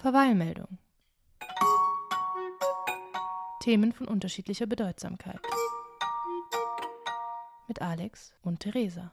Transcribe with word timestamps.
Verweilmeldung. 0.00 0.78
Themen 3.60 3.92
von 3.92 4.08
unterschiedlicher 4.08 4.64
Bedeutsamkeit. 4.64 5.40
Mit 7.68 7.82
Alex 7.82 8.32
und 8.40 8.60
Theresa. 8.60 9.12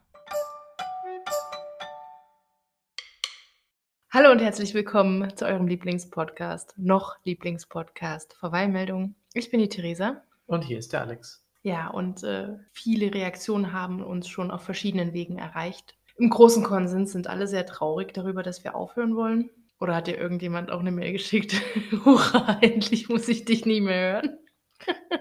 Hallo 4.14 4.32
und 4.32 4.40
herzlich 4.40 4.74
willkommen 4.74 5.36
zu 5.36 5.46
eurem 5.46 5.68
Lieblingspodcast, 5.68 6.76
noch 6.78 7.18
Lieblingspodcast 7.26 8.36
Verweilmeldung. 8.36 9.16
Ich 9.34 9.52
bin 9.52 9.60
die 9.60 9.68
Theresa. 9.68 10.24
Und 10.46 10.62
hier 10.62 10.80
ist 10.80 10.94
der 10.94 11.02
Alex. 11.02 11.44
Ja, 11.64 11.90
und 11.90 12.24
äh, 12.24 12.56
viele 12.72 13.14
Reaktionen 13.14 13.74
haben 13.74 14.02
uns 14.02 14.30
schon 14.30 14.52
auf 14.52 14.64
verschiedenen 14.64 15.12
Wegen 15.12 15.38
erreicht. 15.38 15.98
Im 16.16 16.30
großen 16.30 16.64
Konsens 16.64 17.12
sind 17.12 17.28
alle 17.28 17.48
sehr 17.48 17.66
traurig 17.66 18.14
darüber, 18.14 18.42
dass 18.42 18.64
wir 18.64 18.74
aufhören 18.74 19.18
wollen. 19.18 19.50
Oder 19.80 19.96
hat 19.96 20.08
dir 20.08 20.18
irgendjemand 20.18 20.72
auch 20.72 20.80
eine 20.80 20.92
Mail 20.92 21.14
geschickt? 21.14 21.54
Hurra, 22.06 22.58
endlich 22.62 23.10
muss 23.10 23.28
ich 23.28 23.46
dich 23.46 23.66
nie 23.66 23.82
mehr 23.82 24.14
hören. 24.14 24.40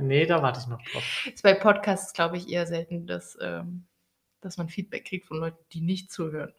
nee, 0.00 0.26
da 0.26 0.42
warte 0.42 0.60
ich 0.60 0.66
noch 0.66 0.82
drauf. 0.82 1.26
Ist 1.26 1.42
bei 1.42 1.54
Podcasts, 1.54 2.12
glaube 2.12 2.36
ich, 2.36 2.48
eher 2.48 2.66
selten, 2.66 3.06
dass, 3.06 3.36
ähm, 3.40 3.86
dass 4.40 4.56
man 4.56 4.68
Feedback 4.68 5.06
kriegt 5.06 5.26
von 5.26 5.38
Leuten, 5.38 5.62
die 5.72 5.80
nicht 5.80 6.10
zuhören. 6.10 6.52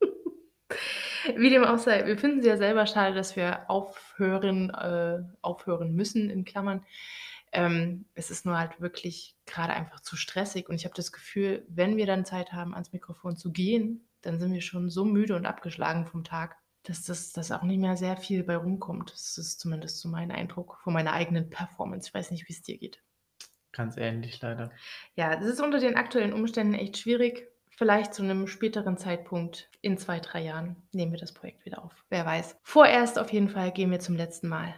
Wie 1.36 1.50
dem 1.50 1.64
auch 1.64 1.78
sei, 1.78 2.06
wir 2.06 2.18
finden 2.18 2.40
es 2.40 2.46
ja 2.46 2.56
selber 2.56 2.86
schade, 2.86 3.14
dass 3.14 3.36
wir 3.36 3.68
aufhören, 3.68 4.70
äh, 4.70 5.22
aufhören 5.42 5.92
müssen, 5.94 6.30
in 6.30 6.44
Klammern. 6.44 6.84
Ähm, 7.52 8.06
es 8.14 8.30
ist 8.30 8.46
nur 8.46 8.58
halt 8.58 8.80
wirklich 8.80 9.36
gerade 9.46 9.72
einfach 9.72 10.00
zu 10.00 10.16
stressig 10.16 10.68
und 10.68 10.74
ich 10.76 10.84
habe 10.84 10.94
das 10.94 11.12
Gefühl, 11.12 11.64
wenn 11.68 11.96
wir 11.96 12.06
dann 12.06 12.24
Zeit 12.24 12.52
haben, 12.52 12.74
ans 12.74 12.92
Mikrofon 12.92 13.36
zu 13.36 13.52
gehen, 13.52 14.08
dann 14.22 14.40
sind 14.40 14.52
wir 14.52 14.60
schon 14.60 14.90
so 14.90 15.04
müde 15.04 15.36
und 15.36 15.46
abgeschlagen 15.46 16.06
vom 16.06 16.24
Tag, 16.24 16.56
dass 16.86 17.04
das 17.04 17.32
dass 17.32 17.50
auch 17.50 17.62
nicht 17.62 17.80
mehr 17.80 17.96
sehr 17.96 18.16
viel 18.16 18.44
bei 18.44 18.56
rumkommt. 18.56 19.12
Das 19.12 19.38
ist 19.38 19.60
zumindest 19.60 20.00
so 20.00 20.08
mein 20.08 20.30
Eindruck 20.30 20.78
von 20.82 20.92
meiner 20.92 21.12
eigenen 21.12 21.50
Performance. 21.50 22.08
Ich 22.08 22.14
weiß 22.14 22.30
nicht, 22.30 22.48
wie 22.48 22.52
es 22.52 22.62
dir 22.62 22.78
geht. 22.78 23.02
Ganz 23.72 23.96
ähnlich 23.96 24.40
leider. 24.40 24.70
Ja, 25.16 25.36
das 25.36 25.46
ist 25.46 25.60
unter 25.60 25.80
den 25.80 25.96
aktuellen 25.96 26.32
Umständen 26.32 26.74
echt 26.74 26.96
schwierig. 26.96 27.48
Vielleicht 27.76 28.14
zu 28.14 28.22
einem 28.22 28.46
späteren 28.46 28.96
Zeitpunkt, 28.96 29.68
in 29.82 29.98
zwei, 29.98 30.18
drei 30.18 30.40
Jahren, 30.40 30.88
nehmen 30.92 31.12
wir 31.12 31.18
das 31.18 31.34
Projekt 31.34 31.66
wieder 31.66 31.84
auf. 31.84 31.92
Wer 32.08 32.24
weiß. 32.24 32.56
Vorerst 32.62 33.18
auf 33.18 33.30
jeden 33.32 33.50
Fall 33.50 33.72
gehen 33.72 33.90
wir 33.90 34.00
zum 34.00 34.16
letzten 34.16 34.48
Mal 34.48 34.74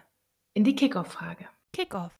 in 0.53 0.65
die 0.65 0.75
Kickoff-Frage. 0.75 1.47
Kickoff. 1.73 2.13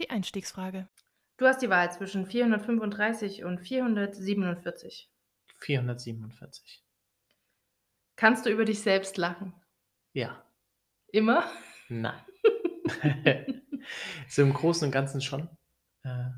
Die 0.00 0.10
Einstiegsfrage. 0.10 0.88
Du 1.36 1.46
hast 1.46 1.62
die 1.62 1.70
Wahl 1.70 1.92
zwischen 1.92 2.26
435 2.26 3.44
und 3.44 3.60
447. 3.60 5.08
447. 5.58 6.85
Kannst 8.16 8.46
du 8.46 8.50
über 8.50 8.64
dich 8.64 8.80
selbst 8.80 9.16
lachen? 9.16 9.54
Ja. 10.12 10.42
Immer? 11.08 11.50
Nein. 11.88 12.20
so 14.28 14.42
im 14.42 14.52
Großen 14.52 14.86
und 14.86 14.92
Ganzen 14.92 15.20
schon. 15.20 15.48
Äh, 16.02 16.30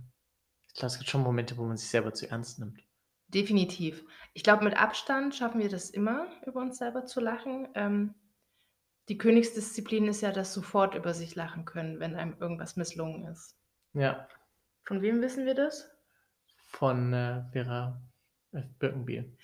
ich 0.69 0.75
glaube, 0.75 0.87
es 0.87 0.99
gibt 0.99 1.11
schon 1.11 1.23
Momente, 1.23 1.57
wo 1.57 1.65
man 1.65 1.77
sich 1.77 1.89
selber 1.89 2.13
zu 2.13 2.29
ernst 2.29 2.59
nimmt. 2.59 2.81
Definitiv. 3.29 4.05
Ich 4.33 4.43
glaube, 4.43 4.65
mit 4.65 4.77
Abstand 4.77 5.35
schaffen 5.35 5.61
wir 5.61 5.69
das 5.69 5.91
immer, 5.91 6.27
über 6.47 6.61
uns 6.61 6.79
selber 6.79 7.05
zu 7.05 7.21
lachen. 7.21 7.69
Ähm, 7.75 8.15
die 9.09 9.19
Königsdisziplin 9.19 10.07
ist 10.07 10.21
ja 10.21 10.33
das 10.33 10.53
sofort 10.53 10.95
über 10.95 11.15
sich 11.15 11.35
lachen 11.35 11.65
können, 11.65 12.01
wenn 12.01 12.17
einem 12.17 12.37
irgendwas 12.41 12.77
misslungen 12.77 13.27
ist. 13.27 13.57
Ja. 13.93 14.29
Von 14.85 15.03
wem 15.03 15.21
wissen 15.21 15.47
wir 15.47 15.55
das? 15.55 15.91
Von 16.67 17.13
äh, 17.13 17.45
Vera 17.53 18.03
F. 18.53 18.65
Birkenbiel. 18.79 19.37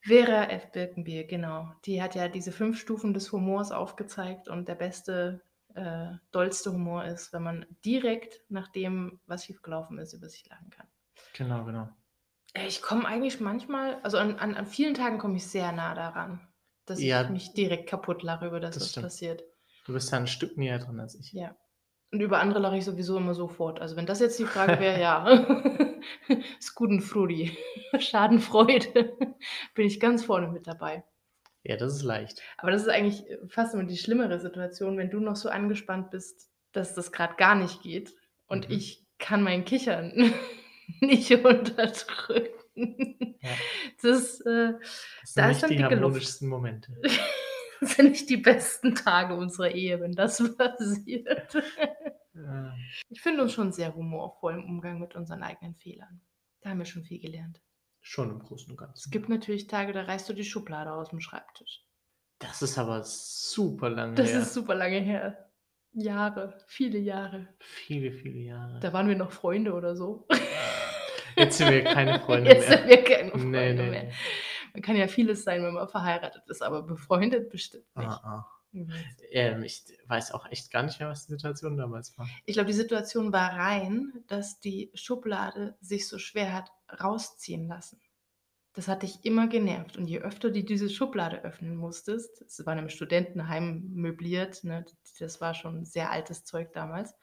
Vera 0.00 0.44
F. 0.44 0.72
Birkenbiel, 0.72 1.26
genau. 1.26 1.72
Die 1.84 2.02
hat 2.02 2.14
ja 2.14 2.28
diese 2.28 2.52
fünf 2.52 2.78
Stufen 2.78 3.12
des 3.12 3.32
Humors 3.32 3.70
aufgezeigt 3.70 4.48
und 4.48 4.68
der 4.68 4.74
beste, 4.74 5.42
äh, 5.74 6.12
dollste 6.32 6.72
Humor 6.72 7.04
ist, 7.04 7.32
wenn 7.32 7.42
man 7.42 7.66
direkt 7.84 8.40
nach 8.48 8.68
dem, 8.68 9.20
was 9.26 9.44
schiefgelaufen 9.44 9.98
ist, 9.98 10.14
über 10.14 10.28
sich 10.28 10.48
lachen 10.48 10.70
kann. 10.70 10.86
Genau, 11.34 11.64
genau. 11.64 11.88
Ich 12.66 12.82
komme 12.82 13.06
eigentlich 13.06 13.40
manchmal, 13.40 14.00
also 14.02 14.18
an, 14.18 14.36
an, 14.38 14.54
an 14.56 14.66
vielen 14.66 14.94
Tagen 14.94 15.18
komme 15.18 15.36
ich 15.36 15.46
sehr 15.46 15.70
nah 15.70 15.94
daran 15.94 16.50
dass 16.90 17.00
ja, 17.00 17.22
ich 17.22 17.30
mich 17.30 17.52
direkt 17.52 17.88
kaputt 17.88 18.22
lache 18.22 18.46
über 18.46 18.60
das, 18.60 18.74
das 18.74 18.82
was 18.82 18.90
stimmt. 18.90 19.06
passiert. 19.06 19.44
Du 19.86 19.92
bist 19.92 20.10
ja 20.10 20.18
ein 20.18 20.26
Stück 20.26 20.58
näher 20.58 20.78
dran 20.78 21.00
als 21.00 21.14
ich. 21.14 21.32
Ja. 21.32 21.56
Und 22.12 22.20
über 22.20 22.40
andere 22.40 22.60
lache 22.60 22.76
ich 22.76 22.84
sowieso 22.84 23.16
immer 23.16 23.34
sofort. 23.34 23.80
Also 23.80 23.96
wenn 23.96 24.06
das 24.06 24.20
jetzt 24.20 24.38
die 24.38 24.44
Frage 24.44 24.80
wäre, 24.80 25.00
ja. 25.00 25.28
ist 26.58 26.74
guten 26.74 27.00
Frudi. 27.00 27.56
Schadenfreude. 27.98 29.16
Bin 29.74 29.86
ich 29.86 30.00
ganz 30.00 30.24
vorne 30.24 30.48
mit 30.48 30.66
dabei. 30.66 31.04
Ja, 31.62 31.76
das 31.76 31.94
ist 31.94 32.02
leicht. 32.02 32.42
Aber 32.56 32.70
das 32.70 32.82
ist 32.82 32.88
eigentlich 32.88 33.24
fast 33.48 33.74
immer 33.74 33.84
die 33.84 33.98
schlimmere 33.98 34.40
Situation, 34.40 34.96
wenn 34.96 35.10
du 35.10 35.20
noch 35.20 35.36
so 35.36 35.50
angespannt 35.50 36.10
bist, 36.10 36.50
dass 36.72 36.94
das 36.94 37.12
gerade 37.12 37.34
gar 37.36 37.54
nicht 37.54 37.82
geht. 37.82 38.14
Und 38.46 38.68
mhm. 38.68 38.76
ich 38.76 39.06
kann 39.18 39.42
mein 39.42 39.64
Kichern 39.64 40.32
nicht 41.00 41.30
unterdrücken. 41.32 42.56
Ja. 42.74 43.50
Das, 44.02 44.40
äh, 44.40 44.72
das 44.80 45.34
sind 45.34 45.36
da 45.36 45.48
nicht 45.48 45.70
die 45.70 45.84
harmonischsten 45.84 46.48
Luft. 46.48 46.58
Momente. 46.58 46.92
das 47.88 47.96
sind 47.96 48.10
nicht 48.10 48.30
die 48.30 48.36
besten 48.36 48.94
Tage 48.94 49.34
unserer 49.34 49.70
Ehe, 49.70 50.00
wenn 50.00 50.12
das 50.12 50.42
passiert. 50.56 51.54
Ja. 52.34 52.74
Ich 53.08 53.20
finde 53.20 53.42
uns 53.42 53.52
schon 53.52 53.72
sehr 53.72 53.94
humorvoll 53.94 54.54
im 54.54 54.64
Umgang 54.64 55.00
mit 55.00 55.14
unseren 55.14 55.42
eigenen 55.42 55.74
Fehlern. 55.74 56.20
Da 56.60 56.70
haben 56.70 56.78
wir 56.78 56.86
schon 56.86 57.04
viel 57.04 57.20
gelernt. 57.20 57.60
Schon 58.00 58.30
im 58.30 58.38
Großen 58.38 58.70
und 58.70 58.76
Ganzen. 58.76 59.02
Es 59.06 59.10
gibt 59.10 59.28
natürlich 59.28 59.66
Tage, 59.66 59.92
da 59.92 60.02
reißt 60.02 60.28
du 60.28 60.32
die 60.32 60.44
Schublade 60.44 60.92
aus 60.92 61.10
dem 61.10 61.20
Schreibtisch. 61.20 61.84
Das 62.38 62.62
ist 62.62 62.78
aber 62.78 63.02
super 63.04 63.90
lange 63.90 64.14
das 64.14 64.30
her. 64.30 64.38
Das 64.38 64.48
ist 64.48 64.54
super 64.54 64.74
lange 64.74 64.98
her. 65.00 65.50
Jahre, 65.92 66.58
viele 66.66 66.98
Jahre. 66.98 67.48
Viele, 67.58 68.12
viele 68.12 68.38
Jahre. 68.38 68.80
Da 68.80 68.92
waren 68.92 69.08
wir 69.08 69.16
noch 69.16 69.32
Freunde 69.32 69.74
oder 69.74 69.96
so. 69.96 70.26
Jetzt 71.36 71.58
sind 71.58 71.70
wir 71.70 71.84
keine 71.84 72.20
Freunde 72.20 72.50
Jetzt 72.54 72.68
mehr. 72.68 72.78
Jetzt 72.78 72.88
sind 72.88 73.06
wir 73.06 73.16
keine 73.16 73.30
Freunde 73.30 73.46
nee, 73.46 73.72
nee, 73.74 73.90
mehr. 73.90 74.10
Man 74.72 74.82
kann 74.82 74.96
ja 74.96 75.08
vieles 75.08 75.44
sein, 75.44 75.62
wenn 75.62 75.74
man 75.74 75.88
verheiratet 75.88 76.42
ist, 76.48 76.62
aber 76.62 76.82
befreundet 76.82 77.50
bestimmt 77.50 77.84
nicht. 77.96 78.08
Ah, 78.08 78.20
ah. 78.24 78.60
Mhm. 78.72 78.92
Ähm, 79.32 79.62
ich 79.64 79.82
weiß 80.06 80.32
auch 80.32 80.46
echt 80.50 80.70
gar 80.70 80.82
nicht 80.82 81.00
mehr, 81.00 81.08
was 81.08 81.26
die 81.26 81.32
Situation 81.32 81.76
damals 81.76 82.16
war. 82.16 82.28
Ich 82.46 82.54
glaube, 82.54 82.68
die 82.68 82.76
Situation 82.76 83.32
war 83.32 83.52
rein, 83.56 84.12
dass 84.28 84.60
die 84.60 84.90
Schublade 84.94 85.76
sich 85.80 86.06
so 86.06 86.18
schwer 86.18 86.52
hat 86.52 86.70
rausziehen 87.00 87.66
lassen. 87.66 88.00
Das 88.72 88.86
hat 88.86 89.02
dich 89.02 89.24
immer 89.24 89.48
genervt. 89.48 89.96
Und 89.96 90.06
je 90.06 90.20
öfter 90.20 90.50
du 90.50 90.62
diese 90.62 90.88
Schublade 90.88 91.42
öffnen 91.42 91.74
musstest, 91.74 92.42
es 92.42 92.64
war 92.64 92.74
in 92.74 92.78
einem 92.78 92.88
Studentenheim 92.88 93.90
möbliert, 93.92 94.62
ne, 94.62 94.84
das 95.18 95.40
war 95.40 95.54
schon 95.54 95.84
sehr 95.84 96.10
altes 96.10 96.44
Zeug 96.44 96.72
damals, 96.72 97.14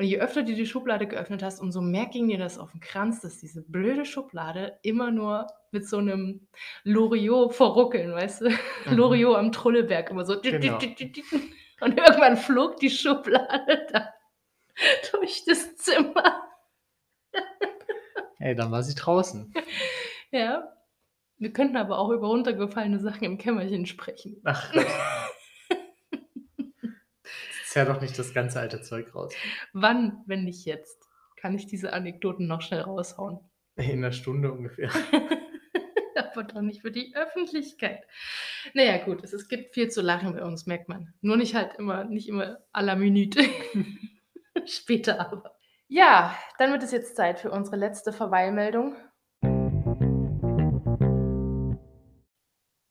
und 0.00 0.06
je 0.06 0.18
öfter 0.18 0.42
du 0.42 0.54
die 0.54 0.64
Schublade 0.64 1.06
geöffnet 1.06 1.42
hast, 1.42 1.60
umso 1.60 1.82
mehr 1.82 2.06
ging 2.06 2.28
dir 2.28 2.38
das 2.38 2.56
auf 2.56 2.72
den 2.72 2.80
Kranz, 2.80 3.20
dass 3.20 3.36
diese 3.36 3.60
blöde 3.60 4.06
Schublade 4.06 4.78
immer 4.80 5.10
nur 5.10 5.46
mit 5.72 5.86
so 5.86 5.98
einem 5.98 6.48
Loriot 6.84 7.54
verruckeln, 7.54 8.14
weißt 8.14 8.40
du? 8.40 8.48
Mhm. 8.48 8.96
Loriot 8.96 9.36
am 9.36 9.52
Trulleberg 9.52 10.08
immer 10.08 10.24
so. 10.24 10.40
Genau. 10.40 10.78
Und 11.82 11.98
irgendwann 11.98 12.38
flog 12.38 12.78
die 12.78 12.88
Schublade 12.88 13.86
dann 13.92 14.08
durch 15.12 15.44
das 15.44 15.76
Zimmer. 15.76 16.48
Hey, 18.38 18.54
dann 18.54 18.72
war 18.72 18.82
sie 18.82 18.94
draußen. 18.94 19.52
Ja. 20.30 20.66
Wir 21.36 21.52
könnten 21.52 21.76
aber 21.76 21.98
auch 21.98 22.08
über 22.08 22.28
runtergefallene 22.28 23.00
Sachen 23.00 23.24
im 23.24 23.36
Kämmerchen 23.36 23.84
sprechen. 23.84 24.40
Ach. 24.44 24.72
Zerr 27.70 27.84
doch 27.84 28.00
nicht 28.00 28.18
das 28.18 28.34
ganze 28.34 28.58
alte 28.58 28.82
Zeug 28.82 29.14
raus. 29.14 29.32
Wann, 29.72 30.24
wenn 30.26 30.42
nicht 30.42 30.64
jetzt, 30.64 31.08
kann 31.36 31.54
ich 31.54 31.66
diese 31.66 31.92
Anekdoten 31.92 32.48
noch 32.48 32.62
schnell 32.62 32.80
raushauen? 32.80 33.38
In 33.76 33.98
einer 33.98 34.10
Stunde 34.10 34.50
ungefähr. 34.50 34.90
Aber 36.16 36.42
doch 36.42 36.62
nicht 36.62 36.80
für 36.80 36.90
die 36.90 37.14
Öffentlichkeit. 37.14 38.04
Naja, 38.74 38.98
gut, 39.04 39.22
es, 39.22 39.32
es 39.32 39.46
gibt 39.46 39.72
viel 39.72 39.88
zu 39.88 40.02
lachen 40.02 40.32
bei 40.32 40.42
uns, 40.42 40.66
merkt 40.66 40.88
man. 40.88 41.14
Nur 41.20 41.36
nicht 41.36 41.54
halt 41.54 41.74
immer, 41.74 42.02
nicht 42.02 42.28
immer 42.28 42.58
à 42.72 42.82
la 42.82 42.96
Minute. 42.96 43.40
Später 44.64 45.20
aber. 45.20 45.56
Ja, 45.86 46.36
dann 46.58 46.72
wird 46.72 46.82
es 46.82 46.90
jetzt 46.90 47.14
Zeit 47.14 47.38
für 47.38 47.52
unsere 47.52 47.76
letzte 47.76 48.12
Verweilmeldung. 48.12 48.96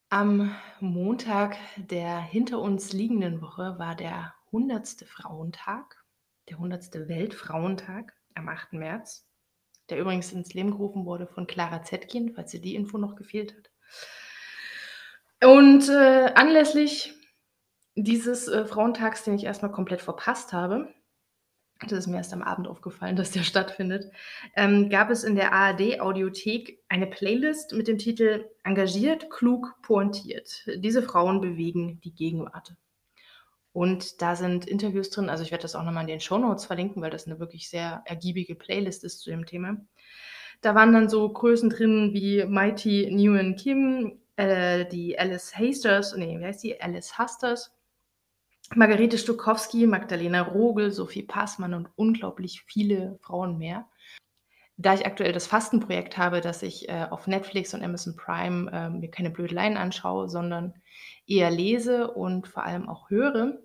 Am 0.10 0.56
Montag 0.80 1.58
der 1.76 2.22
hinter 2.22 2.60
uns 2.60 2.94
liegenden 2.94 3.42
Woche 3.42 3.76
war 3.78 3.96
der 3.96 4.34
100. 4.52 5.06
Frauentag, 5.08 6.04
der 6.50 6.58
100. 6.58 7.08
Weltfrauentag 7.08 8.14
am 8.36 8.50
8. 8.50 8.74
März, 8.74 9.28
der 9.90 10.00
übrigens 10.00 10.32
ins 10.32 10.54
Leben 10.54 10.72
gerufen 10.72 11.06
wurde 11.06 11.28
von 11.28 11.48
Clara 11.48 11.84
Zetkin, 11.84 12.34
falls 12.34 12.54
ihr 12.54 12.62
die 12.62 12.76
Info 12.76 12.98
noch 12.98 13.16
gefehlt 13.16 13.56
hat. 13.56 13.72
Und 15.50 15.88
äh, 15.90 16.32
anlässlich 16.36 17.14
dieses 17.96 18.48
äh, 18.48 18.66
Frauentags, 18.66 19.24
den 19.24 19.36
ich 19.36 19.46
erstmal 19.46 19.72
komplett 19.72 20.02
verpasst 20.02 20.54
habe, 20.54 20.94
das 21.88 22.00
ist 22.00 22.08
mir 22.08 22.18
erst 22.18 22.34
am 22.34 22.42
Abend 22.42 22.68
aufgefallen, 22.68 23.16
dass 23.16 23.32
der 23.32 23.44
stattfindet, 23.44 24.12
ähm, 24.56 24.90
gab 24.90 25.10
es 25.10 25.24
in 25.24 25.36
der 25.36 25.54
ARD-Audiothek 25.54 26.84
eine 26.90 27.08
Playlist 27.08 27.74
mit 27.74 27.88
dem 27.88 27.98
Titel 27.98 28.50
Engagiert, 28.64 29.30
klug, 29.30 29.76
pointiert. 29.82 30.66
Diese 30.76 31.02
Frauen 31.02 31.40
bewegen 31.42 32.02
die 32.02 32.14
Gegenwart. 32.14 32.76
Und 33.80 34.22
da 34.22 34.36
sind 34.36 34.66
Interviews 34.68 35.10
drin, 35.10 35.30
also 35.30 35.42
ich 35.42 35.52
werde 35.52 35.62
das 35.62 35.74
auch 35.74 35.84
nochmal 35.84 36.04
in 36.04 36.10
den 36.10 36.20
Shownotes 36.20 36.66
verlinken, 36.66 37.02
weil 37.02 37.12
das 37.12 37.28
eine 37.28 37.40
wirklich 37.40 37.70
sehr 37.70 38.02
ergiebige 38.04 38.54
Playlist 38.54 39.06
ist 39.06 39.22
zu 39.22 39.30
dem 39.30 39.46
Thema. 39.46 39.78
Da 40.60 40.76
waren 40.76 40.92
dann 40.92 41.08
so 41.08 41.30
Größen 41.32 41.70
drin 41.70 42.10
wie 42.12 42.44
Mighty 42.44 43.10
Nguyen 43.10 43.56
Kim, 43.56 44.20
äh, 44.36 44.86
die 44.86 45.18
Alice 45.18 45.58
Hasters, 45.58 46.14
nee, 46.18 46.38
wie 46.38 46.44
heißt 46.44 46.62
die? 46.62 46.82
Alice 46.82 47.18
Hasters, 47.18 47.74
Margarete 48.76 49.18
Stokowski, 49.18 49.88
Magdalena 49.88 50.42
Rogel, 50.42 50.92
Sophie 50.92 51.24
Passmann 51.24 51.74
und 51.74 51.88
unglaublich 51.96 52.64
viele 52.64 53.18
Frauen 53.22 53.58
mehr. 53.58 53.88
Da 54.76 54.94
ich 54.94 55.06
aktuell 55.06 55.32
das 55.32 55.48
Fastenprojekt 55.48 56.18
habe, 56.18 56.42
dass 56.42 56.64
ich 56.64 56.90
äh, 56.90 57.08
auf 57.10 57.28
Netflix 57.28 57.74
und 57.74 57.82
Amazon 57.82 58.18
Prime 58.18 58.70
äh, 58.74 58.90
mir 58.90 59.10
keine 59.10 59.30
Blödeleien 59.30 59.78
anschaue, 59.78 60.28
sondern 60.28 60.74
eher 61.28 61.50
lese 61.50 62.12
und 62.12 62.46
vor 62.46 62.66
allem 62.66 62.90
auch 62.90 63.10
höre, 63.10 63.58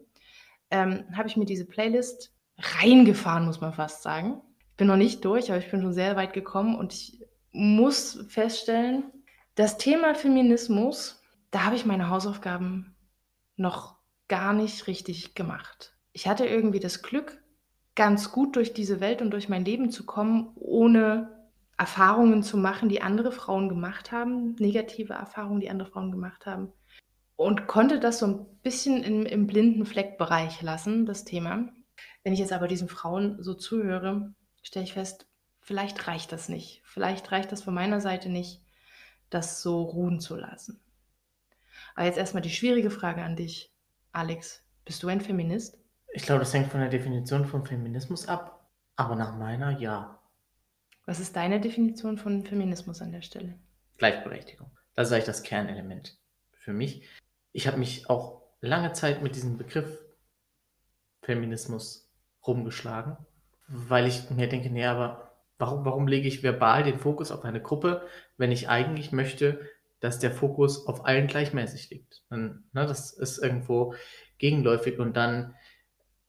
ähm, 0.71 1.05
habe 1.15 1.29
ich 1.29 1.37
mir 1.37 1.45
diese 1.45 1.67
Playlist 1.67 2.33
reingefahren, 2.59 3.47
muss 3.47 3.61
man 3.61 3.73
fast 3.73 4.03
sagen. 4.03 4.41
Ich 4.71 4.77
bin 4.77 4.89
noch 4.89 4.97
nicht 4.97 5.25
durch, 5.25 5.51
aber 5.51 5.59
ich 5.59 5.71
bin 5.71 5.83
schon 5.83 5.93
sehr 5.93 6.17
weit 6.17 6.33
gekommen 6.33 6.77
und 6.77 6.93
ich 6.93 7.21
muss 7.53 8.25
feststellen, 8.29 9.05
das 9.55 9.79
Thema 9.79 10.15
Feminismus, 10.15 11.23
da 11.51 11.65
habe 11.65 11.77
ich 11.77 11.87
meine 11.87 12.11
Hausaufgaben 12.11 12.97
noch 13.57 13.97
gar 14.27 14.53
nicht 14.53 14.89
richtig 14.89 15.35
gemacht. 15.35 15.97
Ich 16.13 16.27
hatte 16.27 16.47
irgendwie 16.47 16.81
das 16.81 17.03
Glück, 17.03 17.41
ganz 17.95 18.33
gut 18.33 18.57
durch 18.57 18.73
diese 18.73 19.01
Welt 19.01 19.23
und 19.23 19.31
durch 19.31 19.49
mein 19.49 19.65
Leben 19.65 19.91
zu 19.91 20.05
kommen, 20.05 20.51
ohne 20.57 21.49
Erfahrungen 21.77 22.43
zu 22.43 22.57
machen, 22.57 22.89
die 22.89 23.03
andere 23.03 23.33
Frauen 23.33 23.69
gemacht 23.69 24.13
haben, 24.13 24.55
negative 24.59 25.15
Erfahrungen, 25.15 25.61
die 25.61 25.71
andere 25.71 25.91
Frauen 25.91 26.11
gemacht 26.11 26.47
haben. 26.47 26.73
Und 27.37 27.67
konnte 27.67 27.99
das 27.99 28.19
so 28.21 28.27
ein 28.27 28.47
bisschen 28.63 29.03
im, 29.03 29.27
im 29.27 29.47
blinden 29.47 29.87
Fleckbereich 29.87 30.63
lassen, 30.63 31.05
das 31.07 31.25
Thema. 31.25 31.69
Wenn 32.23 32.33
ich 32.33 32.39
jetzt 32.39 32.53
aber 32.53 32.69
diesen 32.69 32.89
Frauen 32.89 33.43
so 33.43 33.55
zuhöre, 33.55 34.35
stelle 34.63 34.85
ich 34.85 34.95
fest, 34.95 35.27
vielleicht 35.61 36.07
reicht 36.07 36.33
das 36.33 36.49
nicht. 36.49 36.83
Vielleicht 36.85 37.31
reicht 37.33 37.53
das 37.53 37.63
von 37.63 37.75
meiner 37.75 38.01
Seite 38.01 38.29
nicht, 38.29 38.63
das 39.31 39.63
so 39.63 39.83
ruhen 39.83 40.21
zu 40.21 40.37
lassen. 40.37 40.81
Aber 41.95 42.07
jetzt 42.07 42.19
erstmal 42.19 42.43
die 42.43 42.51
schwierige 42.51 42.91
Frage 42.91 43.23
an 43.23 43.37
dich. 43.37 43.73
Alex, 44.13 44.63
bist 44.85 45.03
du 45.03 45.09
ein 45.09 45.21
Feminist? 45.21 45.79
Ich 46.13 46.25
glaube, 46.25 46.41
das 46.41 46.55
hängt 46.55 46.71
von 46.71 46.81
der 46.81 46.89
Definition 46.89 47.45
von 47.45 47.65
Feminismus 47.65 48.29
ab, 48.29 48.71
aber 48.97 49.17
nach 49.17 49.37
meiner 49.37 49.79
ja. 49.79 50.21
Was 51.07 51.21
ist 51.21 51.37
deine 51.37 51.61
Definition 51.61 52.17
von 52.17 52.45
Feminismus 52.45 53.03
an 53.03 53.13
der 53.13 53.23
Stelle? 53.23 53.59
Gleichberechtigung. 53.99 54.71
Das 54.95 55.09
ist 55.09 55.13
eigentlich 55.13 55.25
das 55.25 55.43
Kernelement 55.43 56.17
für 56.53 56.73
mich. 56.73 57.07
Ich 57.55 57.67
habe 57.69 57.79
mich 57.79 58.11
auch 58.11 58.43
lange 58.61 58.93
Zeit 58.93 59.23
mit 59.23 59.37
diesem 59.37 59.57
Begriff 59.57 60.01
Feminismus 61.23 62.13
rumgeschlagen, 62.47 63.17
weil 63.69 64.07
ich 64.07 64.29
mir 64.31 64.49
denke, 64.49 64.71
nee, 64.71 64.85
aber 64.85 65.31
warum, 65.57 65.85
warum 65.85 66.09
lege 66.09 66.27
ich 66.27 66.43
verbal 66.43 66.83
den 66.83 66.99
Fokus 66.99 67.31
auf 67.31 67.45
eine 67.45 67.63
Gruppe, 67.63 68.03
wenn 68.37 68.51
ich 68.51 68.69
eigentlich 68.69 69.13
möchte, 69.13 69.61
dass 70.01 70.19
der 70.19 70.33
Fokus 70.33 70.87
auf 70.89 71.07
allen 71.07 71.29
gleichmäßig 71.29 71.91
liegt. 71.91 72.23
Und, 72.29 72.65
ne, 72.73 72.87
das 72.87 73.13
ist 73.13 73.39
irgendwo 73.39 73.95
gegenläufig 74.39 74.99
und 74.99 75.17
dann 75.17 75.55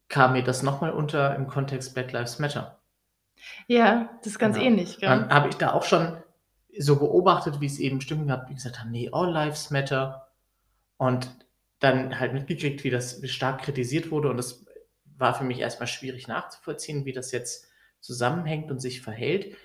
kam 0.08 0.34
mir 0.34 0.44
das 0.44 0.62
nochmal 0.62 0.92
unter 0.92 1.36
im 1.36 1.48
Kontext 1.48 1.96
Black 1.96 2.12
Lives 2.12 2.38
Matter. 2.38 2.80
Ja, 3.66 4.12
das 4.20 4.34
ist 4.34 4.40
ganz 4.40 4.58
genau. 4.58 4.68
ähnlich. 4.68 5.00
Dann 5.02 5.30
habe 5.30 5.50
ich 5.50 5.56
da 5.56 5.74
auch 5.74 5.84
schon 5.84 6.16
so 6.78 6.98
beobachtet, 6.98 7.62
wie 7.62 7.66
es 7.66 7.80
eben 7.80 8.00
Stimmen 8.00 8.28
gab, 8.28 8.46
die 8.48 8.54
gesagt 8.54 8.80
haben, 8.80 8.92
nee, 8.92 9.10
all 9.12 9.32
lives 9.32 9.72
matter. 9.72 10.25
Und 10.98 11.30
dann 11.80 12.20
halt 12.20 12.34
mitgekriegt, 12.34 12.84
wie 12.84 12.90
das 12.90 13.22
stark 13.30 13.62
kritisiert 13.62 14.12
wurde. 14.12 14.30
Und 14.30 14.38
das 14.38 14.66
war 15.18 15.34
für 15.34 15.44
mich 15.44 15.60
erstmal 15.60 15.88
schwierig 15.88 16.28
nachzuvollziehen, 16.28 17.06
wie 17.06 17.14
das 17.14 17.32
jetzt 17.32 17.68
zusammenhängt 18.00 18.72
und 18.72 18.80
sich 18.80 19.02
verhält, 19.02 19.56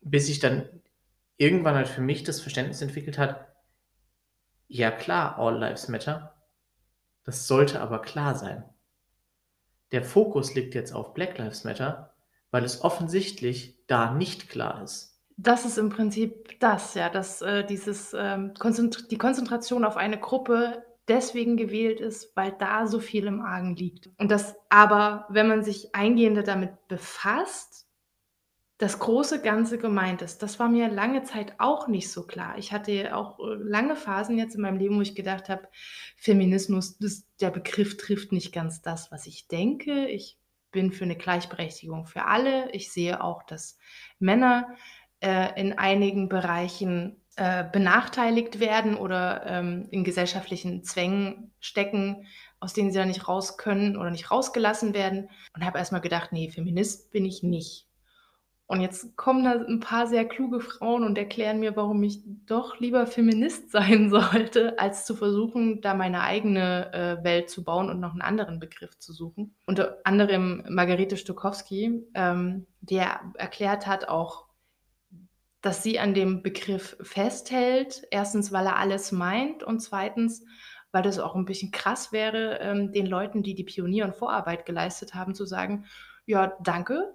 bis 0.00 0.28
ich 0.28 0.38
dann 0.38 0.68
irgendwann 1.36 1.74
halt 1.74 1.88
für 1.88 2.00
mich 2.00 2.22
das 2.22 2.40
Verständnis 2.40 2.80
entwickelt 2.82 3.18
hat, 3.18 3.48
ja 4.68 4.90
klar, 4.90 5.38
All 5.38 5.58
Lives 5.58 5.88
Matter, 5.88 6.34
das 7.24 7.46
sollte 7.46 7.80
aber 7.80 8.00
klar 8.02 8.34
sein. 8.34 8.64
Der 9.92 10.02
Fokus 10.02 10.54
liegt 10.54 10.74
jetzt 10.74 10.92
auf 10.92 11.14
Black 11.14 11.38
Lives 11.38 11.64
Matter, 11.64 12.14
weil 12.50 12.64
es 12.64 12.82
offensichtlich 12.82 13.78
da 13.86 14.12
nicht 14.12 14.48
klar 14.48 14.82
ist. 14.82 15.13
Das 15.36 15.64
ist 15.64 15.78
im 15.78 15.90
Prinzip 15.90 16.60
das, 16.60 16.94
ja, 16.94 17.10
dass 17.10 17.42
äh, 17.42 17.64
dieses, 17.64 18.14
ähm, 18.16 18.54
Konzentr 18.58 19.02
die 19.08 19.18
Konzentration 19.18 19.84
auf 19.84 19.96
eine 19.96 20.18
Gruppe 20.18 20.84
deswegen 21.08 21.56
gewählt 21.56 22.00
ist, 22.00 22.34
weil 22.36 22.52
da 22.52 22.86
so 22.86 23.00
viel 23.00 23.26
im 23.26 23.42
Argen 23.42 23.76
liegt. 23.76 24.10
Und 24.18 24.30
das 24.30 24.54
aber, 24.70 25.26
wenn 25.28 25.48
man 25.48 25.62
sich 25.62 25.94
eingehender 25.94 26.42
damit 26.42 26.88
befasst, 26.88 27.84
das 28.78 28.98
große 28.98 29.40
Ganze 29.40 29.78
gemeint 29.78 30.20
ist. 30.20 30.42
Das 30.42 30.58
war 30.58 30.68
mir 30.68 30.88
lange 30.88 31.22
Zeit 31.22 31.54
auch 31.58 31.86
nicht 31.86 32.10
so 32.10 32.26
klar. 32.26 32.58
Ich 32.58 32.72
hatte 32.72 33.16
auch 33.16 33.38
äh, 33.38 33.54
lange 33.54 33.94
Phasen 33.94 34.36
jetzt 34.36 34.56
in 34.56 34.62
meinem 34.62 34.78
Leben, 34.78 34.96
wo 34.96 35.00
ich 35.00 35.14
gedacht 35.14 35.48
habe, 35.48 35.68
Feminismus, 36.16 36.98
das, 36.98 37.24
der 37.40 37.50
Begriff 37.50 37.96
trifft 37.96 38.32
nicht 38.32 38.52
ganz 38.52 38.82
das, 38.82 39.12
was 39.12 39.26
ich 39.26 39.46
denke. 39.46 40.08
Ich 40.08 40.38
bin 40.72 40.90
für 40.90 41.04
eine 41.04 41.16
Gleichberechtigung 41.16 42.06
für 42.06 42.24
alle. 42.24 42.70
Ich 42.72 42.90
sehe 42.90 43.22
auch, 43.22 43.44
dass 43.44 43.78
Männer 44.18 44.74
äh, 45.24 45.58
in 45.58 45.78
einigen 45.78 46.28
Bereichen 46.28 47.16
äh, 47.36 47.64
benachteiligt 47.72 48.60
werden 48.60 48.94
oder 48.94 49.44
ähm, 49.46 49.88
in 49.90 50.04
gesellschaftlichen 50.04 50.84
Zwängen 50.84 51.50
stecken, 51.60 52.26
aus 52.60 52.74
denen 52.74 52.92
sie 52.92 52.98
da 52.98 53.06
nicht 53.06 53.26
raus 53.26 53.56
können 53.56 53.96
oder 53.96 54.10
nicht 54.10 54.30
rausgelassen 54.30 54.94
werden. 54.94 55.30
Und 55.54 55.64
habe 55.64 55.78
erstmal 55.78 56.02
gedacht, 56.02 56.32
nee, 56.32 56.50
Feminist 56.50 57.10
bin 57.10 57.24
ich 57.24 57.42
nicht. 57.42 57.86
Und 58.66 58.80
jetzt 58.80 59.16
kommen 59.16 59.44
da 59.44 59.52
ein 59.52 59.80
paar 59.80 60.06
sehr 60.06 60.26
kluge 60.26 60.60
Frauen 60.60 61.04
und 61.04 61.18
erklären 61.18 61.60
mir, 61.60 61.76
warum 61.76 62.02
ich 62.02 62.22
doch 62.46 62.80
lieber 62.80 63.06
Feminist 63.06 63.70
sein 63.72 64.10
sollte, 64.10 64.78
als 64.78 65.04
zu 65.06 65.14
versuchen, 65.14 65.80
da 65.80 65.94
meine 65.94 66.20
eigene 66.20 66.92
äh, 66.92 67.24
Welt 67.24 67.50
zu 67.50 67.64
bauen 67.64 67.90
und 67.90 68.00
noch 68.00 68.12
einen 68.12 68.22
anderen 68.22 68.60
Begriff 68.60 68.98
zu 68.98 69.12
suchen. 69.12 69.54
Unter 69.66 69.98
anderem 70.04 70.64
Margarete 70.68 71.16
Stokowski, 71.16 72.04
ähm, 72.14 72.66
der 72.80 73.20
erklärt 73.34 73.86
hat 73.86 74.08
auch, 74.08 74.43
dass 75.64 75.82
sie 75.82 75.98
an 75.98 76.12
dem 76.12 76.42
Begriff 76.42 76.94
festhält. 77.00 78.06
Erstens, 78.10 78.52
weil 78.52 78.66
er 78.66 78.76
alles 78.76 79.12
meint 79.12 79.62
und 79.62 79.80
zweitens, 79.80 80.44
weil 80.92 81.02
das 81.02 81.18
auch 81.18 81.34
ein 81.34 81.46
bisschen 81.46 81.70
krass 81.70 82.12
wäre, 82.12 82.58
ähm, 82.60 82.92
den 82.92 83.06
Leuten, 83.06 83.42
die 83.42 83.54
die 83.54 83.64
Pionier- 83.64 84.04
und 84.04 84.14
Vorarbeit 84.14 84.66
geleistet 84.66 85.14
haben, 85.14 85.34
zu 85.34 85.46
sagen, 85.46 85.86
ja, 86.26 86.52
danke, 86.62 87.14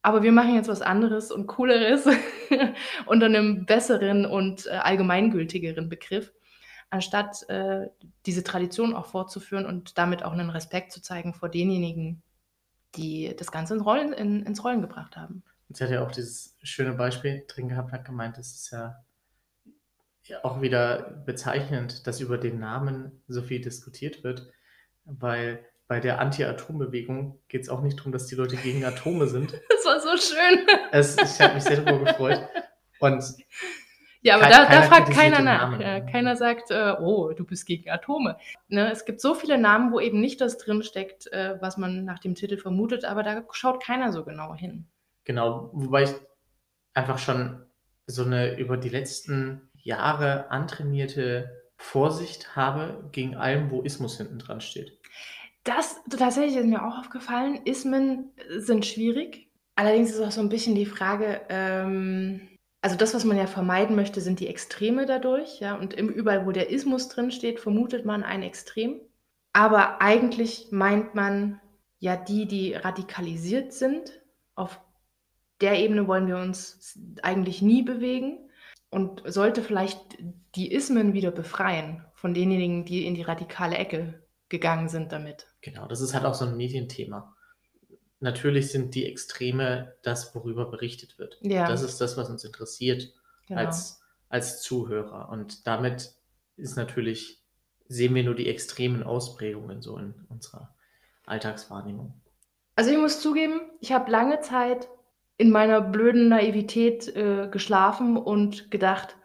aber 0.00 0.22
wir 0.22 0.30
machen 0.30 0.54
jetzt 0.54 0.68
was 0.68 0.80
anderes 0.80 1.32
und 1.32 1.48
cooleres 1.48 2.06
unter 3.06 3.26
einem 3.26 3.66
besseren 3.66 4.26
und 4.26 4.66
äh, 4.66 4.70
allgemeingültigeren 4.70 5.88
Begriff, 5.88 6.32
anstatt 6.90 7.48
äh, 7.48 7.88
diese 8.26 8.44
Tradition 8.44 8.94
auch 8.94 9.06
fortzuführen 9.06 9.66
und 9.66 9.98
damit 9.98 10.24
auch 10.24 10.32
einen 10.32 10.50
Respekt 10.50 10.92
zu 10.92 11.02
zeigen 11.02 11.34
vor 11.34 11.48
denjenigen, 11.48 12.22
die 12.94 13.34
das 13.36 13.50
Ganze 13.50 13.74
ins 13.74 13.84
Rollen, 13.84 14.12
in, 14.12 14.46
ins 14.46 14.62
Rollen 14.62 14.82
gebracht 14.82 15.16
haben. 15.16 15.42
Sie 15.74 15.84
hat 15.84 15.90
ja 15.90 16.04
auch 16.04 16.12
dieses 16.12 16.56
schöne 16.62 16.92
Beispiel 16.92 17.44
drin 17.48 17.68
gehabt, 17.68 17.92
hat 17.92 18.04
gemeint, 18.04 18.38
es 18.38 18.52
ist 18.54 18.70
ja 18.70 18.96
auch 20.42 20.60
wieder 20.60 21.22
bezeichnend, 21.26 22.06
dass 22.06 22.20
über 22.20 22.38
den 22.38 22.58
Namen 22.58 23.22
so 23.28 23.42
viel 23.42 23.60
diskutiert 23.60 24.24
wird, 24.24 24.50
weil 25.04 25.64
bei 25.88 26.00
der 26.00 26.20
Anti-Atom-Bewegung 26.20 27.40
geht 27.48 27.62
es 27.62 27.68
auch 27.68 27.82
nicht 27.82 27.98
darum, 27.98 28.12
dass 28.12 28.26
die 28.26 28.34
Leute 28.34 28.56
gegen 28.56 28.84
Atome 28.84 29.26
sind. 29.26 29.52
Das 29.68 29.84
war 29.84 30.00
so 30.00 30.16
schön. 30.16 30.66
Es, 30.92 31.16
ich 31.16 31.40
habe 31.40 31.54
mich 31.54 31.64
sehr 31.64 31.80
darüber 31.80 32.04
gefreut. 32.04 32.48
Und 33.00 33.24
ja, 34.20 34.36
aber 34.36 34.48
da, 34.48 34.64
da, 34.66 34.82
fragt 34.82 35.10
keiner 35.10 35.40
nach. 35.40 35.80
Ja, 35.80 36.00
keiner 36.00 36.36
sagt, 36.36 36.70
äh, 36.70 36.94
oh, 37.00 37.32
du 37.32 37.44
bist 37.44 37.66
gegen 37.66 37.90
Atome. 37.90 38.38
Ne, 38.68 38.92
es 38.92 39.04
gibt 39.04 39.20
so 39.20 39.34
viele 39.34 39.58
Namen, 39.58 39.92
wo 39.92 39.98
eben 39.98 40.20
nicht 40.20 40.40
das 40.40 40.56
drinsteckt, 40.58 41.26
äh, 41.32 41.60
was 41.60 41.76
man 41.76 42.04
nach 42.04 42.20
dem 42.20 42.36
Titel 42.36 42.56
vermutet, 42.56 43.04
aber 43.04 43.24
da 43.24 43.42
schaut 43.50 43.82
keiner 43.82 44.12
so 44.12 44.24
genau 44.24 44.54
hin. 44.54 44.86
Genau, 45.24 45.70
wobei 45.72 46.04
ich 46.04 46.14
einfach 46.94 47.18
schon 47.18 47.64
so 48.06 48.24
eine 48.24 48.58
über 48.58 48.76
die 48.76 48.88
letzten 48.88 49.70
Jahre 49.74 50.50
antrainierte 50.50 51.62
Vorsicht 51.76 52.54
habe 52.54 53.08
gegen 53.12 53.36
allem, 53.36 53.70
wo 53.70 53.82
Ismus 53.82 54.16
hinten 54.16 54.38
dran 54.38 54.60
steht. 54.60 54.98
Das 55.64 56.00
tatsächlich 56.10 56.56
ist 56.56 56.66
mir 56.66 56.84
auch 56.84 56.98
aufgefallen. 56.98 57.60
Ismen 57.64 58.32
sind 58.48 58.84
schwierig. 58.84 59.48
Allerdings 59.76 60.10
ist 60.10 60.20
auch 60.20 60.30
so 60.30 60.40
ein 60.40 60.48
bisschen 60.48 60.74
die 60.74 60.86
Frage, 60.86 61.40
ähm, 61.48 62.48
also 62.82 62.96
das, 62.96 63.14
was 63.14 63.24
man 63.24 63.36
ja 63.36 63.46
vermeiden 63.46 63.94
möchte, 63.94 64.20
sind 64.20 64.40
die 64.40 64.48
Extreme 64.48 65.06
dadurch. 65.06 65.60
Ja? 65.60 65.76
Und 65.76 65.94
im, 65.94 66.08
überall, 66.08 66.46
wo 66.46 66.52
der 66.52 66.70
Ismus 66.70 67.08
drin 67.08 67.30
steht, 67.30 67.60
vermutet 67.60 68.04
man 68.04 68.24
ein 68.24 68.42
Extrem. 68.42 69.00
Aber 69.52 70.02
eigentlich 70.02 70.68
meint 70.70 71.14
man 71.14 71.60
ja 72.00 72.16
die, 72.16 72.46
die 72.46 72.74
radikalisiert 72.74 73.72
sind. 73.72 74.20
Auf 74.54 74.80
der 75.62 75.78
Ebene 75.78 76.06
wollen 76.06 76.26
wir 76.26 76.36
uns 76.36 76.98
eigentlich 77.22 77.62
nie 77.62 77.82
bewegen 77.82 78.38
und 78.90 79.22
sollte 79.24 79.62
vielleicht 79.62 80.18
die 80.54 80.72
Ismen 80.72 81.14
wieder 81.14 81.30
befreien 81.30 82.04
von 82.14 82.34
denjenigen, 82.34 82.84
die 82.84 83.06
in 83.06 83.14
die 83.14 83.22
radikale 83.22 83.76
Ecke 83.76 84.22
gegangen 84.48 84.88
sind 84.88 85.12
damit. 85.12 85.46
Genau, 85.62 85.86
das 85.86 86.00
ist 86.00 86.12
halt 86.12 86.24
auch 86.24 86.34
so 86.34 86.44
ein 86.44 86.56
Medienthema. 86.56 87.34
Natürlich 88.20 88.70
sind 88.70 88.94
die 88.94 89.06
Extreme 89.06 89.94
das, 90.02 90.34
worüber 90.34 90.70
berichtet 90.70 91.18
wird. 91.18 91.38
Ja. 91.40 91.66
Das 91.66 91.82
ist 91.82 92.00
das, 92.00 92.16
was 92.16 92.28
uns 92.28 92.44
interessiert 92.44 93.12
Genau. 93.48 93.60
als, 93.60 94.00
als 94.28 94.62
Zuhörer. 94.62 95.28
Und 95.28 95.66
damit 95.66 96.14
ist 96.56 96.76
natürlich, 96.76 97.42
sehen 97.88 98.14
wir 98.14 98.24
nur 98.24 98.34
die 98.34 98.48
extremen 98.48 99.02
Ausprägungen 99.02 99.82
so 99.82 99.96
in 99.98 100.14
unserer 100.28 100.74
Alltagswahrnehmung. 101.26 102.14
Also 102.76 102.90
ich 102.90 102.98
muss 102.98 103.20
zugeben, 103.20 103.60
ich 103.80 103.92
habe 103.92 104.10
lange 104.10 104.40
Zeit 104.40 104.88
in 105.42 105.50
meiner 105.50 105.80
blöden 105.80 106.28
Naivität 106.28 107.08
äh, 107.16 107.48
geschlafen 107.50 108.16
und 108.16 108.70
gedacht, 108.70 109.16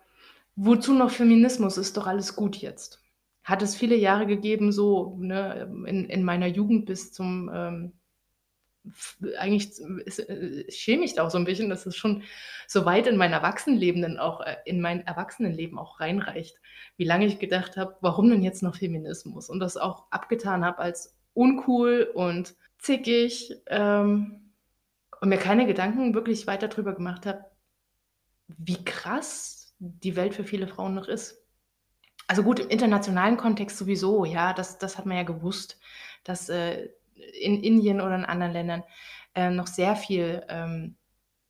wozu 0.55 0.95
noch 0.95 1.11
Feminismus? 1.11 1.77
Ist 1.77 1.95
doch 1.95 2.07
alles 2.07 2.35
gut 2.35 2.55
jetzt. 2.55 3.03
Hat 3.43 3.61
es 3.61 3.75
viele 3.75 3.95
Jahre 3.95 4.25
gegeben, 4.25 4.71
so 4.71 5.15
ne, 5.19 5.71
in, 5.85 6.05
in 6.05 6.23
meiner 6.23 6.47
Jugend 6.47 6.87
bis 6.87 7.13
zum, 7.13 7.51
ähm, 7.53 7.93
eigentlich 9.37 9.79
äh, 9.79 10.71
schäme 10.71 11.03
ich 11.05 11.13
da 11.13 11.23
auch 11.23 11.29
so 11.29 11.37
ein 11.37 11.45
bisschen, 11.45 11.69
dass 11.69 11.85
es 11.85 11.95
schon 11.95 12.23
so 12.65 12.83
weit 12.83 13.05
in 13.05 13.17
mein 13.17 13.31
Erwachsenenleben 13.31 14.17
auch, 14.17 14.41
äh, 14.41 14.55
in 14.65 14.81
mein 14.81 15.05
Erwachsenenleben 15.05 15.77
auch 15.77 15.99
reinreicht. 15.99 16.57
Wie 16.97 17.05
lange 17.05 17.27
ich 17.27 17.37
gedacht 17.37 17.77
habe, 17.77 17.95
warum 18.01 18.27
denn 18.31 18.41
jetzt 18.41 18.63
noch 18.63 18.77
Feminismus? 18.77 19.51
Und 19.51 19.59
das 19.59 19.77
auch 19.77 20.07
abgetan 20.09 20.65
habe 20.65 20.79
als 20.79 21.15
uncool 21.35 22.09
und 22.11 22.55
zickig 22.79 23.53
ähm, 23.67 24.46
und 25.21 25.29
mir 25.29 25.37
keine 25.37 25.65
Gedanken 25.65 26.13
wirklich 26.13 26.47
weiter 26.47 26.67
drüber 26.67 26.93
gemacht 26.93 27.25
habe, 27.25 27.45
wie 28.47 28.83
krass 28.83 29.75
die 29.79 30.15
Welt 30.15 30.33
für 30.33 30.43
viele 30.43 30.67
Frauen 30.67 30.95
noch 30.95 31.07
ist. 31.07 31.43
Also 32.27 32.43
gut, 32.43 32.59
im 32.59 32.69
internationalen 32.69 33.37
Kontext 33.37 33.77
sowieso, 33.77 34.25
ja, 34.25 34.53
das, 34.53 34.77
das 34.77 34.97
hat 34.97 35.05
man 35.05 35.17
ja 35.17 35.23
gewusst, 35.23 35.79
dass 36.23 36.49
äh, 36.49 36.89
in 37.39 37.61
Indien 37.63 38.01
oder 38.01 38.15
in 38.15 38.25
anderen 38.25 38.53
Ländern 38.53 38.83
äh, 39.33 39.49
noch 39.49 39.67
sehr 39.67 39.95
viel 39.95 40.43
ähm, 40.49 40.95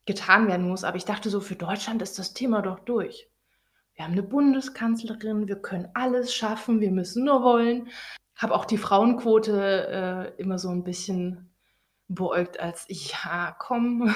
getan 0.05 0.47
werden 0.47 0.67
muss. 0.67 0.83
Aber 0.83 0.97
ich 0.97 1.05
dachte 1.05 1.29
so, 1.29 1.41
für 1.41 1.55
Deutschland 1.55 2.01
ist 2.01 2.19
das 2.19 2.33
Thema 2.33 2.61
doch 2.61 2.79
durch. 2.79 3.29
Wir 3.95 4.05
haben 4.05 4.13
eine 4.13 4.23
Bundeskanzlerin, 4.23 5.47
wir 5.47 5.55
können 5.55 5.89
alles 5.95 6.33
schaffen, 6.33 6.81
wir 6.81 6.91
müssen 6.91 7.25
nur 7.25 7.41
wollen. 7.41 7.89
Habe 8.35 8.53
auch 8.53 8.65
die 8.65 8.77
Frauenquote 8.77 10.33
äh, 10.37 10.41
immer 10.41 10.59
so 10.59 10.69
ein 10.69 10.83
bisschen 10.83 11.46
beäugt 12.07 12.59
als, 12.59 12.85
ja, 12.89 13.55
komm. 13.59 14.13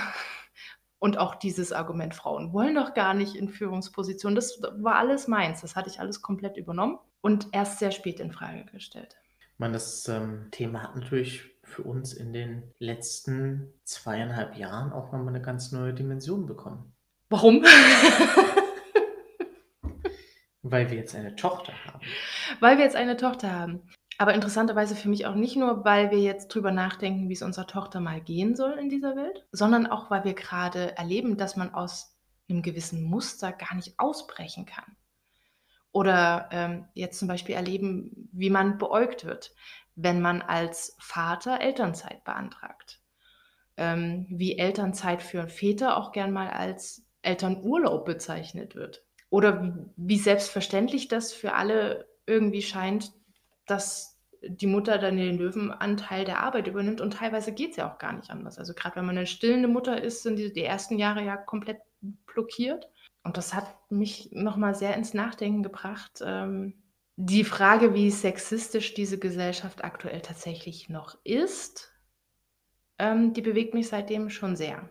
Und 0.99 1.17
auch 1.17 1.35
dieses 1.35 1.71
Argument, 1.71 2.13
Frauen 2.13 2.53
wollen 2.53 2.75
doch 2.75 2.93
gar 2.93 3.15
nicht 3.15 3.35
in 3.35 3.49
Führungspositionen, 3.49 4.35
das 4.35 4.61
war 4.61 4.97
alles 4.97 5.27
meins. 5.27 5.61
Das 5.61 5.75
hatte 5.75 5.89
ich 5.89 5.99
alles 5.99 6.21
komplett 6.21 6.57
übernommen 6.57 6.99
und 7.21 7.47
erst 7.53 7.79
sehr 7.79 7.91
spät 7.91 8.19
in 8.19 8.31
Frage 8.31 8.65
gestellt. 8.65 9.17
Ich 9.53 9.59
meine, 9.59 9.73
das 9.73 10.07
ähm, 10.07 10.49
Thema 10.51 10.83
hat 10.83 10.95
natürlich 10.95 11.51
für 11.63 11.83
uns 11.83 12.13
in 12.13 12.33
den 12.33 12.71
letzten 12.79 13.73
zweieinhalb 13.83 14.57
Jahren 14.57 14.91
auch 14.93 15.11
nochmal 15.11 15.29
eine 15.29 15.41
ganz 15.41 15.71
neue 15.71 15.93
Dimension 15.93 16.45
bekommen. 16.45 16.93
Warum? 17.29 17.63
Weil 20.63 20.91
wir 20.91 20.97
jetzt 20.97 21.15
eine 21.15 21.35
Tochter 21.35 21.73
haben. 21.85 22.01
weil 22.59 22.77
wir 22.77 22.83
jetzt 22.83 22.95
eine 22.95 23.17
Tochter 23.17 23.51
haben. 23.51 23.81
Aber 24.17 24.33
interessanterweise 24.33 24.95
für 24.95 25.09
mich 25.09 25.25
auch 25.25 25.35
nicht 25.35 25.55
nur, 25.55 25.83
weil 25.83 26.11
wir 26.11 26.19
jetzt 26.19 26.49
drüber 26.49 26.71
nachdenken, 26.71 27.27
wie 27.29 27.33
es 27.33 27.41
unserer 27.41 27.67
Tochter 27.67 27.99
mal 27.99 28.21
gehen 28.21 28.55
soll 28.55 28.73
in 28.73 28.89
dieser 28.89 29.15
Welt, 29.15 29.47
sondern 29.51 29.87
auch, 29.87 30.11
weil 30.11 30.23
wir 30.23 30.33
gerade 30.33 30.95
erleben, 30.97 31.37
dass 31.37 31.55
man 31.55 31.73
aus 31.73 32.15
einem 32.49 32.61
gewissen 32.61 33.03
Muster 33.03 33.51
gar 33.51 33.73
nicht 33.75 33.99
ausbrechen 33.99 34.65
kann. 34.65 34.95
Oder 35.91 36.49
ähm, 36.51 36.85
jetzt 36.93 37.19
zum 37.19 37.27
Beispiel 37.27 37.55
erleben, 37.55 38.29
wie 38.31 38.49
man 38.49 38.77
beäugt 38.77 39.25
wird, 39.25 39.53
wenn 39.95 40.21
man 40.21 40.41
als 40.41 40.95
Vater 40.99 41.59
Elternzeit 41.59 42.23
beantragt. 42.23 43.01
Ähm, 43.77 44.25
wie 44.29 44.57
Elternzeit 44.57 45.21
für 45.21 45.47
Väter 45.47 45.97
auch 45.97 46.11
gern 46.11 46.31
mal 46.31 46.49
als 46.49 47.05
Elternurlaub 47.23 48.05
bezeichnet 48.05 48.75
wird. 48.75 49.03
Oder 49.29 49.63
wie, 49.63 49.73
wie 49.95 50.19
selbstverständlich 50.19 51.07
das 51.07 51.33
für 51.33 51.53
alle 51.53 52.07
irgendwie 52.25 52.61
scheint, 52.61 53.11
dass 53.65 54.19
die 54.43 54.67
Mutter 54.67 54.97
dann 54.97 55.17
den 55.17 55.37
Löwenanteil 55.37 56.25
der 56.25 56.39
Arbeit 56.41 56.67
übernimmt 56.67 56.99
und 56.99 57.13
teilweise 57.13 57.51
geht 57.53 57.71
es 57.71 57.77
ja 57.77 57.91
auch 57.91 57.99
gar 57.99 58.13
nicht 58.13 58.31
anders. 58.31 58.57
Also 58.57 58.73
gerade 58.73 58.95
wenn 58.95 59.05
man 59.05 59.17
eine 59.17 59.27
stillende 59.27 59.67
Mutter 59.67 60.01
ist, 60.01 60.23
sind 60.23 60.37
die, 60.37 60.51
die 60.51 60.63
ersten 60.63 60.97
Jahre 60.97 61.23
ja 61.23 61.37
komplett 61.37 61.79
blockiert. 62.01 62.89
Und 63.23 63.37
das 63.37 63.53
hat 63.53 63.75
mich 63.91 64.29
nochmal 64.31 64.73
sehr 64.73 64.95
ins 64.95 65.13
Nachdenken 65.13 65.61
gebracht. 65.61 66.23
Ähm, 66.25 66.81
die 67.17 67.43
Frage, 67.43 67.93
wie 67.93 68.09
sexistisch 68.09 68.95
diese 68.95 69.19
Gesellschaft 69.19 69.83
aktuell 69.83 70.21
tatsächlich 70.21 70.89
noch 70.89 71.19
ist, 71.23 71.91
ähm, 72.97 73.33
die 73.33 73.41
bewegt 73.41 73.75
mich 73.75 73.89
seitdem 73.89 74.31
schon 74.31 74.55
sehr. 74.55 74.89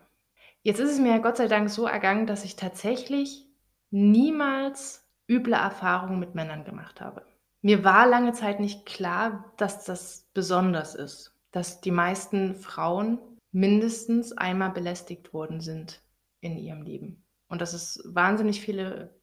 Jetzt 0.63 0.79
ist 0.79 0.91
es 0.91 0.99
mir 0.99 1.19
Gott 1.19 1.37
sei 1.37 1.47
Dank 1.47 1.69
so 1.69 1.87
ergangen, 1.87 2.27
dass 2.27 2.45
ich 2.45 2.55
tatsächlich 2.55 3.47
niemals 3.89 5.09
üble 5.27 5.53
Erfahrungen 5.53 6.19
mit 6.19 6.35
Männern 6.35 6.63
gemacht 6.63 7.01
habe. 7.01 7.25
Mir 7.61 7.83
war 7.83 8.07
lange 8.07 8.33
Zeit 8.33 8.59
nicht 8.59 8.87
klar, 8.87 9.53
dass 9.57 9.85
das 9.85 10.27
besonders 10.33 10.95
ist, 10.95 11.37
dass 11.51 11.81
die 11.81 11.91
meisten 11.91 12.55
Frauen 12.55 13.19
mindestens 13.51 14.35
einmal 14.35 14.71
belästigt 14.71 15.31
worden 15.33 15.61
sind 15.61 16.01
in 16.39 16.57
ihrem 16.57 16.81
Leben 16.81 17.23
und 17.49 17.61
dass 17.61 17.73
es 17.73 18.01
wahnsinnig 18.05 18.61
viele 18.61 19.13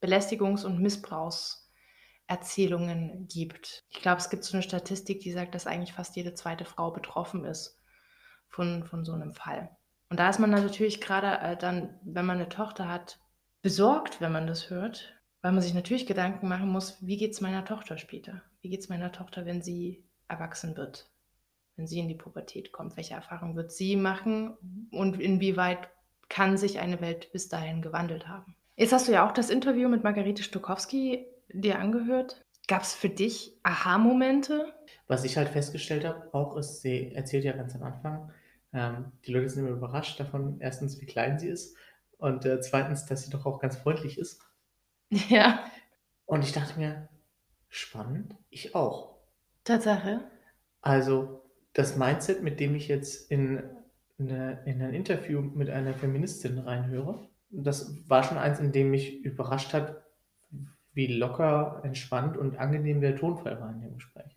Belästigungs- 0.00 0.64
und 0.64 0.80
Missbrauchserzählungen 0.80 3.28
gibt. 3.28 3.84
Ich 3.90 4.00
glaube, 4.00 4.16
es 4.18 4.30
gibt 4.30 4.44
so 4.44 4.56
eine 4.56 4.62
Statistik, 4.62 5.20
die 5.20 5.32
sagt, 5.32 5.54
dass 5.54 5.66
eigentlich 5.66 5.92
fast 5.92 6.16
jede 6.16 6.32
zweite 6.34 6.64
Frau 6.64 6.90
betroffen 6.90 7.44
ist 7.44 7.78
von, 8.48 8.84
von 8.84 9.04
so 9.04 9.12
einem 9.12 9.34
Fall. 9.34 9.76
Und 10.08 10.18
da 10.20 10.30
ist 10.30 10.38
man 10.38 10.50
natürlich 10.50 11.00
gerade 11.00 11.40
äh, 11.40 11.56
dann, 11.56 11.98
wenn 12.02 12.24
man 12.24 12.36
eine 12.36 12.48
Tochter 12.48 12.88
hat, 12.88 13.18
besorgt, 13.62 14.20
wenn 14.20 14.30
man 14.32 14.46
das 14.46 14.70
hört, 14.70 15.13
weil 15.44 15.52
man 15.52 15.60
sich 15.60 15.74
natürlich 15.74 16.06
Gedanken 16.06 16.48
machen 16.48 16.70
muss, 16.70 16.96
wie 17.02 17.18
geht 17.18 17.32
es 17.32 17.42
meiner 17.42 17.66
Tochter 17.66 17.98
später? 17.98 18.40
Wie 18.62 18.70
geht 18.70 18.80
es 18.80 18.88
meiner 18.88 19.12
Tochter, 19.12 19.44
wenn 19.44 19.60
sie 19.60 20.02
erwachsen 20.26 20.74
wird? 20.74 21.10
Wenn 21.76 21.86
sie 21.86 21.98
in 21.98 22.08
die 22.08 22.14
Pubertät 22.14 22.72
kommt? 22.72 22.96
Welche 22.96 23.12
Erfahrungen 23.12 23.54
wird 23.54 23.70
sie 23.70 23.94
machen? 23.94 24.88
Und 24.90 25.20
inwieweit 25.20 25.90
kann 26.30 26.56
sich 26.56 26.78
eine 26.78 27.02
Welt 27.02 27.30
bis 27.32 27.50
dahin 27.50 27.82
gewandelt 27.82 28.26
haben? 28.26 28.56
Jetzt 28.76 28.94
hast 28.94 29.06
du 29.06 29.12
ja 29.12 29.28
auch 29.28 29.32
das 29.32 29.50
Interview 29.50 29.90
mit 29.90 30.02
Margarete 30.02 30.42
Stokowski 30.42 31.26
dir 31.52 31.78
angehört. 31.78 32.42
Gab 32.66 32.80
es 32.80 32.94
für 32.94 33.10
dich 33.10 33.52
Aha-Momente? 33.64 34.72
Was 35.08 35.24
ich 35.24 35.36
halt 35.36 35.50
festgestellt 35.50 36.06
habe, 36.06 36.32
auch 36.32 36.56
ist, 36.56 36.80
sie 36.80 37.12
erzählt 37.12 37.44
ja 37.44 37.52
ganz 37.52 37.74
am 37.74 37.82
Anfang, 37.82 38.32
ähm, 38.72 39.12
die 39.26 39.32
Leute 39.32 39.50
sind 39.50 39.66
immer 39.66 39.76
überrascht 39.76 40.18
davon, 40.18 40.56
erstens, 40.60 41.02
wie 41.02 41.06
klein 41.06 41.38
sie 41.38 41.48
ist 41.48 41.76
und 42.16 42.46
äh, 42.46 42.62
zweitens, 42.62 43.04
dass 43.04 43.24
sie 43.24 43.30
doch 43.30 43.44
auch 43.44 43.60
ganz 43.60 43.76
freundlich 43.76 44.16
ist. 44.16 44.40
Ja, 45.28 45.64
Und 46.26 46.42
ich 46.42 46.52
dachte 46.52 46.78
mir, 46.78 47.08
spannend, 47.68 48.34
ich 48.50 48.74
auch. 48.74 49.16
Tatsache. 49.62 50.20
Also 50.82 51.42
das 51.72 51.96
Mindset, 51.96 52.42
mit 52.42 52.58
dem 52.60 52.74
ich 52.74 52.88
jetzt 52.88 53.30
in, 53.30 53.62
eine, 54.18 54.62
in 54.66 54.82
ein 54.82 54.92
Interview 54.92 55.40
mit 55.40 55.70
einer 55.70 55.94
Feministin 55.94 56.58
reinhöre, 56.58 57.28
das 57.50 58.08
war 58.08 58.24
schon 58.24 58.38
eins, 58.38 58.58
in 58.58 58.72
dem 58.72 58.90
mich 58.90 59.24
überrascht 59.24 59.72
hat, 59.72 60.02
wie 60.92 61.06
locker, 61.06 61.80
entspannt 61.84 62.36
und 62.36 62.58
angenehm 62.58 63.00
der 63.00 63.16
Tonfall 63.16 63.60
war 63.60 63.70
in 63.70 63.80
dem 63.80 63.94
Gespräch. 63.94 64.36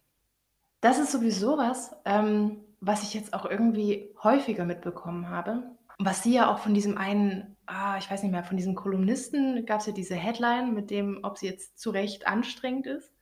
Das 0.82 1.00
ist 1.00 1.12
sowieso 1.12 1.58
was, 1.58 1.96
ähm, 2.06 2.60
was 2.80 3.04
ich 3.04 3.14
jetzt 3.14 3.34
auch 3.34 3.46
irgendwie 3.46 4.14
häufiger 4.24 4.66
mitbekommen 4.66 5.30
habe. 5.30 5.64
Was 6.00 6.22
sie 6.24 6.34
ja 6.34 6.52
auch 6.52 6.60
von 6.60 6.76
diesem 6.76 6.98
einen, 6.98 7.57
ah, 7.68 7.98
ich 7.98 8.10
weiß 8.10 8.24
nicht 8.24 8.32
mehr, 8.32 8.44
von 8.44 8.58
diesem 8.58 8.76
Kolumnisten 8.76 9.66
gab 9.66 9.82
es 9.82 9.86
ja 9.86 9.94
diese 9.94 10.16
Headline 10.16 10.74
mit 10.74 10.90
dem, 10.90 11.20
ob 11.24 11.38
sie 11.38 11.48
jetzt 11.48 11.80
zu 11.80 11.92
Recht 11.92 12.28
anstrengend 12.28 12.88
ist 12.88 13.14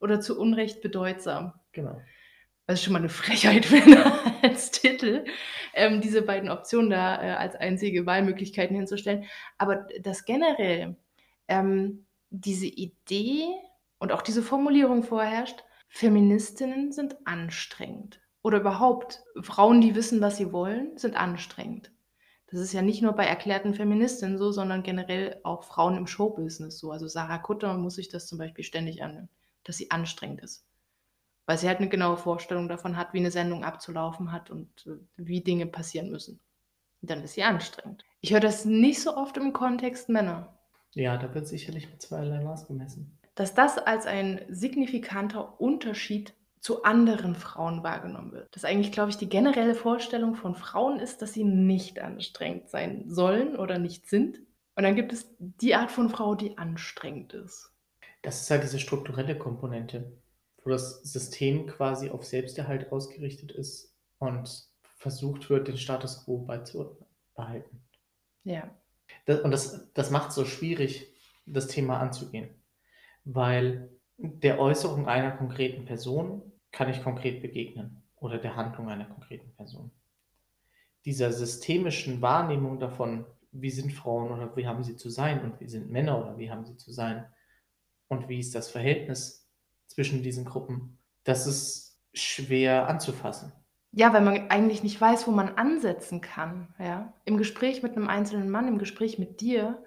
oder 0.00 0.20
zu 0.20 0.38
Unrecht 0.38 0.80
bedeutsam. 0.80 1.52
Genau. 1.72 2.00
Das 2.66 2.78
ist 2.78 2.84
schon 2.84 2.92
mal 2.92 3.00
eine 3.00 3.08
Frechheit 3.08 3.64
finde, 3.66 4.04
als 4.42 4.70
Titel, 4.70 5.24
ähm, 5.74 6.00
diese 6.00 6.22
beiden 6.22 6.50
Optionen 6.50 6.90
da 6.90 7.22
äh, 7.22 7.30
als 7.32 7.56
einzige 7.56 8.06
Wahlmöglichkeiten 8.06 8.76
hinzustellen. 8.76 9.24
Aber 9.58 9.86
das 10.00 10.24
generell, 10.24 10.96
ähm, 11.48 12.06
diese 12.30 12.66
Idee 12.66 13.46
und 13.98 14.12
auch 14.12 14.22
diese 14.22 14.42
Formulierung 14.42 15.02
vorherrscht, 15.02 15.64
Feministinnen 15.88 16.92
sind 16.92 17.16
anstrengend. 17.26 18.20
Oder 18.42 18.60
überhaupt, 18.60 19.22
Frauen, 19.42 19.80
die 19.80 19.94
wissen, 19.94 20.20
was 20.20 20.36
sie 20.36 20.52
wollen, 20.52 20.96
sind 20.96 21.16
anstrengend. 21.16 21.92
Das 22.52 22.60
ist 22.60 22.72
ja 22.72 22.82
nicht 22.82 23.02
nur 23.02 23.14
bei 23.14 23.26
erklärten 23.26 23.74
Feministinnen 23.74 24.38
so, 24.38 24.52
sondern 24.52 24.84
generell 24.84 25.40
auch 25.42 25.64
Frauen 25.64 25.96
im 25.96 26.06
Showbusiness 26.06 26.78
so. 26.78 26.92
Also 26.92 27.08
Sarah 27.08 27.38
Kutter 27.38 27.76
muss 27.78 27.96
sich 27.96 28.08
das 28.10 28.28
zum 28.28 28.38
Beispiel 28.38 28.64
ständig 28.64 29.02
anhören, 29.02 29.28
dass 29.64 29.76
sie 29.78 29.90
anstrengend 29.90 30.40
ist. 30.42 30.66
weil 31.46 31.58
sie 31.58 31.68
halt 31.68 31.78
eine 31.80 31.88
genaue 31.88 32.16
Vorstellung 32.16 32.68
davon 32.68 32.96
hat, 32.96 33.12
wie 33.14 33.18
eine 33.18 33.30
Sendung 33.30 33.64
abzulaufen 33.64 34.32
hat 34.32 34.50
und, 34.50 34.86
äh, 34.86 34.98
wie 35.16 35.42
Dinge 35.42 35.66
passieren 35.66 36.10
müssen. 36.10 36.40
Und 37.02 37.10
dann 37.10 37.22
ist 37.24 37.34
sie 37.34 37.42
anstrengend. 37.44 38.04
Ich 38.20 38.32
höre 38.32 38.40
das 38.40 38.64
nicht 38.64 39.02
so 39.02 39.16
oft 39.16 39.36
im 39.36 39.52
Kontext 39.52 40.08
Männer. 40.08 40.58
Ja, 40.94 41.16
da 41.18 41.34
wird 41.34 41.48
sicherlich 41.48 41.90
mit 41.90 42.02
zweierlei 42.02 42.40
Maß 42.42 42.66
gemessen. 42.68 43.18
Dass 43.34 43.54
das 43.54 43.78
als 43.78 44.06
ein 44.06 44.42
signifikanter 44.48 45.60
Unterschied 45.60 46.34
zu 46.62 46.84
anderen 46.84 47.34
Frauen 47.34 47.82
wahrgenommen 47.82 48.30
wird. 48.30 48.54
Dass 48.54 48.64
eigentlich, 48.64 48.92
glaube 48.92 49.10
ich, 49.10 49.16
die 49.16 49.28
generelle 49.28 49.74
Vorstellung 49.74 50.36
von 50.36 50.54
Frauen 50.54 51.00
ist, 51.00 51.20
dass 51.20 51.32
sie 51.32 51.42
nicht 51.42 51.98
anstrengend 51.98 52.70
sein 52.70 53.10
sollen 53.10 53.56
oder 53.56 53.78
nicht 53.78 54.08
sind. 54.08 54.38
Und 54.76 54.84
dann 54.84 54.94
gibt 54.94 55.12
es 55.12 55.34
die 55.38 55.74
Art 55.74 55.90
von 55.90 56.08
Frau, 56.08 56.36
die 56.36 56.56
anstrengend 56.58 57.32
ist. 57.32 57.72
Das 58.22 58.40
ist 58.40 58.50
halt 58.50 58.62
diese 58.62 58.78
strukturelle 58.78 59.36
Komponente, 59.36 60.12
wo 60.62 60.70
das 60.70 61.02
System 61.02 61.66
quasi 61.66 62.10
auf 62.10 62.24
Selbsterhalt 62.24 62.92
ausgerichtet 62.92 63.50
ist 63.50 63.96
und 64.18 64.48
versucht 64.82 65.50
wird, 65.50 65.66
den 65.66 65.76
Status 65.76 66.24
quo 66.24 66.38
beizubehalten. 66.38 67.82
Ja. 68.44 68.70
Das, 69.26 69.40
und 69.40 69.50
das, 69.50 69.92
das 69.94 70.12
macht 70.12 70.28
es 70.28 70.36
so 70.36 70.44
schwierig, 70.44 71.12
das 71.44 71.66
Thema 71.66 71.98
anzugehen, 71.98 72.50
weil 73.24 73.90
der 74.16 74.60
Äußerung 74.60 75.08
einer 75.08 75.32
konkreten 75.32 75.84
Person 75.84 76.51
kann 76.72 76.88
ich 76.88 77.02
konkret 77.02 77.42
begegnen 77.42 78.02
oder 78.16 78.38
der 78.38 78.56
Handlung 78.56 78.88
einer 78.88 79.04
konkreten 79.04 79.52
Person. 79.54 79.90
Dieser 81.04 81.32
systemischen 81.32 82.22
Wahrnehmung 82.22 82.78
davon, 82.78 83.26
wie 83.52 83.70
sind 83.70 83.92
Frauen 83.92 84.32
oder 84.32 84.56
wie 84.56 84.66
haben 84.66 84.82
sie 84.82 84.96
zu 84.96 85.10
sein 85.10 85.44
und 85.44 85.60
wie 85.60 85.68
sind 85.68 85.90
Männer 85.90 86.18
oder 86.18 86.38
wie 86.38 86.50
haben 86.50 86.64
sie 86.64 86.76
zu 86.76 86.90
sein 86.90 87.26
und 88.08 88.28
wie 88.28 88.38
ist 88.38 88.54
das 88.54 88.70
Verhältnis 88.70 89.48
zwischen 89.86 90.22
diesen 90.22 90.44
Gruppen, 90.44 90.98
das 91.24 91.46
ist 91.46 92.00
schwer 92.14 92.88
anzufassen. 92.88 93.52
Ja, 93.92 94.12
weil 94.14 94.22
man 94.22 94.50
eigentlich 94.50 94.82
nicht 94.82 94.98
weiß, 94.98 95.26
wo 95.26 95.32
man 95.32 95.56
ansetzen 95.56 96.22
kann. 96.22 96.74
Ja? 96.78 97.12
Im 97.26 97.36
Gespräch 97.36 97.82
mit 97.82 97.94
einem 97.94 98.08
einzelnen 98.08 98.50
Mann, 98.50 98.68
im 98.68 98.78
Gespräch 98.78 99.18
mit 99.18 99.40
dir, 99.42 99.84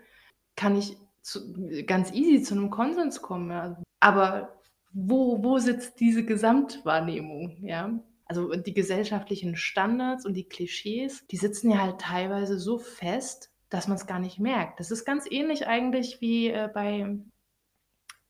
kann 0.55 0.75
ich 0.75 0.95
zu, 1.21 1.53
ganz 1.87 2.11
easy 2.11 2.43
zu 2.43 2.53
einem 2.53 2.69
Konsens 2.69 3.23
kommen. 3.23 3.49
Ja? 3.49 3.81
Aber 3.99 4.61
wo, 4.97 5.43
wo 5.43 5.59
sitzt 5.59 5.99
diese 5.99 6.25
Gesamtwahrnehmung? 6.25 7.57
Ja? 7.61 7.99
Also 8.25 8.55
die 8.55 8.73
gesellschaftlichen 8.73 9.57
Standards 9.57 10.25
und 10.25 10.35
die 10.35 10.47
Klischees, 10.47 11.27
die 11.27 11.37
sitzen 11.37 11.69
ja 11.69 11.79
halt 11.79 11.99
teilweise 11.99 12.57
so 12.57 12.79
fest, 12.79 13.51
dass 13.69 13.89
man 13.89 13.97
es 13.97 14.07
gar 14.07 14.19
nicht 14.19 14.39
merkt. 14.39 14.79
Das 14.79 14.91
ist 14.91 15.03
ganz 15.03 15.25
ähnlich 15.29 15.67
eigentlich 15.67 16.21
wie 16.21 16.47
äh, 16.47 16.69
bei, 16.73 17.13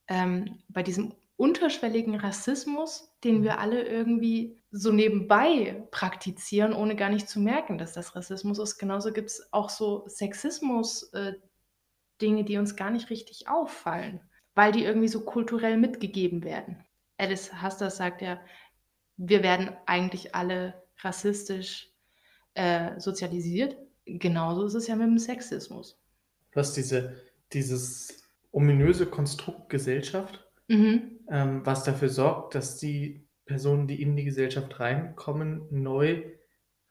ähm, 0.07 0.63
bei 0.67 0.81
diesem 0.81 1.13
unterschwelligen 1.37 2.15
Rassismus, 2.15 3.13
den 3.23 3.43
wir 3.43 3.59
alle 3.59 3.83
irgendwie 3.83 4.57
so 4.71 4.91
nebenbei 4.91 5.87
praktizieren, 5.91 6.73
ohne 6.73 6.95
gar 6.95 7.09
nicht 7.09 7.29
zu 7.29 7.39
merken, 7.39 7.77
dass 7.77 7.93
das 7.93 8.15
Rassismus 8.15 8.57
ist. 8.57 8.79
Genauso 8.79 9.13
gibt 9.13 9.29
es 9.29 9.53
auch 9.53 9.69
so 9.69 10.07
Sexismus-Dinge, 10.07 12.41
äh, 12.41 12.43
die 12.43 12.57
uns 12.57 12.75
gar 12.75 12.89
nicht 12.89 13.11
richtig 13.11 13.49
auffallen 13.49 14.19
weil 14.55 14.71
die 14.71 14.83
irgendwie 14.83 15.07
so 15.07 15.21
kulturell 15.21 15.77
mitgegeben 15.77 16.43
werden. 16.43 16.83
Alice 17.17 17.53
Hastas 17.53 17.97
sagt 17.97 18.21
ja, 18.21 18.39
wir 19.17 19.43
werden 19.43 19.69
eigentlich 19.85 20.33
alle 20.33 20.81
rassistisch 21.01 21.91
äh, 22.55 22.99
sozialisiert. 22.99 23.77
Genauso 24.05 24.65
ist 24.65 24.73
es 24.73 24.87
ja 24.87 24.95
mit 24.95 25.07
dem 25.07 25.17
Sexismus. 25.17 25.99
Du 26.51 26.59
hast 26.59 26.73
diese, 26.73 27.15
dieses 27.53 28.23
ominöse 28.51 29.05
Konstrukt 29.05 29.69
Gesellschaft, 29.69 30.45
mhm. 30.67 31.19
ähm, 31.29 31.65
was 31.65 31.83
dafür 31.83 32.09
sorgt, 32.09 32.55
dass 32.55 32.77
die 32.77 33.27
Personen, 33.45 33.87
die 33.87 34.01
in 34.01 34.15
die 34.15 34.23
Gesellschaft 34.23 34.79
reinkommen, 34.79 35.67
neu 35.69 36.23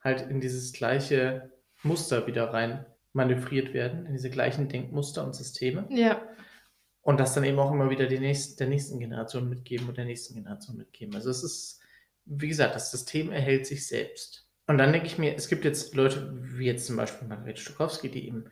halt 0.01 0.29
in 0.31 0.41
dieses 0.41 0.73
gleiche 0.73 1.51
Muster 1.83 2.27
wieder 2.27 2.53
rein 2.53 2.87
manövriert 3.13 3.73
werden, 3.73 4.07
in 4.07 4.13
diese 4.13 4.31
gleichen 4.31 4.69
Denkmuster 4.69 5.25
und 5.25 5.35
Systeme. 5.35 5.87
Ja. 5.89 6.21
Und 7.05 7.21
das 7.21 7.35
dann 7.35 7.45
eben 7.45 7.59
auch 7.59 7.71
immer 7.71 7.91
wieder 7.91 8.09
nächsten, 8.09 8.57
der 8.57 8.67
nächsten 8.67 8.99
Generation 8.99 9.49
mitgeben 9.49 9.89
und 9.89 9.97
der 9.97 10.07
nächsten 10.07 10.35
Generation 10.35 10.77
mitgeben. 10.77 11.15
Also 11.15 11.31
es 11.31 11.45
ist, 11.45 11.81
wie 12.25 12.49
gesagt, 12.49 12.75
das 12.75 12.91
System 12.91 13.31
erhält 13.31 13.67
sich 13.67 13.87
selbst. 13.87 14.49
Und 14.67 14.79
dann 14.79 14.93
denke 14.93 15.07
ich 15.07 15.19
mir, 15.19 15.35
es 15.37 15.49
gibt 15.49 15.67
jetzt 15.67 15.95
Leute, 15.95 16.33
wie 16.33 16.65
jetzt 16.65 16.87
zum 16.87 16.97
Beispiel 16.97 17.29
Margrethe 17.29 17.61
Stokowski, 17.61 18.09
die 18.09 18.27
eben 18.27 18.47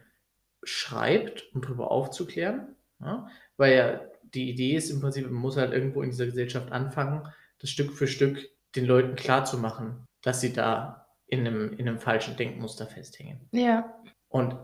schreibt, 0.62 1.52
um 1.54 1.62
darüber 1.62 1.90
aufzuklären. 1.90 2.76
Ja? 3.00 3.26
Weil 3.56 3.74
ja 3.74 4.00
die 4.34 4.50
Idee 4.50 4.76
ist 4.76 4.90
im 4.90 5.00
Prinzip, 5.00 5.24
man 5.24 5.34
muss 5.34 5.56
halt 5.56 5.72
irgendwo 5.72 6.02
in 6.02 6.10
dieser 6.10 6.26
Gesellschaft 6.26 6.72
anfangen, 6.72 7.26
das 7.58 7.70
Stück 7.70 7.92
für 7.92 8.06
Stück 8.06 8.48
den 8.74 8.86
Leuten 8.86 9.16
klarzumachen, 9.16 10.06
dass 10.22 10.40
sie 10.40 10.52
da 10.52 11.06
in 11.26 11.46
einem, 11.46 11.72
in 11.78 11.88
einem 11.88 11.98
falschen 11.98 12.36
Denkmuster 12.36 12.86
festhängen. 12.86 13.48
Ja. 13.52 13.94
Und 14.28 14.56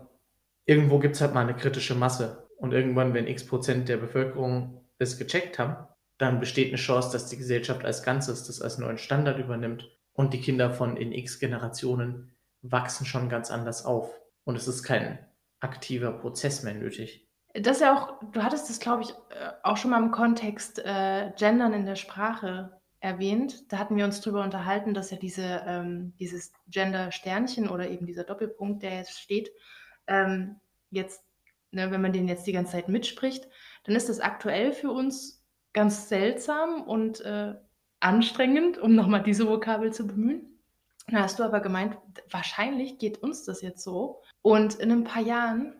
irgendwo 0.65 0.99
gibt 0.99 1.15
es 1.15 1.21
halt 1.21 1.33
mal 1.33 1.41
eine 1.41 1.55
kritische 1.55 1.95
Masse. 1.95 2.48
Und 2.59 2.73
irgendwann, 2.73 3.13
wenn 3.13 3.27
x 3.27 3.45
Prozent 3.45 3.87
der 3.87 3.97
Bevölkerung 3.97 4.81
es 4.97 5.17
gecheckt 5.17 5.59
haben, 5.59 5.87
dann 6.17 6.41
besteht 6.41 6.67
eine 6.67 6.77
Chance, 6.77 7.11
dass 7.13 7.29
die 7.29 7.37
Gesellschaft 7.37 7.85
als 7.85 8.03
Ganzes 8.03 8.45
das 8.45 8.61
als 8.61 8.77
neuen 8.77 8.97
Standard 8.97 9.39
übernimmt. 9.39 9.89
Und 10.11 10.33
die 10.33 10.41
Kinder 10.41 10.73
von 10.73 10.97
in 10.97 11.13
x 11.13 11.39
Generationen 11.39 12.35
wachsen 12.61 13.05
schon 13.05 13.29
ganz 13.29 13.49
anders 13.49 13.85
auf. 13.85 14.13
Und 14.43 14.57
es 14.57 14.67
ist 14.67 14.83
kein 14.83 15.25
aktiver 15.61 16.11
Prozess 16.11 16.63
mehr 16.63 16.73
nötig. 16.73 17.29
Das 17.53 17.77
ist 17.77 17.81
ja 17.81 17.95
auch, 17.95 18.19
du 18.31 18.43
hattest 18.43 18.69
das, 18.69 18.81
glaube 18.81 19.03
ich, 19.03 19.09
äh, 19.09 19.51
auch 19.63 19.77
schon 19.77 19.91
mal 19.91 20.03
im 20.03 20.11
Kontext 20.11 20.79
äh, 20.79 21.31
Gendern 21.37 21.73
in 21.73 21.85
der 21.85 21.95
Sprache 21.95 22.77
erwähnt. 22.99 23.71
Da 23.71 23.77
hatten 23.77 23.95
wir 23.95 24.03
uns 24.03 24.19
darüber 24.19 24.43
unterhalten, 24.43 24.93
dass 24.93 25.11
ja 25.11 25.17
diese, 25.17 25.63
ähm, 25.65 26.13
dieses 26.19 26.51
Gender-Sternchen 26.67 27.69
oder 27.69 27.89
eben 27.89 28.05
dieser 28.05 28.25
Doppelpunkt, 28.25 28.83
der 28.83 28.97
jetzt 28.97 29.17
steht, 29.17 29.51
ähm, 30.07 30.59
jetzt 30.91 31.23
ne, 31.71 31.91
wenn 31.91 32.01
man 32.01 32.13
den 32.13 32.27
jetzt 32.27 32.47
die 32.47 32.51
ganze 32.51 32.73
Zeit 32.73 32.89
mitspricht, 32.89 33.47
dann 33.83 33.95
ist 33.95 34.09
das 34.09 34.19
aktuell 34.19 34.73
für 34.73 34.91
uns 34.91 35.45
ganz 35.73 36.09
seltsam 36.09 36.83
und 36.83 37.21
äh, 37.21 37.55
anstrengend, 37.99 38.77
um 38.77 38.95
nochmal 38.95 39.23
diese 39.23 39.47
Vokabel 39.47 39.93
zu 39.93 40.07
bemühen. 40.07 40.59
Da 41.07 41.23
hast 41.23 41.39
du 41.39 41.43
aber 41.43 41.59
gemeint, 41.59 41.97
wahrscheinlich 42.29 42.99
geht 42.99 43.17
uns 43.17 43.43
das 43.43 43.61
jetzt 43.61 43.83
so. 43.83 44.21
Und 44.41 44.75
in 44.75 44.91
ein 44.91 45.03
paar 45.03 45.23
Jahren 45.23 45.75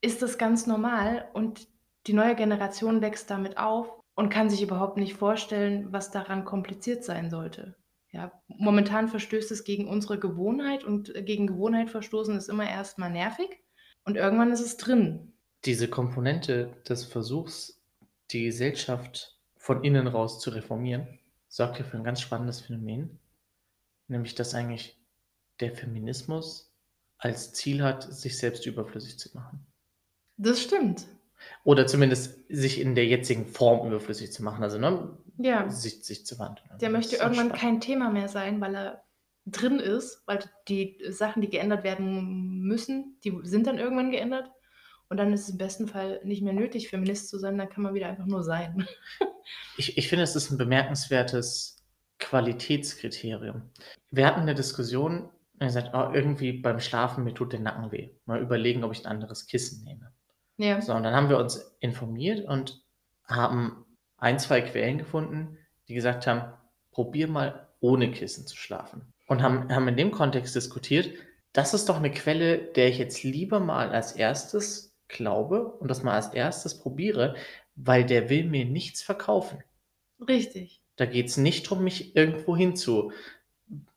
ist 0.00 0.22
das 0.22 0.38
ganz 0.38 0.66
normal 0.66 1.28
und 1.34 1.68
die 2.06 2.12
neue 2.12 2.34
Generation 2.36 3.00
wächst 3.00 3.30
damit 3.30 3.58
auf 3.58 3.92
und 4.14 4.30
kann 4.30 4.48
sich 4.48 4.62
überhaupt 4.62 4.96
nicht 4.96 5.14
vorstellen, 5.14 5.92
was 5.92 6.10
daran 6.10 6.44
kompliziert 6.44 7.04
sein 7.04 7.30
sollte. 7.30 7.76
Ja, 8.12 8.32
momentan 8.48 9.08
verstößt 9.08 9.50
es 9.50 9.64
gegen 9.64 9.88
unsere 9.88 10.18
Gewohnheit 10.18 10.84
und 10.84 11.12
gegen 11.26 11.46
Gewohnheit 11.46 11.90
verstoßen 11.90 12.36
ist 12.36 12.48
immer 12.48 12.68
erstmal 12.68 13.10
nervig. 13.10 13.62
Und 14.06 14.16
irgendwann 14.16 14.52
ist 14.52 14.60
es 14.60 14.76
drin. 14.76 15.32
Diese 15.64 15.88
Komponente 15.88 16.72
des 16.88 17.04
Versuchs, 17.04 17.82
die 18.30 18.44
Gesellschaft 18.44 19.36
von 19.56 19.82
innen 19.82 20.06
raus 20.06 20.40
zu 20.40 20.50
reformieren, 20.50 21.18
sorgt 21.48 21.78
ja 21.78 21.84
für 21.84 21.96
ein 21.96 22.04
ganz 22.04 22.20
spannendes 22.20 22.60
Phänomen, 22.60 23.18
nämlich 24.06 24.34
dass 24.36 24.54
eigentlich 24.54 24.96
der 25.60 25.72
Feminismus 25.72 26.72
als 27.18 27.52
Ziel 27.52 27.82
hat, 27.82 28.02
sich 28.02 28.38
selbst 28.38 28.64
überflüssig 28.66 29.18
zu 29.18 29.30
machen. 29.34 29.66
Das 30.36 30.62
stimmt. 30.62 31.06
Oder 31.64 31.86
zumindest 31.86 32.38
sich 32.48 32.80
in 32.80 32.94
der 32.94 33.06
jetzigen 33.06 33.46
Form 33.46 33.86
überflüssig 33.88 34.32
zu 34.32 34.42
machen, 34.44 34.62
also 34.62 34.78
ne, 34.78 35.16
ja. 35.38 35.68
sich, 35.68 36.04
sich 36.04 36.24
zu 36.26 36.38
wandeln. 36.38 36.68
Der 36.80 36.90
möchte 36.90 37.16
irgendwann 37.16 37.46
spannend. 37.46 37.60
kein 37.60 37.80
Thema 37.80 38.10
mehr 38.10 38.28
sein, 38.28 38.60
weil 38.60 38.74
er 38.76 39.05
drin 39.46 39.78
ist, 39.78 40.22
weil 40.26 40.40
die 40.68 40.98
Sachen, 41.08 41.40
die 41.40 41.48
geändert 41.48 41.84
werden 41.84 42.62
müssen, 42.62 43.18
die 43.24 43.38
sind 43.44 43.66
dann 43.66 43.78
irgendwann 43.78 44.10
geändert. 44.10 44.50
Und 45.08 45.18
dann 45.18 45.32
ist 45.32 45.42
es 45.42 45.50
im 45.50 45.58
besten 45.58 45.86
Fall 45.86 46.20
nicht 46.24 46.42
mehr 46.42 46.52
nötig, 46.52 46.88
Feminist 46.88 47.28
zu 47.28 47.38
sein, 47.38 47.56
dann 47.56 47.68
kann 47.68 47.84
man 47.84 47.94
wieder 47.94 48.08
einfach 48.08 48.26
nur 48.26 48.42
sein. 48.42 48.88
ich, 49.76 49.96
ich 49.96 50.08
finde, 50.08 50.24
es 50.24 50.34
ist 50.34 50.50
ein 50.50 50.58
bemerkenswertes 50.58 51.76
Qualitätskriterium. 52.18 53.70
Wir 54.10 54.26
hatten 54.26 54.40
eine 54.40 54.56
Diskussion, 54.56 55.30
er 55.60 55.70
sagt, 55.70 55.94
oh, 55.94 56.12
irgendwie 56.12 56.54
beim 56.54 56.80
Schlafen, 56.80 57.22
mir 57.22 57.34
tut 57.34 57.52
der 57.52 57.60
Nacken 57.60 57.92
weh. 57.92 58.10
Mal 58.24 58.42
überlegen, 58.42 58.82
ob 58.82 58.92
ich 58.92 59.06
ein 59.06 59.12
anderes 59.12 59.46
Kissen 59.46 59.84
nehme. 59.84 60.12
Ja. 60.56 60.80
So, 60.80 60.92
und 60.92 61.04
dann 61.04 61.14
haben 61.14 61.28
wir 61.28 61.38
uns 61.38 61.76
informiert 61.78 62.44
und 62.48 62.82
haben 63.28 63.86
ein, 64.16 64.40
zwei 64.40 64.60
Quellen 64.60 64.98
gefunden, 64.98 65.56
die 65.86 65.94
gesagt 65.94 66.26
haben, 66.26 66.52
probier 66.90 67.28
mal 67.28 67.68
ohne 67.78 68.10
Kissen 68.10 68.46
zu 68.46 68.56
schlafen 68.56 69.12
und 69.26 69.42
haben, 69.42 69.74
haben 69.74 69.88
in 69.88 69.96
dem 69.96 70.10
Kontext 70.10 70.54
diskutiert, 70.54 71.10
das 71.52 71.74
ist 71.74 71.88
doch 71.88 71.96
eine 71.96 72.10
Quelle, 72.10 72.58
der 72.58 72.88
ich 72.88 72.98
jetzt 72.98 73.22
lieber 73.22 73.60
mal 73.60 73.90
als 73.90 74.12
erstes 74.12 74.94
glaube 75.08 75.66
und 75.66 75.88
das 75.88 76.02
mal 76.02 76.14
als 76.14 76.34
erstes 76.34 76.78
probiere, 76.78 77.36
weil 77.76 78.04
der 78.04 78.28
will 78.28 78.44
mir 78.44 78.64
nichts 78.64 79.02
verkaufen. 79.02 79.62
Richtig. 80.26 80.80
Da 80.96 81.06
geht 81.06 81.26
es 81.26 81.36
nicht 81.36 81.66
darum, 81.66 81.84
mich 81.84 82.16
irgendwo 82.16 82.56
hinzu. 82.56 83.12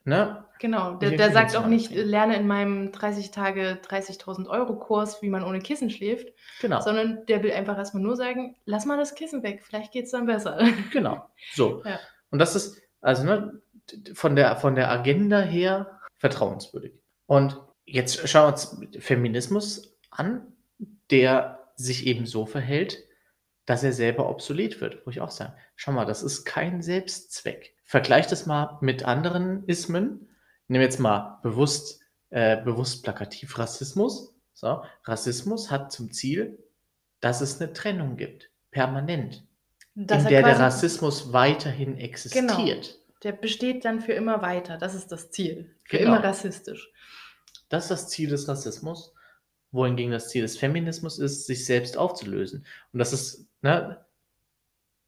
Ne? 0.04 0.44
Genau, 0.60 0.96
der, 0.96 1.12
der 1.12 1.32
sagt 1.32 1.56
auch 1.56 1.68
nicht, 1.68 1.92
lerne 1.92 2.36
in 2.36 2.46
meinem 2.46 2.92
30 2.92 3.32
Tage 3.32 3.80
30.000 3.88 4.48
Euro 4.50 4.78
Kurs, 4.78 5.22
wie 5.22 5.30
man 5.30 5.44
ohne 5.44 5.60
Kissen 5.60 5.90
schläft, 5.90 6.28
genau. 6.60 6.82
sondern 6.82 7.26
der 7.28 7.44
will 7.44 7.54
einfach 7.54 7.78
erstmal 7.78 8.04
nur 8.04 8.18
sagen, 8.18 8.58
lass 8.66 8.86
mal 8.86 8.98
das 8.98 9.16
Kissen 9.16 9.42
weg, 9.44 9.62
vielleicht 9.64 9.94
geht 9.94 10.06
es 10.06 10.12
dann 10.12 10.26
besser. 10.26 10.60
Genau, 10.92 11.30
so. 11.54 11.82
Ja. 11.86 12.00
Und 12.32 12.40
das 12.40 12.56
ist, 12.56 12.82
also 13.00 13.24
ne, 13.24 13.62
von 14.14 14.36
der, 14.36 14.56
von 14.58 14.76
der 14.76 14.92
Agenda 14.92 15.42
her 15.42 16.00
vertrauenswürdig. 16.18 16.94
Und 17.26 17.60
jetzt 17.86 18.28
schauen 18.28 18.44
wir 18.44 18.54
uns 18.54 19.04
Feminismus 19.04 19.98
an, 20.10 20.54
der 21.12 21.60
sich 21.76 22.06
eben 22.08 22.26
so 22.26 22.46
verhält, 22.46 23.04
dass 23.66 23.84
er 23.84 23.94
selber 23.94 24.30
obsolet 24.30 24.82
wird, 24.82 25.06
wo 25.06 25.12
ich 25.12 25.22
auch 25.22 25.32
sage, 25.32 25.54
schau 25.76 25.92
mal, 25.92 26.06
das 26.06 26.24
ist 26.24 26.44
kein 26.44 26.82
Selbstzweck. 26.82 27.76
Vergleich 27.86 28.28
das 28.28 28.46
mal 28.46 28.78
mit 28.82 29.06
anderen 29.06 29.64
Ismen. 29.66 30.28
Nehmen 30.68 30.84
jetzt 30.84 31.00
mal 31.00 31.40
bewusst, 31.44 32.02
äh, 32.30 32.58
bewusst 32.64 33.04
plakativ 33.04 33.58
Rassismus. 33.58 34.36
So, 34.54 34.84
Rassismus 35.06 35.72
hat 35.72 35.92
zum 35.92 36.12
Ziel, 36.12 36.58
dass 37.22 37.42
es 37.42 37.62
eine 37.62 37.74
Trennung 37.74 38.18
gibt, 38.18 38.50
permanent, 38.72 39.46
Dass 39.96 40.24
in 40.24 40.32
er 40.32 40.42
der 40.42 40.54
der 40.54 40.60
Rassismus 40.60 41.32
weiterhin 41.32 41.96
genau, 41.96 42.06
existiert. 42.06 42.99
Der 43.24 43.34
besteht 43.34 43.86
dann 43.86 44.02
für 44.02 44.14
immer 44.14 44.42
weiter. 44.42 44.78
Das 44.78 44.94
ist 44.96 45.12
das 45.12 45.32
Ziel. 45.32 45.76
Für 45.84 45.98
Genau. 45.98 46.16
immer 46.16 46.24
rassistisch. 46.24 46.92
Das 47.70 47.84
ist 47.86 47.92
das 47.92 48.10
Ziel 48.10 48.30
des 48.30 48.48
Rassismus, 48.48 49.14
wohingegen 49.72 50.12
das 50.12 50.30
Ziel 50.30 50.42
des 50.42 50.58
Feminismus 50.58 51.20
ist, 51.20 51.46
sich 51.46 51.66
selbst 51.66 51.98
aufzulösen. 51.98 52.66
Und 52.94 53.00
das 53.00 53.14
ist, 53.14 53.48
ne, 53.62 54.04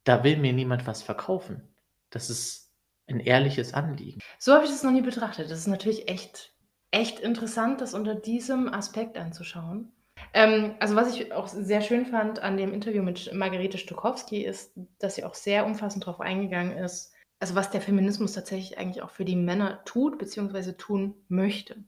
da 0.04 0.24
will 0.24 0.38
mir 0.38 0.54
niemand 0.54 0.86
was 0.88 1.02
verkaufen. 1.02 1.74
Das 2.10 2.30
ist 2.30 2.72
ein 3.08 3.20
ehrliches 3.20 3.74
Anliegen. 3.74 4.20
So 4.40 4.54
habe 4.54 4.66
ich 4.66 4.72
das 4.72 4.84
noch 4.84 4.92
nie 4.92 5.02
betrachtet. 5.02 5.50
Das 5.50 5.60
ist 5.60 5.68
natürlich 5.68 6.08
echt, 6.08 6.54
echt 6.92 7.20
interessant, 7.20 7.82
das 7.82 7.94
unter 7.94 8.16
diesem 8.16 8.72
Aspekt 8.74 9.18
anzuschauen. 9.18 9.92
Ähm, 10.34 10.76
also 10.80 10.96
was 10.96 11.16
ich 11.16 11.34
auch 11.34 11.48
sehr 11.48 11.82
schön 11.82 12.06
fand 12.06 12.40
an 12.40 12.58
dem 12.58 12.74
Interview 12.74 13.02
mit 13.02 13.34
Margarete 13.34 13.78
Stokowski 13.78 14.44
ist, 14.46 14.72
dass 15.00 15.16
sie 15.16 15.24
auch 15.24 15.34
sehr 15.34 15.66
umfassend 15.66 16.06
darauf 16.06 16.22
eingegangen 16.22 16.78
ist, 16.78 17.12
also 17.42 17.56
was 17.56 17.72
der 17.72 17.82
Feminismus 17.82 18.34
tatsächlich 18.34 18.78
eigentlich 18.78 19.02
auch 19.02 19.10
für 19.10 19.26
die 19.26 19.36
Männer 19.36 19.84
tut 19.84 20.18
bzw. 20.18 20.74
tun 20.74 21.16
möchte. 21.28 21.84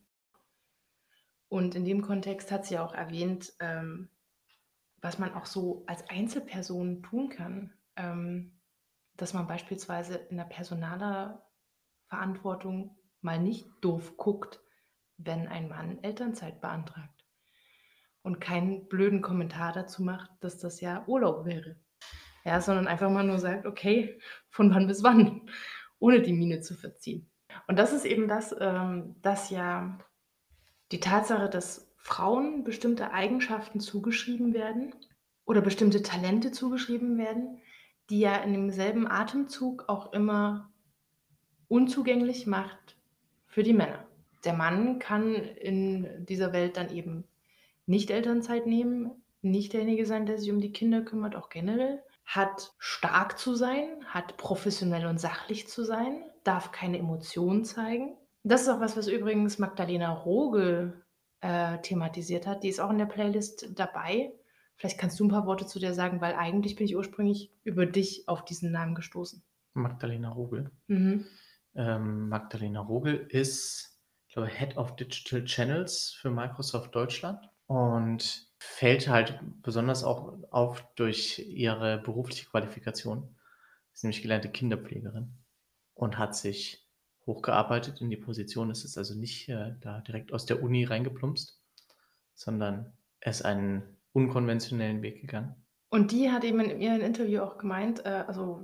Und 1.47 1.75
in 1.75 1.85
dem 1.85 2.01
Kontext 2.01 2.51
hat 2.51 2.65
sie 2.65 2.79
auch 2.79 2.93
erwähnt, 2.93 3.53
ähm, 3.59 4.09
was 5.01 5.19
man 5.19 5.33
auch 5.33 5.45
so 5.45 5.83
als 5.87 6.09
Einzelperson 6.09 7.03
tun 7.03 7.29
kann. 7.29 7.73
Ähm, 7.95 8.59
dass 9.15 9.33
man 9.33 9.47
beispielsweise 9.47 10.15
in 10.15 10.37
der 10.37 10.45
personaler 10.45 11.45
Verantwortung 12.07 12.97
mal 13.21 13.39
nicht 13.39 13.67
doof 13.81 14.17
guckt, 14.17 14.59
wenn 15.17 15.47
ein 15.47 15.69
Mann 15.69 16.03
Elternzeit 16.03 16.59
beantragt 16.61 17.25
und 18.23 18.41
keinen 18.41 18.87
blöden 18.87 19.21
Kommentar 19.21 19.71
dazu 19.71 20.03
macht, 20.03 20.31
dass 20.41 20.57
das 20.57 20.81
ja 20.81 21.05
Urlaub 21.07 21.45
wäre. 21.45 21.75
Ja, 22.45 22.59
sondern 22.59 22.87
einfach 22.87 23.09
mal 23.09 23.23
nur 23.23 23.39
sagt, 23.39 23.65
okay, 23.65 24.19
von 24.49 24.73
wann 24.73 24.87
bis 24.87 25.03
wann, 25.03 25.49
ohne 25.99 26.21
die 26.21 26.33
Miene 26.33 26.61
zu 26.61 26.75
verziehen. 26.75 27.29
Und 27.67 27.79
das 27.79 27.93
ist 27.93 28.05
eben 28.05 28.27
das, 28.27 28.55
ähm, 28.59 29.15
dass 29.21 29.49
ja 29.49 29.97
die 30.91 30.99
Tatsache, 30.99 31.49
dass 31.49 31.91
Frauen 31.97 32.63
bestimmte 32.63 33.11
Eigenschaften 33.11 33.79
zugeschrieben 33.79 34.53
werden 34.53 34.93
oder 35.45 35.61
bestimmte 35.61 36.01
Talente 36.01 36.51
zugeschrieben 36.51 37.17
werden, 37.17 37.59
die 38.09 38.19
ja 38.19 38.35
in 38.35 38.51
demselben 38.51 39.07
Atemzug 39.07 39.85
auch 39.87 40.11
immer 40.11 40.69
unzugänglich 41.69 42.45
macht 42.45 42.97
für 43.47 43.63
die 43.63 43.73
Männer. 43.73 44.05
Der 44.43 44.53
Mann 44.53 44.99
kann 44.99 45.33
in 45.33 46.25
dieser 46.25 46.51
Welt 46.51 46.75
dann 46.75 46.89
eben 46.89 47.23
nicht 47.85 48.11
Elternzeit 48.11 48.67
nehmen, 48.67 49.23
nicht 49.41 49.73
derjenige 49.73 50.05
sein, 50.05 50.25
der 50.25 50.37
sich 50.37 50.51
um 50.51 50.59
die 50.59 50.73
Kinder 50.73 51.01
kümmert, 51.01 51.35
auch 51.35 51.49
generell, 51.49 52.03
hat 52.25 52.73
stark 52.77 53.37
zu 53.37 53.55
sein, 53.55 54.05
hat 54.05 54.37
professionell 54.37 55.05
und 55.05 55.19
sachlich 55.19 55.67
zu 55.67 55.83
sein, 55.83 56.23
darf 56.43 56.71
keine 56.71 56.97
Emotionen 56.97 57.65
zeigen. 57.65 58.17
Das 58.43 58.63
ist 58.63 58.69
auch 58.69 58.79
was, 58.79 58.97
was 58.97 59.07
übrigens 59.07 59.59
Magdalena 59.59 60.11
Rogel 60.11 61.03
äh, 61.41 61.79
thematisiert 61.79 62.47
hat. 62.47 62.63
Die 62.63 62.69
ist 62.69 62.79
auch 62.79 62.89
in 62.89 62.97
der 62.97 63.05
Playlist 63.05 63.67
dabei. 63.77 64.33
Vielleicht 64.75 64.97
kannst 64.97 65.19
du 65.19 65.25
ein 65.25 65.29
paar 65.29 65.45
Worte 65.45 65.65
zu 65.65 65.79
der 65.79 65.93
sagen, 65.93 66.19
weil 66.19 66.33
eigentlich 66.33 66.75
bin 66.75 66.85
ich 66.85 66.95
ursprünglich 66.95 67.51
über 67.63 67.85
dich 67.85 68.27
auf 68.27 68.43
diesen 68.43 68.71
Namen 68.71 68.95
gestoßen. 68.95 69.43
Magdalena 69.73 70.29
Rogel. 70.29 70.71
Mhm. 70.87 71.25
Ähm, 71.75 72.29
Magdalena 72.29 72.81
Rogel 72.81 73.27
ist, 73.29 73.99
ich 74.27 74.33
glaube, 74.33 74.49
Head 74.49 74.77
of 74.77 74.95
Digital 74.95 75.43
Channels 75.45 76.17
für 76.19 76.29
Microsoft 76.29 76.93
Deutschland 76.95 77.49
und 77.73 78.47
fällt 78.59 79.07
halt 79.07 79.39
besonders 79.63 80.03
auch 80.03 80.37
auf 80.51 80.85
durch 80.95 81.39
ihre 81.39 81.97
berufliche 81.97 82.45
Qualifikation. 82.45 83.35
Ist 83.93 84.03
nämlich 84.03 84.21
gelernte 84.21 84.49
Kinderpflegerin 84.49 85.33
und 85.95 86.19
hat 86.19 86.35
sich 86.35 86.87
hochgearbeitet 87.25 87.99
in 87.99 88.11
die 88.11 88.17
Position. 88.17 88.69
Es 88.69 88.85
ist 88.85 88.97
also 88.97 89.15
nicht 89.15 89.49
äh, 89.49 89.73
da 89.81 90.01
direkt 90.01 90.33
aus 90.33 90.45
der 90.45 90.61
Uni 90.61 90.83
reingeplumpst, 90.83 91.59
sondern 92.35 92.93
er 93.19 93.31
ist 93.31 93.43
einen 93.43 93.97
unkonventionellen 94.11 95.01
Weg 95.01 95.21
gegangen. 95.21 95.55
Und 95.89 96.11
die 96.11 96.31
hat 96.31 96.43
eben 96.43 96.59
in 96.59 96.79
ihrem 96.79 97.01
Interview 97.01 97.41
auch 97.41 97.57
gemeint, 97.57 98.05
äh, 98.05 98.23
also 98.27 98.61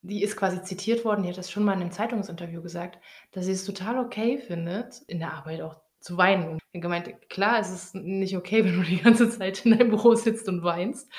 die 0.00 0.22
ist 0.22 0.36
quasi 0.36 0.62
zitiert 0.62 1.04
worden, 1.04 1.24
die 1.24 1.28
hat 1.28 1.36
das 1.36 1.50
schon 1.50 1.64
mal 1.64 1.74
in 1.74 1.82
einem 1.82 1.90
Zeitungsinterview 1.90 2.62
gesagt, 2.62 2.98
dass 3.32 3.44
sie 3.44 3.52
es 3.52 3.66
total 3.66 3.98
okay 3.98 4.38
findet, 4.38 5.02
in 5.08 5.18
der 5.18 5.34
Arbeit 5.34 5.60
auch 5.60 5.82
zu 6.00 6.16
weinen. 6.16 6.58
Und 6.72 6.80
gemeint, 6.80 7.28
klar, 7.28 7.60
es 7.60 7.70
ist 7.70 7.94
nicht 7.94 8.36
okay, 8.36 8.64
wenn 8.64 8.76
du 8.76 8.82
die 8.82 9.00
ganze 9.00 9.30
Zeit 9.30 9.64
in 9.64 9.72
deinem 9.72 9.90
Büro 9.90 10.14
sitzt 10.14 10.48
und 10.48 10.62
weinst. 10.62 11.10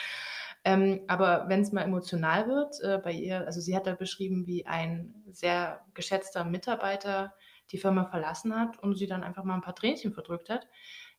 Ähm, 0.63 1.01
aber 1.07 1.45
wenn 1.47 1.61
es 1.61 1.71
mal 1.71 1.81
emotional 1.81 2.47
wird, 2.47 2.79
äh, 2.81 2.99
bei 3.03 3.11
ihr, 3.13 3.45
also 3.47 3.59
sie 3.59 3.75
hat 3.75 3.87
da 3.87 3.95
beschrieben, 3.95 4.45
wie 4.45 4.65
ein 4.67 5.15
sehr 5.31 5.81
geschätzter 5.95 6.43
Mitarbeiter 6.43 7.33
die 7.71 7.79
Firma 7.79 8.05
verlassen 8.05 8.55
hat 8.55 8.77
und 8.83 8.95
sie 8.95 9.07
dann 9.07 9.23
einfach 9.23 9.43
mal 9.43 9.55
ein 9.55 9.61
paar 9.61 9.75
Tränchen 9.75 10.13
verdrückt 10.13 10.49
hat, 10.49 10.67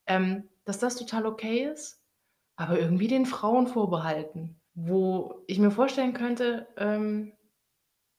ähm, 0.06 0.48
dass 0.64 0.78
das 0.78 0.96
total 0.96 1.26
okay 1.26 1.64
ist, 1.64 2.00
aber 2.54 2.78
irgendwie 2.78 3.08
den 3.08 3.26
Frauen 3.26 3.66
vorbehalten, 3.66 4.60
wo 4.74 5.42
ich 5.48 5.58
mir 5.58 5.72
vorstellen 5.72 6.12
könnte, 6.12 6.68
ähm, 6.76 7.32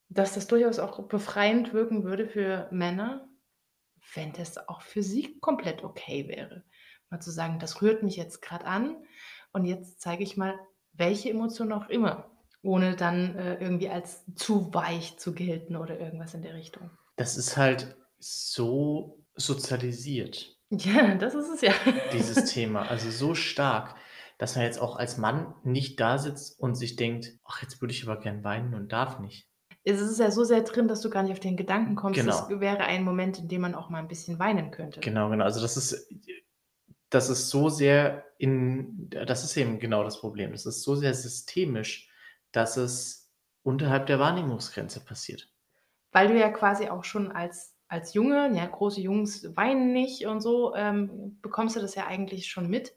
dass 0.09 0.33
das 0.33 0.47
durchaus 0.47 0.79
auch 0.79 1.07
befreiend 1.07 1.73
wirken 1.73 2.03
würde 2.03 2.27
für 2.27 2.67
Männer, 2.71 3.27
wenn 4.15 4.33
das 4.33 4.67
auch 4.67 4.81
für 4.81 5.03
sie 5.03 5.39
komplett 5.39 5.83
okay 5.83 6.27
wäre. 6.27 6.63
Mal 7.09 7.21
zu 7.21 7.31
sagen, 7.31 7.59
das 7.59 7.81
rührt 7.81 8.03
mich 8.03 8.15
jetzt 8.15 8.41
gerade 8.41 8.65
an 8.65 8.97
und 9.51 9.65
jetzt 9.65 10.01
zeige 10.01 10.23
ich 10.23 10.37
mal, 10.37 10.59
welche 10.93 11.29
Emotion 11.29 11.71
auch 11.71 11.89
immer, 11.89 12.31
ohne 12.61 12.95
dann 12.95 13.35
äh, 13.35 13.55
irgendwie 13.55 13.89
als 13.89 14.23
zu 14.35 14.73
weich 14.73 15.17
zu 15.17 15.33
gelten 15.33 15.75
oder 15.75 15.99
irgendwas 15.99 16.33
in 16.33 16.41
der 16.41 16.53
Richtung. 16.53 16.89
Das 17.15 17.37
ist 17.37 17.57
halt 17.57 17.95
so 18.19 19.23
sozialisiert, 19.35 20.57
Ja, 20.69 21.15
das 21.15 21.35
ist 21.35 21.49
es 21.49 21.61
ja. 21.61 21.73
dieses 22.13 22.51
Thema. 22.51 22.83
Also 22.83 23.11
so 23.11 23.35
stark, 23.35 23.95
dass 24.37 24.55
man 24.55 24.65
jetzt 24.65 24.79
auch 24.79 24.95
als 24.95 25.17
Mann 25.17 25.53
nicht 25.63 25.99
da 25.99 26.17
sitzt 26.17 26.59
und 26.59 26.75
sich 26.75 26.95
denkt, 26.95 27.33
ach, 27.43 27.61
jetzt 27.61 27.81
würde 27.81 27.93
ich 27.93 28.03
aber 28.03 28.19
gern 28.19 28.43
weinen 28.43 28.73
und 28.73 28.91
darf 28.91 29.19
nicht. 29.19 29.47
Es 29.85 29.99
ist 29.99 30.19
ja 30.19 30.31
so 30.31 30.43
sehr 30.43 30.61
drin, 30.61 30.87
dass 30.87 31.01
du 31.01 31.09
gar 31.09 31.23
nicht 31.23 31.33
auf 31.33 31.39
den 31.39 31.57
Gedanken 31.57 31.95
kommst. 31.95 32.19
Genau. 32.19 32.31
Das 32.31 32.59
wäre 32.59 32.83
ein 32.85 33.03
Moment, 33.03 33.39
in 33.39 33.47
dem 33.47 33.61
man 33.61 33.75
auch 33.75 33.89
mal 33.89 33.99
ein 33.99 34.07
bisschen 34.07 34.39
weinen 34.39 34.71
könnte. 34.71 35.01
Genau, 35.01 35.29
genau. 35.29 35.43
Also 35.43 35.61
das 35.61 35.75
ist, 35.75 36.09
das 37.09 37.29
ist 37.29 37.49
so 37.49 37.69
sehr 37.69 38.25
in, 38.37 39.09
das 39.09 39.43
ist 39.43 39.57
eben 39.57 39.79
genau 39.79 40.03
das 40.03 40.19
Problem. 40.19 40.51
Das 40.51 40.65
ist 40.65 40.83
so 40.83 40.95
sehr 40.95 41.13
systemisch, 41.13 42.09
dass 42.51 42.77
es 42.77 43.31
unterhalb 43.63 44.07
der 44.07 44.19
Wahrnehmungsgrenze 44.19 45.03
passiert. 45.03 45.49
Weil 46.11 46.27
du 46.29 46.39
ja 46.39 46.49
quasi 46.49 46.89
auch 46.89 47.03
schon 47.03 47.31
als, 47.31 47.75
als 47.87 48.13
Junge, 48.13 48.51
ja, 48.55 48.65
große 48.65 49.01
Jungs 49.01 49.55
weinen 49.55 49.91
nicht 49.91 50.25
und 50.27 50.41
so, 50.41 50.75
ähm, 50.75 51.39
bekommst 51.41 51.75
du 51.75 51.79
das 51.79 51.95
ja 51.95 52.07
eigentlich 52.07 52.47
schon 52.47 52.69
mit. 52.69 52.93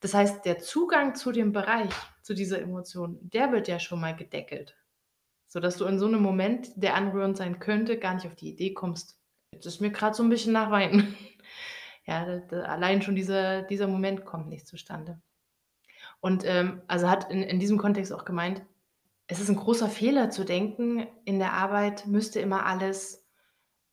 Das 0.00 0.14
heißt, 0.14 0.44
der 0.44 0.58
Zugang 0.58 1.14
zu 1.14 1.30
dem 1.30 1.52
Bereich, 1.52 1.92
zu 2.22 2.34
dieser 2.34 2.60
Emotion, 2.60 3.18
der 3.20 3.52
wird 3.52 3.68
ja 3.68 3.78
schon 3.78 4.00
mal 4.00 4.16
gedeckelt. 4.16 4.76
Sodass 5.52 5.76
du 5.76 5.84
in 5.84 5.98
so 5.98 6.06
einem 6.06 6.22
Moment, 6.22 6.70
der 6.76 6.94
anrührend 6.94 7.36
sein 7.36 7.58
könnte, 7.58 7.98
gar 7.98 8.14
nicht 8.14 8.26
auf 8.26 8.34
die 8.34 8.48
Idee 8.48 8.72
kommst, 8.72 9.18
jetzt 9.52 9.66
ist 9.66 9.82
mir 9.82 9.90
gerade 9.90 10.16
so 10.16 10.22
ein 10.22 10.30
bisschen 10.30 10.54
nach 10.54 10.70
Weinen. 10.70 11.14
Ja, 12.04 12.24
da, 12.26 12.38
da, 12.38 12.62
allein 12.62 13.00
schon 13.00 13.14
dieser, 13.14 13.62
dieser 13.62 13.86
Moment 13.86 14.24
kommt 14.24 14.48
nicht 14.48 14.66
zustande. 14.66 15.22
Und 16.18 16.42
ähm, 16.44 16.82
also 16.88 17.08
hat 17.08 17.30
in, 17.30 17.44
in 17.44 17.60
diesem 17.60 17.78
Kontext 17.78 18.12
auch 18.12 18.24
gemeint, 18.24 18.60
es 19.28 19.38
ist 19.38 19.48
ein 19.48 19.54
großer 19.54 19.88
Fehler 19.88 20.28
zu 20.30 20.42
denken, 20.42 21.06
in 21.24 21.38
der 21.38 21.52
Arbeit 21.52 22.08
müsste 22.08 22.40
immer 22.40 22.66
alles 22.66 23.24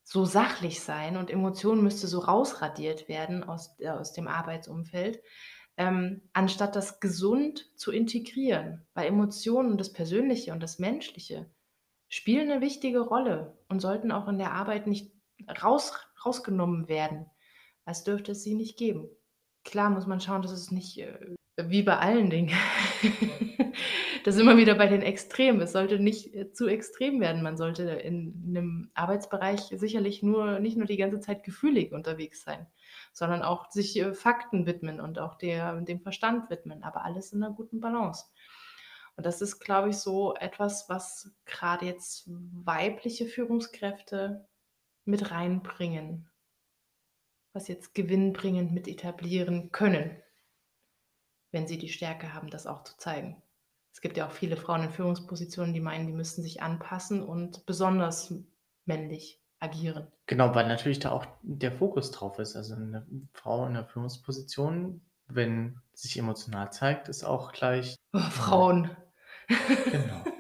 so 0.04 0.26
sachlich 0.26 0.82
sein 0.82 1.18
und 1.18 1.30
Emotionen 1.30 1.84
müsste 1.84 2.08
so 2.08 2.18
rausradiert 2.18 3.08
werden 3.10 3.44
aus, 3.44 3.76
äh, 3.78 3.90
aus 3.90 4.12
dem 4.12 4.28
Arbeitsumfeld, 4.28 5.22
ähm, 5.80 6.22
anstatt 6.34 6.76
das 6.76 7.00
gesund 7.00 7.72
zu 7.76 7.92
integrieren. 7.92 8.86
Weil 8.94 9.08
Emotionen 9.08 9.72
und 9.72 9.80
das 9.80 9.94
Persönliche 9.94 10.52
und 10.52 10.62
das 10.62 10.78
Menschliche 10.78 11.50
spielen 12.10 12.52
eine 12.52 12.62
wichtige 12.62 13.00
Rolle 13.00 13.58
und 13.70 13.80
sollten 13.80 14.12
auch 14.12 14.28
in 14.28 14.38
der 14.38 14.52
Arbeit 14.52 14.88
nicht 14.88 15.12
raus, 15.64 15.94
rausgenommen 16.26 16.90
werden, 16.90 17.28
als 17.86 18.04
dürfte 18.04 18.34
es 18.34 18.44
sie 18.44 18.56
nicht 18.56 18.78
geben. 18.78 19.10
Klar 19.64 19.90
muss 19.90 20.06
man 20.06 20.20
schauen, 20.20 20.42
dass 20.42 20.52
es 20.52 20.70
nicht 20.70 20.98
äh, 21.00 21.36
wie 21.58 21.84
bei 21.84 21.98
allen 21.98 22.30
Dingen 22.30 22.54
Da 24.26 24.32
sind 24.32 24.46
wir 24.48 24.58
wieder 24.58 24.76
bei 24.76 24.88
den 24.88 25.02
Extremen. 25.02 25.62
Es 25.62 25.72
sollte 25.72 26.00
nicht, 26.00 26.34
äh, 26.36 26.52
zu 26.52 26.68
extrem 26.68 27.22
werden. 27.22 27.42
Man 27.42 27.58
sollte 27.58 27.84
in 27.84 28.34
'nem 28.52 28.92
Arbeitsbereich 28.94 29.62
sicherlich 29.76 30.24
nur 30.24 30.60
nicht 30.60 30.78
nur 30.78 30.88
die 30.88 30.98
ganze 30.98 31.20
Zeit 31.20 31.44
gefühlig 31.44 31.92
unterwegs 31.94 32.44
sein, 32.44 32.68
sondern 33.14 33.42
auch 33.44 33.70
sich, 33.72 33.98
äh, 34.00 34.14
Fakten 34.14 34.66
widmen 34.66 35.00
und 35.00 35.20
auch 35.20 35.36
der 35.36 35.80
dem 35.82 36.02
Verstand 36.02 36.50
widmen, 36.50 36.84
aber 36.84 37.06
alles 37.06 37.32
in 37.34 37.40
'ner 37.40 37.52
guten 37.52 37.80
Balance. 37.80 38.26
Und 39.16 39.26
das 39.26 39.42
ist, 39.42 39.60
glaube 39.60 39.90
ich, 39.90 39.98
so 39.98 40.34
etwas, 40.36 40.88
was 40.90 41.32
grade 41.46 41.86
jetzt 41.86 42.26
weibliche 42.28 43.26
Führungskräfte 43.26 44.48
mit 45.06 45.32
reinbringen 45.32 46.30
was 47.56 47.68
jetzt 47.68 47.96
gewinnbringend 47.96 48.72
mit 48.74 48.88
etablieren 48.88 49.72
können 49.72 50.22
wenn 51.54 51.68
sie 51.68 51.78
die 51.80 51.90
Stärke 51.90 52.34
haben, 52.34 52.50
das 52.50 52.68
auch 52.68 52.84
zu 52.84 52.96
zeigen. 52.98 53.42
Es 53.96 54.02
gibt 54.02 54.18
ja 54.18 54.28
auch 54.28 54.32
viele 54.32 54.56
Frauen 54.58 54.84
in 54.84 54.92
Führungspositionen, 54.92 55.74
die 55.74 55.80
meinen, 55.82 56.08
die 56.08 56.14
müssten 56.14 56.44
sich 56.44 56.62
anpassen 56.62 57.24
und 57.24 57.66
besonders 57.66 58.34
männlich 58.86 59.44
agieren. 59.60 60.12
Genau, 60.30 60.54
weil 60.54 60.68
natürlich 60.68 61.00
da 61.00 61.12
auch 61.12 61.26
der 61.42 61.72
Fokus 61.72 62.12
drauf 62.12 62.38
ist. 62.38 62.56
Also 62.56 62.76
'ne 62.76 63.08
Frau 63.34 63.66
in 63.66 63.74
'ner 63.74 63.84
Führungsposition, 63.86 65.02
wenn 65.28 65.82
sich 65.94 66.18
emotional 66.20 66.72
zeigt, 66.72 67.10
ist 67.10 67.24
auch 67.24 67.52
gleich 67.52 67.96
Oh, 68.14 68.20
Frauen. 68.32 68.90
Genau. 69.90 70.26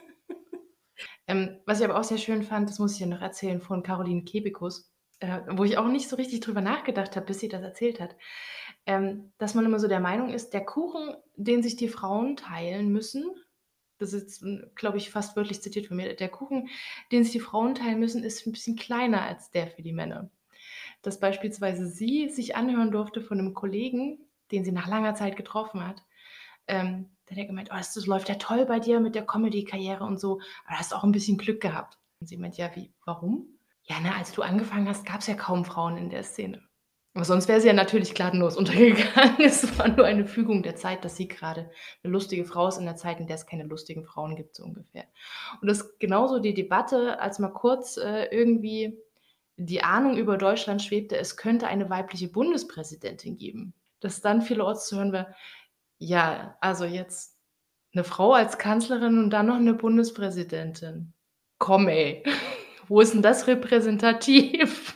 Ähm, 1.28 1.60
was 1.66 1.80
ich 1.80 1.86
aber 1.86 2.00
auch 2.00 2.04
sehr 2.04 2.18
schön 2.18 2.44
fand, 2.44 2.70
das 2.70 2.80
muss 2.80 2.94
ich 2.96 3.00
ja 3.02 3.08
noch 3.08 3.22
erzählen, 3.22 3.62
von 3.62 3.84
Caroline 3.84 4.24
Kebekus, 4.24 4.92
äh, 5.20 5.42
wo 5.52 5.64
ich 5.64 5.78
auch 5.78 5.88
nicht 5.88 6.10
so 6.10 6.16
richtig 6.16 6.42
drüber 6.42 6.62
nachgedacht 6.62 7.16
habe, 7.16 7.28
bis 7.28 7.40
sie 7.40 7.50
das 7.50 7.62
erzählt 7.64 8.00
hat. 8.00 8.16
Ähm, 8.86 9.34
dass 9.38 9.56
man 9.56 9.66
immer 9.66 9.80
so 9.80 9.88
der 9.88 10.00
Meinung 10.02 10.32
ist, 10.34 10.54
der 10.54 10.66
Kuchen, 10.66 11.16
den 11.40 11.64
sich 11.64 11.76
die 11.78 11.90
Frauen 11.90 12.38
teilen 12.38 12.92
müssen 12.92 13.26
das 14.00 14.14
ist 14.14 14.44
jetzt, 14.44 14.76
glaube 14.76 14.98
ich, 14.98 15.12
fast 15.12 15.36
wörtlich 15.38 15.62
zitiert 15.62 15.88
von 15.88 15.98
mir, 15.98 16.16
der 16.16 16.30
Kuchen, 16.30 16.70
den 17.12 17.24
sich 17.24 17.34
die 17.34 17.40
Frauen 17.42 17.76
teilen 17.76 18.00
müssen, 18.00 18.24
ist 18.24 18.48
'n 18.48 18.52
bisschen 18.54 18.76
kleiner 18.78 19.24
als 19.24 19.52
der 19.52 19.68
für 19.70 19.84
die 19.84 19.94
Männer. 19.94 20.32
Dass 21.04 21.20
beispielsweise 21.22 21.88
sie 21.88 22.30
sich 22.30 22.56
anhören 22.58 22.92
durfte 22.92 23.22
von 23.22 23.38
'nem 23.40 23.54
Kollegen, 23.56 24.20
den 24.52 24.66
sie 24.66 24.72
nach 24.74 24.88
langer 24.90 25.16
Zeit 25.16 25.38
getroffen 25.38 25.88
hat, 25.88 26.04
ähm, 26.68 27.12
der 27.30 27.38
hat 27.40 27.48
gemeint: 27.48 27.70
„Oh, 27.74 27.78
das 27.78 27.94
das 27.96 28.08
läuft 28.08 28.30
ja 28.30 28.36
toll 28.36 28.66
bei 28.68 28.80
dir 28.82 29.00
mit 29.02 29.16
der 29.16 29.26
Comedy-Karriere 29.28 30.04
und 30.06 30.20
so, 30.20 30.36
aber 30.66 30.74
da 30.74 30.80
hast 30.80 30.92
du 30.94 30.98
auch 30.98 31.04
'n 31.06 31.12
bisschen 31.14 31.38
Glück 31.40 31.62
gehabt.“ 31.62 32.00
Und 32.22 32.28
sie 32.30 32.38
meint: 32.38 32.58
„Ja, 32.58 32.76
wie 32.76 32.94
warum?“ 33.06 33.48
„Ja, 33.86 34.00
ne, 34.02 34.16
als 34.16 34.34
du 34.34 34.44
angefangen 34.44 34.90
hast, 34.90 35.06
gab's 35.06 35.28
ja 35.28 35.36
kaum 35.36 35.66
Frauen 35.66 35.98
in 35.98 36.10
der 36.12 36.24
Szene.“ 36.24 36.69
Aber 37.16 37.26
sonst 37.26 37.48
wäre 37.48 37.60
sie 37.60 37.68
ja 37.68 37.74
natürlich 37.74 38.14
gnadenlos 38.14 38.56
untergegangen. 38.58 39.38
Es 39.40 39.78
war 39.80 39.88
nur 39.88 40.06
eine 40.06 40.26
Fügung 40.26 40.62
der 40.64 40.76
Zeit, 40.76 41.04
dass 41.04 41.16
sie 41.16 41.28
grade 41.28 41.70
'ne 42.04 42.10
lustige 42.12 42.46
Frau 42.46 42.68
ist 42.68 42.78
in 42.78 42.86
der 42.86 42.96
Zeit, 42.96 43.20
in 43.20 43.28
der 43.28 43.36
es 43.36 43.46
keine 43.48 43.64
lustigen 43.64 44.06
Frauen 44.06 44.36
gibt, 44.36 44.56
so 44.56 44.64
ungefähr. 44.64 45.06
Und 45.62 45.68
das 45.70 45.98
genauso 46.00 46.40
die 46.40 46.54
Debatte, 46.54 47.20
als 47.20 47.40
mal 47.40 47.50
kurz, 47.50 47.98
äh, 47.98 48.26
irgendwie 48.26 48.98
die 49.58 49.84
Ahnung 49.84 50.18
über 50.18 50.38
Deutschland 50.38 50.82
schwebte, 50.84 51.18
es 51.18 51.36
könnte 51.38 51.68
eine 51.68 51.90
weibliche 51.90 52.30
Bundespräsidentin 52.30 53.38
geben, 53.38 53.74
dass 54.00 54.22
dann 54.22 54.42
vielerorts 54.42 54.88
zu 54.88 54.98
hören 54.98 55.12
war: 55.14 55.36
„Ja, 56.00 56.58
also 56.62 56.86
jetzt 56.86 57.38
'ne 57.94 58.04
Frau 58.06 58.34
als 58.34 58.58
Kanzlerin 58.60 59.20
und 59.20 59.32
dann 59.32 59.48
noch 59.48 59.60
'ne 59.60 59.74
Bundespräsidentin. 59.76 61.14
Komm 61.60 61.88
ey, 61.90 62.24
wo 62.90 63.02
ist 63.02 63.16
'n 63.16 63.22
das 63.24 63.48
repräsentativ?“ 63.48 64.96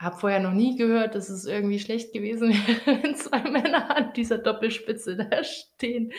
Habe 0.00 0.16
vorher 0.18 0.40
noch 0.40 0.52
nie 0.54 0.76
gehört, 0.76 1.14
dass 1.14 1.28
es 1.28 1.44
irgendwie 1.44 1.78
schlecht 1.78 2.14
gewesen 2.14 2.50
wäre, 2.86 3.02
wenn 3.02 3.16
2 3.16 3.42
Männer 3.42 3.94
an 3.94 4.12
dieser 4.14 4.38
Doppelspitze 4.38 5.16
da 5.16 5.44
stehen. 5.44 6.12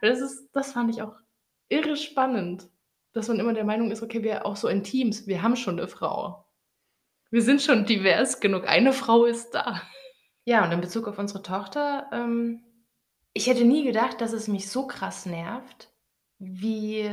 Das 0.00 0.20
ist 0.20 0.48
das 0.54 0.72
fand 0.72 0.90
ich 0.94 1.02
auch 1.02 1.16
irre 1.68 1.96
spannend, 1.96 2.70
dass 3.12 3.28
man 3.28 3.38
immer 3.38 3.52
der 3.54 3.64
Meinung 3.64 3.90
ist: 3.90 4.02
„Okay, 4.02 4.22
wir 4.22 4.46
auch 4.46 4.56
so 4.56 4.68
in 4.68 4.82
Teams, 4.82 5.26
wir 5.26 5.42
haben 5.42 5.56
schon 5.56 5.76
'ne 5.76 5.88
Frau. 5.88 6.46
Wir 7.30 7.42
sind 7.42 7.62
schon 7.62 7.86
divers 7.86 8.40
genug. 8.40 8.68
Eine 8.68 8.92
Frau 8.94 9.26
ist 9.26 9.52
da.“ 9.52 9.82
Ja, 10.46 10.64
und 10.64 10.72
in 10.72 10.80
Bezug 10.82 11.08
auf 11.08 11.18
unsere 11.18 11.42
Tochter, 11.42 12.08
ähm 12.12 12.62
ich 13.34 13.48
hätte 13.48 13.64
nie 13.66 13.84
gedacht, 13.84 14.20
dass 14.22 14.32
es 14.34 14.48
mich 14.48 14.70
so 14.70 14.86
krass 14.88 15.26
nervt, 15.26 15.90
wie 16.38 17.10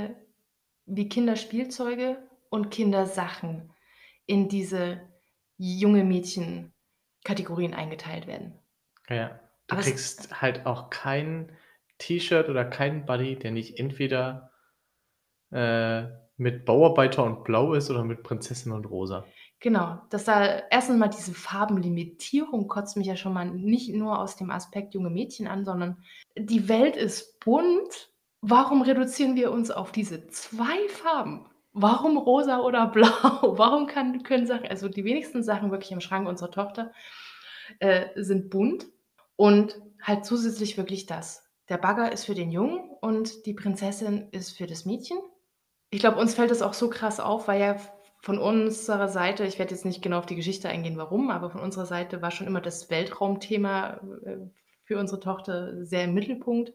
wie 0.88 1.09
Kinderspielzeuge 1.09 2.17
und 2.51 2.71
Kindersachen 2.71 3.73
in 4.27 4.49
diese 4.49 5.01
junge 5.60 6.04
Mädchen-Kategorien 6.04 7.76
eingeteilt 7.76 8.26
werden. 8.26 8.58
Ja, 9.10 9.39
du 9.67 9.74
Aber 9.74 9.82
es 9.82 9.88
kriegst 9.88 10.41
halt 10.41 10.65
auch 10.65 10.89
kein 10.89 11.52
T-Shirt 12.00 12.50
oder 12.50 12.65
keinen 12.65 13.06
Buddy, 13.06 13.38
der 13.38 13.52
nicht 13.52 13.78
entweder, 13.78 14.52
äh, 15.52 16.06
mit 16.38 16.65
Bauarbeiter 16.65 17.24
und 17.26 17.43
blau 17.43 17.74
ist 17.74 17.91
oder 17.91 18.04
mit 18.04 18.24
Prinzessin 18.24 18.72
und 18.72 18.86
rosa. 18.86 19.26
Genau, 19.60 20.02
dass 20.10 20.24
da 20.24 20.63
erstens 20.69 20.98
mal 20.98 21.10
diese 21.10 21.34
Farbenlimitierung 21.34 22.69
kotzt 22.69 22.95
mich 22.95 23.08
ja 23.08 23.17
schon 23.17 23.34
mal 23.34 23.45
nicht 23.45 23.93
nur 23.93 24.17
aus 24.17 24.38
dem 24.38 24.52
Aspekt 24.52 24.93
junge 24.93 25.10
Mädchen 25.10 25.48
an, 25.48 25.65
sondern 25.65 26.02
die 26.38 26.69
Welt 26.69 26.95
ist 26.95 27.41
bunt. 27.41 28.13
Warum 28.41 28.82
reduzieren 28.82 29.36
wir 29.36 29.52
uns 29.52 29.69
auf 29.69 29.91
diese 29.91 30.28
2 30.28 30.88
Farben? 30.88 31.48
Warum 31.73 32.17
rosa 32.17 32.60
oder 32.60 32.88
blau? 32.91 33.10
Warum 33.58 33.88
kann 33.88 34.23
können 34.23 34.47
Sachen 34.47 34.67
also, 34.67 34.89
die 34.89 35.05
wenigsten 35.05 35.43
Sachen 35.43 35.71
wirklich 35.71 35.91
im 35.91 36.01
Schrank 36.01 36.27
unserer 36.27 36.51
Tochter, 36.51 36.91
äh, 37.79 38.08
sind 38.15 38.49
bunt 38.49 38.88
und 39.36 39.79
halt 40.01 40.25
zusätzlich 40.25 40.77
wirklich 40.77 41.05
das. 41.05 41.45
Der 41.69 41.77
Bagger 41.77 42.12
ist 42.12 42.25
für 42.25 42.36
den 42.36 42.51
Jungen 42.51 42.89
und 43.01 43.45
die 43.45 43.53
Prinzessin 43.53 44.27
ist 44.32 44.58
für 44.58 44.65
das 44.65 44.86
Mädchen. 44.86 45.19
Ich 45.91 45.99
glaube, 45.99 46.17
uns 46.17 46.34
fällt 46.34 46.51
das 46.51 46.62
auch 46.62 46.73
so 46.73 46.89
krass 46.89 47.19
auf, 47.19 47.47
weil 47.47 47.62
ja 47.62 47.75
von 48.21 48.38
unserer 48.38 49.08
Seite 49.08 49.45
ich 49.45 49.60
werde 49.60 49.73
jetzt 49.73 49.86
nicht 49.86 50.01
genau 50.01 50.19
auf 50.19 50.25
die 50.25 50.36
Geschichte 50.36 50.67
eingehen, 50.67 50.97
warum, 50.97 51.29
aber 51.29 51.49
von 51.51 51.62
unserer 51.62 51.86
Seite 51.86 52.21
war 52.21 52.32
schon 52.32 52.47
immer 52.47 52.62
das 52.62 52.89
Weltraumthema, 52.89 54.01
äh, 54.25 54.38
für 54.84 54.97
unsere 54.97 55.19
Tochter 55.19 55.86
sehr 55.86 56.05
im 56.05 56.15
Mittelpunkt. 56.15 56.73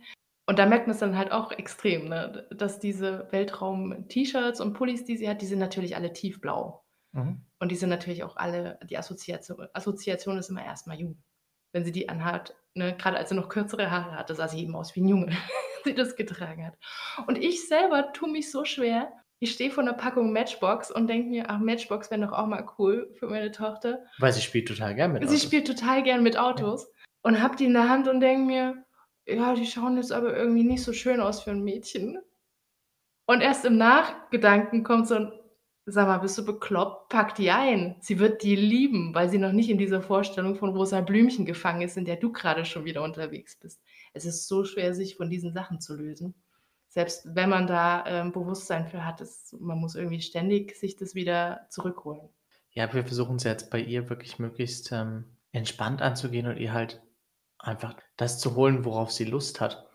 Und 0.48 0.58
da 0.58 0.66
merkt 0.66 0.86
man's 0.86 0.98
dann 0.98 1.16
halt 1.16 1.32
auch 1.32 1.52
extrem, 1.52 2.08
ne, 2.08 2.46
dass 2.50 2.78
diese 2.78 3.28
Weltraum-T-Shirts 3.30 4.60
und 4.60 4.74
Pullis, 4.74 5.04
die 5.04 5.16
sie 5.16 5.28
hat, 5.28 5.40
die 5.40 5.46
sind 5.46 5.58
natürlich 5.58 5.96
alle 5.96 6.12
tiefblau. 6.12 6.84
Mhm. 7.14 7.44
Und 7.60 7.70
die 7.72 7.76
sind 7.76 7.90
natürlich 7.90 8.24
auch 8.24 8.36
alle 8.36 8.78
die 8.84 8.98
Assoziatio 8.98 9.56
Assoziation 9.74 10.38
ist 10.38 10.50
immer 10.50 10.64
erst 10.64 10.86
mal 10.88 10.98
Junge. 11.00 11.16
Wenn 11.72 11.84
sie 11.84 11.92
die 11.92 12.08
anhat, 12.08 12.56
ne, 12.74 12.96
grade 12.96 13.18
als 13.18 13.30
sie 13.30 13.36
noch 13.36 13.48
kürzere 13.50 13.90
Haare 13.90 14.16
hatte, 14.18 14.34
sah 14.34 14.48
sie 14.48 14.60
eben 14.62 14.76
aus 14.76 14.96
wie 14.96 15.00
'n 15.02 15.08
Junge, 15.08 15.32
sie 15.84 15.94
das 15.94 16.16
getragen 16.16 16.66
hat. 16.66 16.78
Und 17.28 17.38
ich 17.38 17.68
selber 17.68 18.12
tue 18.12 18.30
mich 18.30 18.50
so 18.52 18.64
schwer. 18.64 19.12
Ich 19.40 19.52
stehe 19.52 19.70
vor 19.70 19.84
'ner 19.84 19.94
Packung 19.94 20.32
Matchbox 20.32 20.90
und 20.92 21.08
denke 21.08 21.30
mir: 21.30 21.46
„Ach, 21.50 21.60
Matchbox 21.60 22.10
wären 22.10 22.22
doch 22.22 22.32
auch 22.32 22.46
mal 22.48 22.66
cool 22.78 23.12
für 23.18 23.28
meine 23.28 23.52
Tochter.“ 23.52 24.04
Weil 24.18 24.32
sie 24.32 24.42
spielt 24.42 24.68
total 24.68 24.94
gern 24.94 25.12
mit 25.12 25.24
Sie 25.24 25.26
Autos. 25.26 25.38
spielt 25.38 25.66
total 25.66 26.02
gern 26.02 26.22
mit 26.22 26.36
Ja. 26.56 26.64
Autos 26.64 26.90
und 27.22 27.40
habe 27.42 27.56
die 27.56 27.66
in 27.66 27.72
der 27.74 27.88
Hand 27.88 28.08
und 28.08 28.20
denke 28.20 28.44
mir: 28.46 28.84
„Ja, 29.26 29.54
die 29.54 29.64
schauen 29.66 29.96
jetzt 29.96 30.12
aber 30.12 30.36
irgendwie 30.36 30.64
nicht 30.64 30.82
so 30.82 30.92
schön 30.92 31.20
aus 31.20 31.42
für 31.42 31.50
'n 31.50 31.62
Mädchen.“ 31.64 32.18
Und 33.28 33.40
erst 33.40 33.64
im 33.64 33.78
Nachgedanken 33.78 34.84
kommt 34.84 35.08
so 35.08 35.14
'n: 35.14 35.32
„Sag 35.86 36.06
mal, 36.08 36.18
bist 36.18 36.36
du 36.36 36.44
bekloppt? 36.44 37.08
Pack 37.08 37.34
die 37.34 37.50
ein. 37.50 37.96
Sie 38.00 38.18
wird 38.18 38.42
die 38.42 38.54
lieben, 38.56 39.14
weil 39.14 39.30
sie 39.30 39.38
noch 39.38 39.52
nicht 39.52 39.70
in 39.70 39.78
dieser 39.78 40.02
Vorstellung 40.02 40.56
von 40.56 40.70
Rosa 40.70 41.00
Blümchen 41.00 41.46
gefangen 41.46 41.82
ist, 41.82 41.96
in 41.96 42.04
der 42.04 42.16
du 42.16 42.32
grade 42.32 42.64
schon 42.66 42.84
wieder 42.84 43.02
unterwegs 43.02 43.56
bist.“ 43.58 43.82
Es 44.12 44.26
ist 44.26 44.46
so 44.46 44.64
schwer, 44.64 44.94
sich 44.94 45.16
von 45.16 45.30
diesen 45.30 45.52
Sachen 45.54 45.80
zu 45.80 45.96
lösen. 45.96 46.34
Selbst 46.88 47.26
wenn 47.34 47.48
man 47.50 47.66
da, 47.66 48.04
ähm, 48.06 48.32
Bewusstsein 48.32 48.86
für 48.86 49.04
hat, 49.06 49.20
es 49.20 49.56
man 49.58 49.78
muss 49.78 49.94
irgendwie 49.96 50.20
ständig 50.20 50.76
sich 50.76 50.96
das 50.96 51.14
wieder 51.14 51.66
zurückholen. 51.70 52.28
Ja, 52.72 52.92
wir 52.92 53.04
versuchen's 53.04 53.44
ja 53.44 53.52
jetzt 53.52 53.70
bei 53.70 53.78
ihr 53.80 54.08
wirklich 54.10 54.38
möglichst, 54.40 54.90
ähm, 54.90 55.36
entspannt 55.52 56.02
anzugehen 56.02 56.46
und 56.48 56.56
ihr 56.56 56.72
halt 56.72 57.03
einfach 57.66 57.96
das 58.16 58.38
zu 58.40 58.54
holen, 58.56 58.84
worauf 58.84 59.12
sie 59.12 59.24
Lust 59.24 59.60
hat. 59.60 59.88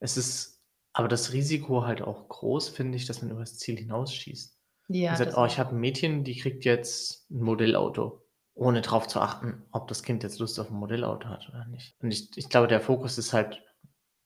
Es 0.00 0.16
ist 0.16 0.62
aber 0.94 1.08
das 1.08 1.32
Risiko 1.32 1.84
halt 1.86 2.02
auch 2.02 2.28
groß, 2.28 2.68
finde 2.70 2.96
ich, 2.98 3.06
dass 3.06 3.22
man 3.22 3.30
übers 3.32 3.58
Ziel 3.58 3.78
hinausschießt. 3.78 4.58
Ja, 4.90 5.18
sagt: 5.18 5.34
das 5.34 5.36
„Oh, 5.36 5.46
ich 5.46 5.58
habe 5.58 5.74
'n 5.74 5.80
Mädchen, 5.80 6.24
die 6.24 6.36
kriegt 6.38 6.64
jetzt 6.66 7.30
'n 7.30 7.40
Modellauto“, 7.42 8.22
ohne 8.54 8.82
drauf 8.82 9.08
zu 9.08 9.20
achten, 9.20 9.64
ob 9.72 9.88
das 9.88 10.02
Kind 10.02 10.22
jetzt 10.24 10.38
Lust 10.40 10.58
auf 10.60 10.70
'n 10.70 10.76
Modellauto 10.76 11.28
hat 11.28 11.48
oder 11.50 11.66
nicht. 11.66 11.96
Und 12.02 12.10
ich 12.12 12.30
ich 12.36 12.48
glaube, 12.50 12.68
der 12.68 12.80
Fokus 12.80 13.18
ist 13.18 13.32
halt: 13.32 13.62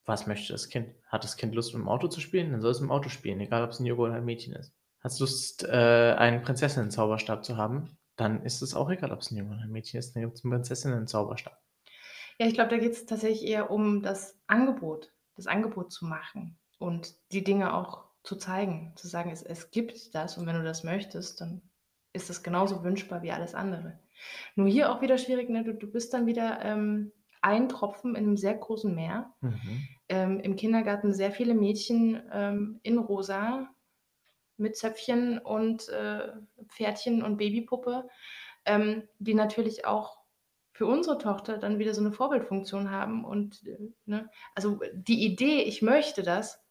Was 0.06 0.26
möchte 0.28 0.52
das 0.54 0.68
Kind? 0.70 0.94
Hat 1.08 1.24
das 1.24 1.36
Kind 1.36 1.54
Lust, 1.54 1.74
mit'm 1.74 1.88
Auto 1.88 2.08
zu 2.08 2.20
spielen? 2.22 2.52
Dann 2.52 2.62
soll 2.62 2.72
es 2.72 2.80
mit'm 2.82 2.90
Auto 2.92 3.08
spielen, 3.10 3.40
egal 3.40 3.64
ob's 3.64 3.80
'n 3.80 3.86
Junge 3.86 4.02
oder 4.02 4.16
'n 4.16 4.24
Mädchen 4.26 4.54
ist. 4.54 4.74
Hat's 5.02 5.20
Lust, 5.20 5.64
äh, 5.64 6.14
einen 6.18 6.42
Prinzessinnen-Zauberstab 6.42 7.44
zu 7.44 7.56
haben? 7.58 7.98
Dann 8.16 8.42
ist 8.44 8.62
es 8.62 8.74
auch 8.74 8.90
egal, 8.90 9.12
ob's 9.12 9.30
'n 9.32 9.36
Junge 9.38 9.52
oder 9.56 9.64
'n 9.64 9.72
Mädchen 9.72 9.98
ist, 10.00 10.14
dann 10.16 10.22
gibt's 10.24 10.44
'n 10.44 10.50
Prinzessinnen-Zauberstab. 10.50 11.60
Ja, 12.38 12.46
ich 12.46 12.54
glaube, 12.54 12.70
da 12.70 12.78
geht's 12.78 13.06
tatsächlich 13.06 13.48
eher 13.48 13.70
um 13.70 14.02
das 14.02 14.38
Angebot 14.46 15.12
das 15.34 15.46
Angebot 15.46 15.92
zu 15.92 16.06
machen 16.06 16.58
und 16.78 17.14
die 17.30 17.44
Dinge 17.44 17.74
auch 17.74 18.06
zu 18.22 18.36
zeigen, 18.36 18.92
zu 18.96 19.06
sagen: 19.06 19.30
„Es 19.30 19.42
es 19.42 19.70
gibt 19.70 20.14
das 20.14 20.38
und 20.38 20.46
wenn 20.46 20.56
du 20.56 20.64
das 20.64 20.82
möchtest, 20.84 21.40
dann 21.42 21.62
ist 22.14 22.30
das 22.30 22.42
genauso 22.42 22.82
wünschbar 22.84 23.22
wie 23.22 23.32
alles 23.32 23.54
andere.“ 23.54 24.00
Nur 24.54 24.68
hier 24.68 24.90
auch 24.90 25.02
wieder 25.02 25.18
schwierig, 25.18 25.50
ne, 25.50 25.62
du 25.64 25.74
du 25.74 25.86
bist 25.90 26.14
dann 26.14 26.26
wieder, 26.26 26.60
ähm, 26.64 27.12
ein 27.42 27.68
Tropfen 27.68 28.14
in 28.16 28.24
'nem 28.26 28.36
sehr 28.38 28.54
großen 28.54 28.94
Meer. 28.94 29.34
Mhm. 29.42 29.86
ähm, 30.08 30.40
im 30.40 30.56
Kindergarten 30.56 31.14
sehr 31.14 31.32
viele 31.32 31.54
Mädchen 31.54 32.22
ähm, 32.32 32.80
in 32.82 32.98
rosa 32.98 33.70
mit 34.56 34.76
Zöpfchen 34.76 35.38
und 35.38 35.88
äh, 35.88 36.32
Pferdchen 36.68 37.22
und 37.22 37.36
Babypuppe, 37.36 38.08
ähm, 38.64 39.08
die 39.18 39.34
natürlich 39.34 39.86
auch 39.86 40.18
für 40.76 40.86
unsere 40.86 41.18
Tochter 41.18 41.58
dann 41.58 41.78
wieder 41.78 41.94
so 41.94 42.00
eine 42.02 42.12
Vorbildfunktion 42.12 42.90
haben 42.90 43.24
und, 43.24 43.66
äh, 43.66 43.78
ne 44.04 44.30
also, 44.54 44.80
die 44.94 45.24
Idee, 45.24 45.62
ich 45.62 45.82
möchte 45.82 46.22
das, 46.22 46.62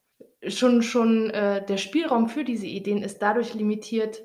schon 0.48 0.82
schon, 0.84 1.30
äh, 1.32 1.66
der 1.66 1.78
Spielraum 1.78 2.30
für 2.30 2.44
diese 2.46 2.68
Ideen 2.68 3.04
ist 3.04 3.20
dadurch 3.22 3.54
limitiert, 3.54 4.24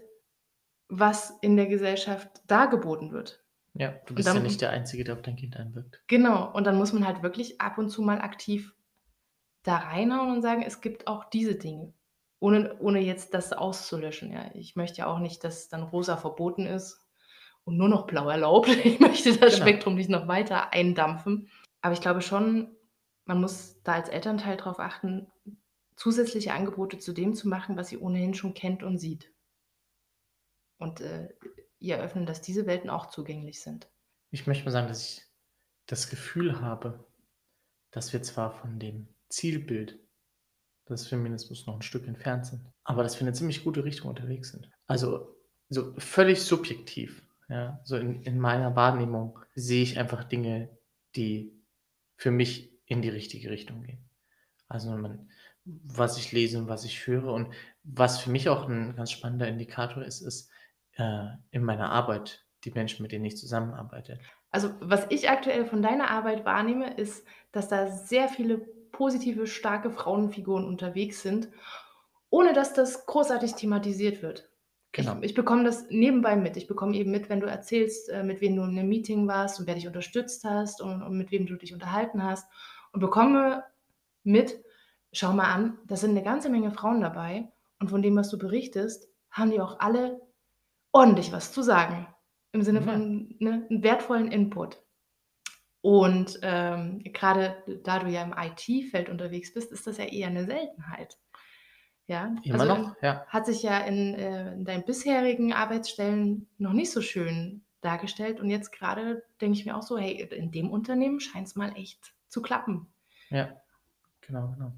was 0.88 1.32
in 1.42 1.56
der 1.56 1.66
Gesellschaft 1.66 2.42
dargeboten 2.48 3.12
wird. 3.12 3.44
Ja, 3.74 4.00
du 4.06 4.14
bist 4.14 4.32
ja 4.32 4.38
dann 4.38 4.42
nicht 4.42 4.60
der 4.60 4.70
Einzige, 4.70 5.02
der 5.02 5.14
auf 5.14 5.22
dein 5.22 5.34
Kind 5.34 5.56
einwirkt. 5.56 6.04
genau, 6.06 6.52
und 6.52 6.64
dann 6.66 6.76
muss 6.76 6.92
man 6.92 7.06
halt 7.06 7.22
wirklich 7.22 7.60
ab 7.60 7.78
und 7.78 7.90
zu 7.90 8.02
mal 8.02 8.20
aktiv 8.20 8.74
da 9.64 9.76
reinhauen 9.78 10.32
und 10.32 10.42
sagen: 10.42 10.62
„Es 10.62 10.80
gibt 10.80 11.06
auch 11.08 11.24
diese 11.26 11.56
Dinge.“ 11.56 11.94
Ohne 12.40 12.78
ohne 12.80 13.00
jetzt 13.00 13.34
das 13.34 13.52
auszulöschen, 13.54 14.32
ja. 14.32 14.50
Ich 14.54 14.76
möchte 14.76 14.98
ja 15.00 15.06
auch 15.08 15.20
nicht, 15.20 15.44
dass 15.44 15.68
dann 15.68 15.82
rosa 15.84 16.16
verboten 16.18 16.66
ist 16.66 16.99
und 17.70 17.76
nur 17.78 17.88
noch 17.88 18.06
blau 18.06 18.28
erlaubt. 18.28 18.68
Ich 18.85 19.00
möchte 19.00 19.37
das 19.37 19.54
Genau. 19.54 19.66
Spektrum 19.66 19.94
nicht 19.94 20.11
noch 20.11 20.28
weiter 20.28 20.72
eindampfen. 20.72 21.48
Aber 21.83 21.94
ich 21.94 22.00
glaube 22.00 22.20
schon, 22.20 22.76
man 23.24 23.40
muss 23.40 23.80
da 23.85 23.94
als 23.94 24.09
Elternteil 24.09 24.56
drauf 24.56 24.78
achten, 24.80 25.28
zusätzliche 25.96 26.52
Angebote 26.52 26.98
zu 26.98 27.12
dem 27.12 27.35
zu 27.35 27.48
machen, 27.48 27.76
was 27.76 27.88
sie 27.88 27.98
ohnehin 27.98 28.35
schon 28.35 28.54
kennt 28.54 28.83
und 28.83 28.98
sieht. 28.98 29.33
Und, 30.78 31.00
äh, 31.00 31.28
ihr 31.78 31.96
eröffnen, 31.96 32.26
dass 32.26 32.42
diese 32.42 32.66
Welten 32.66 32.90
auch 32.90 33.06
zugänglich 33.06 33.61
sind. 33.62 33.88
Ich 34.30 34.46
möchte 34.46 34.64
mal 34.64 34.70
sagen, 34.70 34.88
dass 34.88 35.02
ich 35.18 35.22
das 35.87 36.09
Gefühl 36.11 36.61
habe, 36.61 37.06
dass 37.90 38.12
wir 38.12 38.22
zwar 38.22 38.50
von 38.50 38.78
dem 38.78 39.09
Zielbild 39.28 39.98
des 40.88 41.06
Feminismus 41.09 41.66
noch 41.66 41.76
ein 41.76 41.83
Stück 41.83 42.06
entfernt 42.06 42.46
sind, 42.46 42.66
aber 42.85 43.02
dass 43.02 43.14
wir 43.16 43.20
in 43.22 43.26
'ne 43.26 43.33
ziemlich 43.35 43.64
gute 43.64 43.85
Richtung 43.85 44.09
unterwegs 44.09 44.50
sind. 44.52 44.70
Also, 44.87 45.37
so 45.68 45.94
völlig 45.98 46.42
subjektiv, 46.42 47.22
ja, 47.50 47.80
so 47.84 47.96
in 47.96 48.22
in 48.24 48.38
meiner 48.40 48.76
Wahrnehmung 48.76 49.38
sehe 49.54 49.82
ich 49.82 49.98
einfach 49.98 50.24
Dinge, 50.24 50.78
die 51.16 51.52
für 52.16 52.30
mich 52.30 52.72
in 52.86 53.02
die 53.02 53.08
richtige 53.10 53.50
Richtung 53.50 53.82
gehen. 53.84 54.10
Also, 54.68 54.96
man 54.96 55.30
was 55.66 56.18
ich 56.18 56.32
lese 56.32 56.58
und 56.58 56.68
was 56.68 56.84
ich 56.84 57.06
höre 57.06 57.32
und 57.32 57.54
was 57.84 58.20
für 58.20 58.30
mich 58.30 58.48
auch 58.50 58.68
'n 58.68 58.96
ganz 58.96 59.12
spannender 59.12 59.48
Indikator 59.48 60.02
ist, 60.04 60.20
ist, 60.22 60.50
äh, 60.94 61.26
in 61.52 61.64
meiner 61.64 61.90
Arbeit 61.92 62.46
die 62.64 62.72
Menschen, 62.72 63.02
mit 63.04 63.12
denen 63.12 63.24
ich 63.26 63.36
zusammenarbeite. 63.38 64.26
Also, 64.50 64.70
was 64.80 65.06
ich 65.10 65.30
aktuell 65.30 65.64
von 65.64 65.80
deiner 65.82 66.10
Arbeit 66.10 66.44
wahrnehme, 66.44 66.94
ist, 66.94 67.24
dass 67.52 67.68
da 67.68 67.88
sehr 67.88 68.28
viele 68.28 68.58
positive, 68.58 69.46
starke 69.46 69.90
Frauenfiguren 69.90 70.64
unterwegs 70.64 71.22
sind, 71.22 71.48
ohne 72.30 72.52
dass 72.52 72.74
das 72.74 73.06
großartig 73.06 73.54
thematisiert 73.54 74.22
wird. 74.22 74.49
Ich 74.96 75.05
Genau. 75.05 75.18
ich 75.20 75.35
bekomme 75.35 75.64
das 75.64 75.87
nebenbei 75.90 76.37
mit. 76.37 76.57
Ich 76.57 76.66
bekomme 76.66 76.96
eben 76.96 77.11
mit, 77.12 77.29
wenn 77.29 77.40
du 77.40 77.46
erzählst, 77.46 78.09
äh, 78.11 78.22
mit 78.24 78.40
wem 78.40 78.57
du 78.57 78.62
in 78.64 78.74
'nem 78.74 78.88
Meeting 78.88 79.29
warst 79.29 79.61
und 79.61 79.66
wer 79.66 79.74
dich 79.76 79.87
unterstützt 79.87 80.44
hast 80.44 80.81
und 80.83 81.03
und 81.03 81.16
mit 81.16 81.31
wem 81.31 81.46
du 81.46 81.57
dich 81.57 81.72
unterhalten 81.72 82.22
hast 82.24 82.46
und 82.92 83.00
bekomme 83.00 83.62
mit: 84.24 84.62
„Schau 85.12 85.33
mal 85.33 85.53
an, 85.53 85.79
da 85.87 85.96
sind 85.96 86.14
'ne 86.14 86.22
ganze 86.24 86.48
Menge 86.50 86.72
Frauen 86.72 87.00
dabei 87.00 87.53
und 87.81 87.88
von 87.90 88.03
dem, 88.03 88.16
was 88.16 88.31
du 88.31 88.38
berichtest, 88.38 89.09
haben 89.31 89.50
die 89.53 89.61
auch 89.61 89.79
alle 89.81 90.20
ordentlich 90.92 91.33
was 91.33 91.53
zu 91.53 91.62
sagen.“ 91.62 92.09
Im 92.53 92.62
Sinne 92.62 92.83
von, 92.83 93.37
ne, 93.40 93.66
'n 93.70 93.83
wertvollen 93.85 94.33
Input. 94.33 94.83
Und, 95.85 96.38
ähm, 96.42 97.03
grade 97.14 97.57
da 97.85 98.00
du 98.00 98.09
ja 98.09 98.22
im 98.22 98.35
IT-Feld 98.38 99.09
unterwegs 99.11 99.55
bist, 99.55 99.72
ist 99.72 99.87
das 99.87 99.98
ja 99.98 100.05
eher 100.07 100.31
'ne 100.31 100.44
Seltenheit. 100.46 101.16
Ja, 102.10 102.34
Immer 102.42 102.64
also, 102.64 102.66
noch, 102.66 102.96
ja. 103.00 103.26
hat 103.28 103.46
sich 103.46 103.62
ja 103.62 103.78
in, 103.78 104.14
äh 104.14 104.52
in 104.54 104.64
deinen 104.64 104.84
bisherigen 104.84 105.52
Arbeitsstellen 105.52 106.48
noch 106.58 106.72
nicht 106.72 106.90
so 106.90 107.00
schön 107.02 107.64
dargestellt 107.82 108.40
und 108.40 108.50
jetzt 108.50 108.72
grade 108.72 109.22
denke 109.40 109.56
ich 109.58 109.64
mir 109.64 109.76
auch 109.76 109.82
so: 109.82 109.96
„Hey, 109.96 110.20
in 110.20 110.50
dem 110.50 110.70
Unternehmen 110.72 111.20
scheint's 111.20 111.54
mal 111.54 111.72
echt 111.76 112.12
zu 112.28 112.42
klappen.“ 112.42 112.88
Ja, 113.30 113.60
genau, 114.22 114.48
genau. 114.52 114.72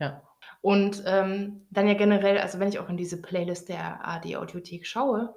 Ja. 0.00 0.22
Und, 0.62 1.02
ähm, 1.06 1.66
dann 1.70 1.88
ja 1.88 1.94
generell 1.94 2.38
also, 2.38 2.58
wenn 2.60 2.68
ich 2.68 2.78
auch 2.78 2.88
in 2.88 2.96
diese 2.96 3.20
Playlist 3.20 3.68
der 3.68 4.04
ARD 4.04 4.36
Audiothek 4.36 4.86
schaue, 4.86 5.34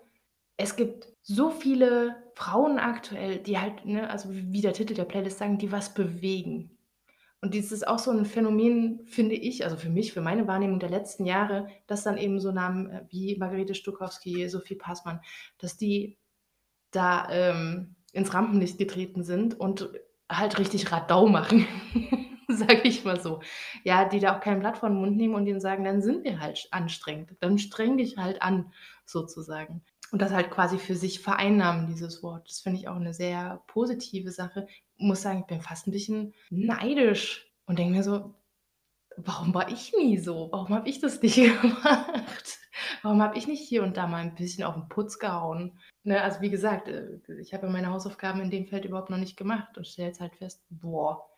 es 0.58 0.76
gibt 0.76 1.08
so 1.22 1.50
viele 1.52 2.24
Frauen 2.36 2.80
aktuell, 2.80 3.40
die 3.40 3.60
halt, 3.60 3.86
ne 3.86 4.10
also, 4.10 4.30
wie 4.32 4.62
der 4.62 4.74
Titel 4.74 4.94
der 4.94 5.06
Playlist 5.06 5.40
sagen, 5.40 5.58
die 5.58 5.72
was 5.72 5.94
bewegen. 5.94 6.75
Und 7.46 7.54
dies 7.54 7.72
ist 7.72 7.88
auch 7.88 8.00
so 8.00 8.10
'n 8.10 8.26
Phänomen, 8.26 9.02
finde 9.06 9.36
ich 9.36 9.64
also, 9.64 9.78
für 9.78 9.90
mich, 9.90 10.14
für 10.14 10.22
meine 10.22 10.48
Wahrnehmung 10.48 10.80
der 10.80 10.90
letzten 10.90 11.26
Jahre, 11.26 11.68
dass 11.86 12.02
dann 12.04 12.18
eben 12.18 12.40
so 12.40 12.52
Namen, 12.52 12.90
äh, 12.90 13.06
wie 13.12 13.36
Margarete 13.38 13.76
Stokowski, 13.76 14.50
Sophie 14.50 14.74
Passmann, 14.74 15.22
dass 15.60 15.78
die 15.78 16.18
da, 16.92 17.28
ähm, 17.32 17.96
ins 18.14 18.34
Rampenlicht 18.34 18.78
getreten 18.80 19.24
sind 19.24 19.60
und 19.60 19.90
halt 20.32 20.60
richtig 20.60 20.92
Radau 20.92 21.28
machen, 21.28 21.68
sage 22.50 22.82
ich 22.84 23.06
mal 23.06 23.22
so. 23.22 23.42
Ja, 23.84 24.06
die 24.10 24.20
da 24.20 24.36
auch 24.38 24.42
kein 24.42 24.60
Blatt 24.62 24.78
vor 24.80 24.90
'n 24.90 24.96
Mund 24.96 25.18
nehmen 25.18 25.36
und 25.36 25.46
denen 25.46 25.62
sagen: 25.62 25.84
„Dann 25.86 26.02
sind 26.02 26.24
wir 26.26 26.40
halt 26.42 26.68
anstrengend. 26.72 27.36
Dann 27.42 27.60
streng 27.60 27.98
dich 27.98 28.18
halt 28.18 28.42
an“, 28.42 28.74
sozusagen. 29.06 29.84
Und 30.12 30.22
das 30.22 30.32
halt 30.34 30.52
quasi 30.52 30.78
für 30.80 30.96
sich 30.96 31.22
vereinnahmen, 31.22 31.88
dieses 31.88 32.24
Wort. 32.24 32.50
Das 32.50 32.62
finde 32.62 32.80
ich 32.80 32.88
auch 32.90 33.00
'ne 33.00 33.14
sehr 33.14 33.64
positive 33.68 34.32
Sache. 34.32 34.68
Muss 34.98 35.22
sagen, 35.24 35.40
ich 35.42 35.46
bin 35.48 35.62
fast 35.62 35.88
'n 35.88 35.92
bisschen 35.92 36.34
neidisch 36.50 37.52
und 37.66 37.80
denke 37.80 37.94
mir 37.98 38.04
so: 38.04 38.36
„Warum 39.18 39.54
war 39.54 39.70
ich 39.72 39.94
nie 39.98 40.18
so? 40.20 40.50
Warum 40.52 40.70
habe 40.76 40.90
ich 40.90 41.00
das 41.02 41.22
nicht 41.22 41.36
gemacht? 41.62 42.60
Warum 43.04 43.22
habe 43.22 43.38
ich 43.38 43.48
nicht 43.48 43.68
hier 43.68 43.84
und 43.84 43.98
da 43.98 44.08
mal 44.08 44.24
'n 44.24 44.36
bisschen 44.36 44.64
auf 44.66 44.76
'n 44.78 44.90
Putz 44.90 45.20
gehauen?“ 45.20 45.80
Ne, 46.04 46.22
also, 46.22 46.42
wie 46.42 46.50
gesagt, 46.52 46.88
äh, 46.90 47.20
ich 47.42 47.54
habe 47.54 47.70
meine 47.70 47.90
Hausaufgaben 47.92 48.42
in 48.42 48.52
dem 48.52 48.68
Feld 48.68 48.86
überhaupt 48.86 49.10
noch 49.10 49.18
nicht 49.18 49.38
gemacht 49.38 49.78
und 49.78 49.88
stelle 49.88 50.10
jetzt 50.10 50.22
halt 50.22 50.36
fest: 50.38 50.66
„Boah, 50.70 51.30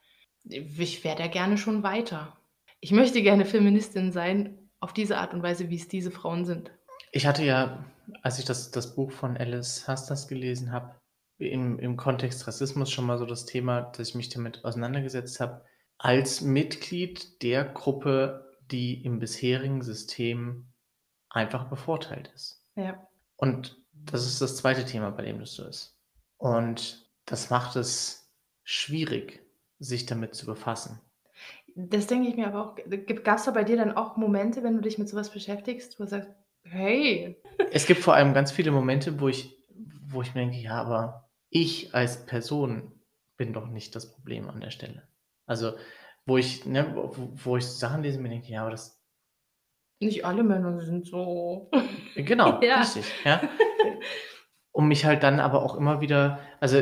ich 0.45 1.03
wäre 1.03 1.17
da 1.17 1.27
gerne 1.27 1.57
schon 1.57 1.83
weiter.“ 1.83 2.37
Ich 2.81 2.91
möchte 2.91 3.21
gerne 3.23 3.45
Feministin 3.45 4.11
sein 4.11 4.69
auf 4.79 4.93
diese 4.93 5.17
Art 5.17 5.33
und 5.33 5.43
Weise, 5.43 5.69
wie's 5.69 5.87
diese 5.87 6.11
Frauen 6.11 6.45
sind. 6.45 6.71
Ich 7.11 7.25
hatte 7.25 7.43
ja, 7.43 7.85
als 8.21 8.39
ich 8.39 8.45
das 8.45 8.71
das 8.71 8.95
Buch 8.95 9.11
von 9.11 9.37
Alice 9.37 9.87
Hastas 9.87 10.27
gelesen 10.27 10.71
habe, 10.71 10.95
im 11.37 11.79
im 11.79 11.97
Kontext 11.97 12.47
Rassismus 12.47 12.91
schon 12.91 13.05
mal 13.05 13.17
so 13.17 13.25
das 13.25 13.45
Thema, 13.45 13.81
dass 13.81 14.09
ich 14.09 14.15
mich 14.15 14.29
damit 14.29 14.65
auseinandergesetzt 14.65 15.39
habe, 15.39 15.63
als 15.97 16.41
Mitglied 16.41 17.41
der 17.43 17.65
Gruppe, 17.65 18.57
die 18.71 19.03
im 19.03 19.19
bisherigen 19.19 19.81
System 19.81 20.67
einfach 21.29 21.69
bevorteilt 21.69 22.31
ist. 22.35 22.65
Ja. 22.75 23.07
Und 23.35 23.77
das 23.93 24.25
ist 24.25 24.41
das 24.41 24.57
2. 24.57 24.85
Thema, 24.85 25.11
bei 25.11 25.23
dem 25.23 25.39
das 25.39 25.53
so 25.53 25.65
ist. 25.65 25.97
Und 26.37 27.09
das 27.25 27.49
macht 27.49 27.75
es 27.75 28.31
schwierig, 28.63 29.41
sich 29.79 30.05
damit 30.05 30.35
zu 30.35 30.45
befassen. 30.45 30.99
Das 31.75 32.07
denke 32.07 32.29
ich 32.29 32.35
mir 32.35 32.47
aber 32.47 32.71
auch. 32.71 32.75
G 32.75 32.97
gab's 33.15 33.45
da 33.45 33.51
bei 33.51 33.63
dir 33.63 33.77
dann 33.77 33.95
auch 33.95 34.17
Momente, 34.17 34.63
wenn 34.63 34.75
du 34.75 34.81
dich 34.81 34.97
mit 34.97 35.09
so 35.09 35.15
was 35.17 35.29
beschäftigst, 35.31 35.99
wo 35.99 36.03
du 36.05 36.09
sagst: 36.09 36.29
„Hey.“ 36.63 37.37
Es 37.71 37.85
gibt 37.85 38.01
vor 38.01 38.15
allem 38.15 38.33
ganz 38.33 38.51
viele 38.51 38.71
Momente, 38.71 39.19
wo 39.19 39.27
ich 39.27 39.55
wo 40.09 40.21
ich 40.21 40.33
mir 40.33 40.41
denke: 40.41 40.57
„Ja, 40.57 40.81
aber 40.81 41.26
ich 41.61 41.93
als 41.95 42.25
Person 42.25 42.93
bin 43.37 43.53
doch 43.53 43.67
nicht 43.67 43.95
das 43.95 44.11
Problem 44.13 44.49
an 44.49 44.61
der 44.61 44.71
Stelle.“ 44.71 45.07
Also, 45.47 45.73
wo 46.25 46.37
ich 46.37 46.65
ne, 46.65 46.91
wo 46.95 47.31
wo 47.45 47.57
ich 47.57 47.65
Sachen 47.67 48.03
lese 48.03 48.17
und 48.17 48.23
mir 48.23 48.29
denke: 48.29 48.49
„Ja, 48.51 48.61
aber 48.61 48.71
das“ 48.71 48.91
Nicht 50.01 50.25
alle 50.25 50.43
Männer 50.43 50.79
sind 50.79 51.07
so. 51.07 51.69
Genau, 52.15 52.61
Ja. 52.61 52.79
richtig, 52.79 53.05
ja. 53.25 53.41
Um 54.71 54.87
mich 54.87 55.05
halt 55.05 55.23
dann 55.23 55.39
aber 55.39 55.63
auch 55.63 55.75
immer 55.75 56.01
wieder 56.01 56.39
also, 56.59 56.81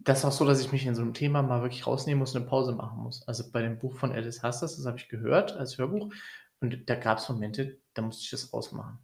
das 0.00 0.20
ist 0.20 0.24
auch 0.24 0.32
so, 0.32 0.44
dass 0.46 0.60
ich 0.60 0.72
mich 0.72 0.86
in 0.86 0.94
so 0.96 1.02
'nem 1.02 1.14
Thema 1.14 1.42
mal 1.42 1.62
wirklich 1.62 1.86
rausnehmen 1.86 2.18
muss, 2.20 2.34
'ne 2.34 2.40
Pause 2.42 2.72
machen 2.74 3.00
muss. 3.02 3.26
Also, 3.28 3.50
bei 3.52 3.62
dem 3.62 3.78
Buch 3.78 3.94
von 3.96 4.12
Alice 4.12 4.42
Hastas, 4.42 4.76
das 4.76 4.86
habe 4.86 4.98
ich 4.98 5.08
gehört 5.08 5.52
als 5.56 5.78
Hörbuch 5.78 6.12
und 6.60 6.88
da 6.90 6.94
gab's 6.96 7.28
Momente, 7.28 7.80
da 7.94 8.02
musste 8.02 8.24
ich 8.24 8.30
das 8.30 8.52
ausmachen. 8.52 8.98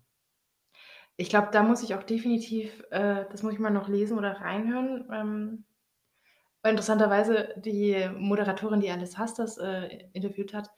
Ich 1.20 1.30
glaube, 1.30 1.48
da 1.50 1.64
muss 1.64 1.82
ich 1.82 1.96
auch 1.96 2.04
definitiv 2.04 2.84
äh, 2.90 3.24
das 3.30 3.42
muss 3.42 3.52
ich 3.52 3.58
mal 3.58 3.70
noch 3.70 3.88
lesen 3.88 4.16
oder 4.16 4.40
reinhören, 4.40 5.08
ähm, 5.12 5.64
interessanterweise 6.64 7.54
die 7.56 8.08
Moderatorin, 8.18 8.80
die 8.80 8.90
Alice 8.90 9.18
Hastas, 9.18 9.58
äh, 9.58 10.06
interviewt 10.14 10.54
hat, 10.54 10.70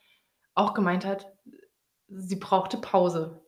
auch 0.54 0.74
gemeint 0.74 1.04
hat, 1.06 1.32
sie 2.08 2.36
brauchte 2.36 2.78
Pause. 2.78 3.42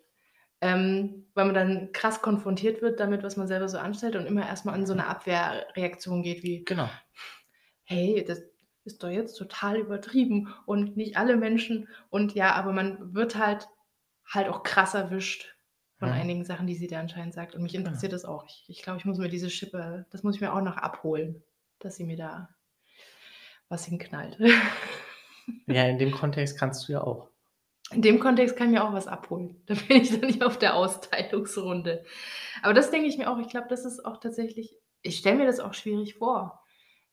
Ähm, 0.62 1.27
weil 1.35 1.47
man 1.47 1.55
dann 1.55 1.93
krass 1.93 2.23
konfrontiert 2.23 2.83
wird 2.83 3.01
damit, 3.01 3.23
was 3.25 3.37
man 3.37 3.49
selber 3.49 3.69
so 3.69 3.79
anstellt 3.79 4.16
und 4.16 4.27
immer 4.27 4.47
erst 4.49 4.66
mal 4.66 4.77
in 4.79 4.87
so 4.87 4.95
'ne 4.95 5.07
Abwehrreaktion 5.07 6.23
geht 6.23 6.43
wie: 6.45 6.66
Genau. 6.66 6.89
„Hey, 7.85 8.25
das 8.27 8.43
ist 8.85 9.03
doch 9.03 9.09
jetzt 9.11 9.37
total 9.37 9.77
übertrieben 9.79 10.53
und 10.66 10.97
nicht 10.97 11.16
alle 11.16 11.37
Menschen“ 11.37 11.89
und 12.11 12.35
ja, 12.35 12.55
aber 12.55 12.73
man 12.73 13.14
wird 13.14 13.37
halt 13.37 13.69
halt 14.27 14.49
auch 14.49 14.62
krass 14.62 14.95
erwischt 14.95 15.57
von 16.03 16.11
Mhm. 16.11 16.21
einigen 16.21 16.45
Sachen, 16.45 16.67
die 16.67 16.75
sie 16.75 16.89
da 16.89 16.99
anscheinend 17.01 17.35
sagt 17.35 17.55
und 17.55 17.63
mich 17.63 17.73
Genau. 17.73 17.87
interessiert 17.89 18.13
das 18.13 18.25
auch. 18.25 18.45
Ich 18.47 18.65
ich 18.69 18.83
glaube, 18.83 18.99
ich 18.99 19.05
muss 19.05 19.19
mir 19.19 19.29
diese 19.29 19.51
Schippe 19.51 20.07
das 20.11 20.23
muss 20.25 20.35
ich 20.35 20.41
mir 20.41 20.53
auch 20.53 20.61
noch 20.63 20.77
abholen, 20.77 21.43
dass 21.79 21.97
sie 21.97 22.05
mir 22.05 22.17
da 22.17 22.49
was 23.69 23.85
hinknallt. 23.87 24.39
Ja, 25.67 25.85
in 25.89 25.99
dem 25.99 26.13
Kontext 26.13 26.57
kannst 26.59 26.89
du 26.89 26.93
ja 26.93 27.03
auch. 27.03 27.29
In 27.93 28.01
dem 28.03 28.21
Kontext 28.21 28.57
kann 28.57 28.69
ich 28.69 28.75
mir 28.75 28.85
auch 28.85 28.93
was 28.93 29.07
abholen. 29.09 29.63
Da 29.67 29.75
bin 29.75 30.03
ich 30.03 30.11
dann 30.11 30.21
nicht 30.29 30.43
auf 30.45 30.59
der 30.59 30.77
Austeilungsrunde. 30.77 32.05
Aber 32.63 32.75
das 32.75 32.91
denke 32.91 33.09
ich 33.09 33.19
mir 33.19 33.31
auch. 33.31 33.39
Ich 33.39 33.49
glaube, 33.49 33.67
das 33.69 33.85
ist 33.85 34.05
auch 34.05 34.19
tatsächlich 34.19 34.77
ich 35.05 35.19
stelle 35.19 35.39
mir 35.39 35.47
das 35.47 35.59
auch 35.59 35.75
schwierig 35.75 36.15
vor, 36.15 36.63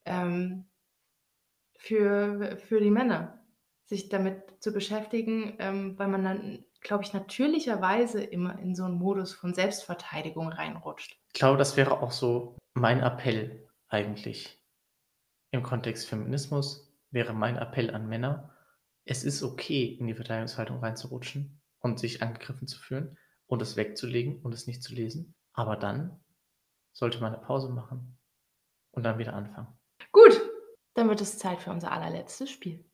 ähm, 0.06 0.70
für 1.78 2.58
für 2.58 2.80
die 2.82 2.92
Männer, 2.92 3.44
sich 3.86 4.10
damit 4.10 4.62
zu 4.62 4.72
beschäftigen, 4.74 5.56
ähm, 5.60 5.98
weil 5.98 6.08
man 6.08 6.24
dann, 6.24 6.66
glaube 6.82 7.04
ich, 7.04 7.14
natürlicherweise 7.14 8.24
immer 8.24 8.58
in 8.60 8.76
so 8.76 8.86
'n 8.86 8.94
Modus 8.94 9.34
von 9.34 9.54
Selbstverteidigung 9.54 10.50
reinrutscht. 10.50 11.18
Ich 11.34 11.40
glaube, 11.40 11.58
das 11.58 11.78
wäre 11.78 12.02
auch 12.02 12.12
so 12.12 12.58
mein 12.74 13.02
Appell 13.02 13.68
eigentlich. 13.88 14.62
Im 15.52 15.64
Kontext 15.64 16.08
Feminismus 16.10 16.94
wäre 17.12 17.34
mein 17.34 17.58
Appell 17.58 17.94
an 17.94 18.08
Männer: 18.10 18.52
Es 19.06 19.24
ist 19.24 19.44
okay, 19.44 19.86
in 20.00 20.08
die 20.08 20.16
Verteidigungshaltung 20.16 20.80
reinzurutschen 20.80 21.62
und 21.80 22.00
sich 22.00 22.22
angegriffen 22.24 22.68
zu 22.68 22.80
fühlen 22.80 23.18
und 23.48 23.62
es 23.62 23.78
wegzulegen 23.78 24.42
und 24.44 24.54
es 24.54 24.68
nicht 24.68 24.84
zu 24.84 24.94
lesen. 24.96 25.36
Aber 25.54 25.78
dann 25.78 26.20
sollte 26.94 27.22
man 27.22 27.34
'ne 27.34 27.40
Pause 27.40 27.70
machen 27.70 28.18
und 28.92 29.04
dann 29.04 29.20
wieder 29.20 29.34
anfangen. 29.36 29.80
Gut, 30.12 30.42
dann 30.96 31.10
wird 31.10 31.22
es 31.22 31.38
Zeit 31.38 31.62
für 31.62 31.72
unser 31.72 31.92
allerletztes 31.92 32.50
Spiel. 32.50 32.86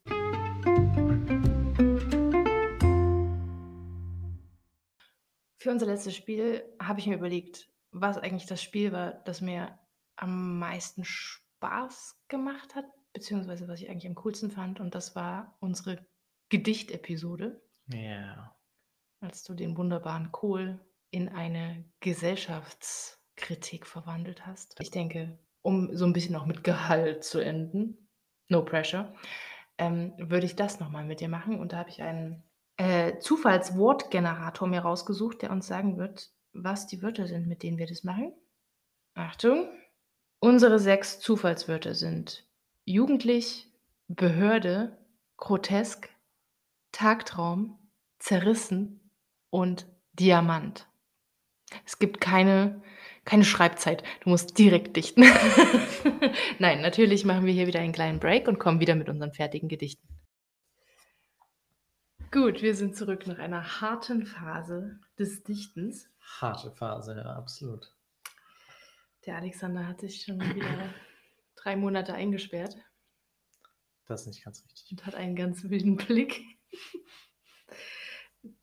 Für 5.66 5.72
unser 5.72 5.88
letztes 5.88 6.16
Spiel 6.16 6.64
habe 6.80 7.00
ich 7.00 7.08
mir 7.08 7.16
überlegt, 7.16 7.72
was 7.90 8.20
eigentlich 8.20 8.46
das 8.46 8.62
Spiel 8.62 8.92
war, 8.92 9.14
das 9.14 9.42
mir 9.42 9.80
am 10.16 10.60
meisten 10.60 11.04
Spaß 11.04 12.22
gemacht 12.28 12.76
hat, 12.76 12.86
beziehungsweise 13.14 13.68
was 13.68 13.82
ich 13.82 13.90
eigentlich 13.90 14.06
am 14.06 14.14
coolsten 14.14 14.52
fand, 14.52 14.80
und 14.80 14.94
das 14.94 15.16
war 15.16 15.58
unsere 15.62 16.06
Gedichtepisode. 16.50 17.64
Ja. 17.88 18.56
Als 19.22 19.44
du 19.44 19.56
den 19.56 19.76
wunderbaren 19.76 20.32
Kohl 20.32 20.86
in 21.10 21.30
eine 21.30 21.84
Gesellschaftskritik 22.00 23.88
verwandelt 23.88 24.46
hast. 24.46 24.80
Ich 24.80 24.92
denke, 24.92 25.40
um 25.64 25.98
so 25.98 26.06
'n 26.06 26.14
bisschen 26.14 26.36
auch 26.36 26.46
mit 26.46 26.64
Gehalt 26.64 27.24
zu 27.24 27.40
enden, 27.40 28.08
no 28.50 28.64
pressure, 28.64 29.16
ähm, 29.80 30.14
würde 30.20 30.46
ich 30.46 30.56
das 30.56 30.80
noch 30.80 30.92
mal 30.92 31.06
mit 31.06 31.22
dir 31.22 31.30
machen. 31.30 31.60
Und 31.60 31.74
da 31.74 31.78
habe 31.78 31.90
ich 31.90 32.04
einen, 32.04 32.45
äh, 32.78 33.18
Zufallswortgenerator 33.20 34.68
mir 34.68 34.82
rausgesucht, 34.82 35.42
der 35.42 35.52
uns 35.52 35.68
sagen 35.68 35.98
wird, 35.98 36.32
was 36.54 36.88
die 36.88 37.02
Wörter 37.02 37.28
sind, 37.28 37.48
mit 37.48 37.64
denen 37.64 37.78
wir 37.78 37.88
das 37.88 38.04
machen. 38.04 38.34
Achtung. 39.14 39.70
Unsere 40.40 40.80
6 40.80 41.20
Zufallswörter 41.22 41.96
sind 41.96 42.46
jugendlich, 42.84 43.72
Behörde, 44.08 44.98
grotesk, 45.38 46.10
Tagtraum, 46.92 47.80
zerrissen 48.20 49.10
und 49.50 49.88
Diamant. 50.14 50.88
Es 51.86 51.98
gibt 51.98 52.22
keine 52.22 52.82
keine 53.26 53.44
Schreibzeit. 53.44 54.04
Du 54.24 54.30
musst 54.30 54.58
direkt 54.58 54.96
dichten. 54.96 55.24
Nein, 56.60 56.82
natürlich 56.82 57.26
machen 57.26 57.46
wir 57.46 57.54
hier 57.54 57.68
wieder 57.68 57.80
einen 57.80 57.92
kleinen 57.92 58.20
Break 58.20 58.48
und 58.48 58.60
kommen 58.60 58.80
wieder 58.80 58.96
mit 58.96 59.10
unseren 59.10 59.34
fertigen 59.34 59.68
Gedichten. 59.68 60.08
Gut, 62.36 62.62
wir 62.62 62.76
sind 62.76 62.98
zurück 62.98 63.28
nach 63.28 63.40
einer 63.40 63.80
harten 63.80 64.26
Phase 64.26 65.00
des 65.18 65.44
Dichtens. 65.44 66.10
Harte 66.20 66.70
Phase, 66.70 67.16
ja, 67.16 67.34
absolut. 67.34 67.96
Der 69.26 69.38
Alexander 69.38 69.88
hat 69.88 70.02
sich 70.02 70.22
schon 70.22 70.42
wieder 70.42 70.68
3 71.56 71.78
Monate 71.78 72.14
eingesperrt. 72.14 72.76
Das 74.06 74.22
ist 74.22 74.28
nicht 74.28 74.44
ganz 74.44 74.66
richtig. 74.66 74.92
Und 74.92 75.06
hat 75.06 75.16
einen 75.16 75.38
ganz 75.38 75.64
wilden 75.64 75.96
Blick. 75.96 76.44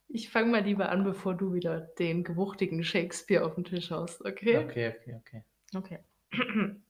Ich 0.09 0.29
fange 0.29 0.51
mal 0.51 0.65
lieber 0.65 0.91
an, 0.91 1.03
bevor 1.03 1.33
du 1.33 1.55
wieder 1.55 1.81
den 1.81 2.25
gewuchtigen 2.25 2.85
Shakespeare 2.85 3.43
auf 3.43 3.57
'n 3.57 3.65
Tisch 3.65 3.91
haust, 3.91 4.23
okay? 4.23 4.59
Okay, 4.59 4.95
okay, 4.95 5.15
okay. 5.17 5.45
Okay. 5.75 6.05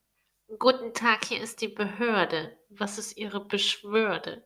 Guten 0.58 0.92
Tag, 0.94 1.26
hier 1.26 1.40
ist 1.40 1.60
die 1.60 1.68
Behörde. 1.68 2.58
Was 2.70 2.98
ist 2.98 3.16
Ihre 3.16 3.46
Beschwörde? 3.46 4.44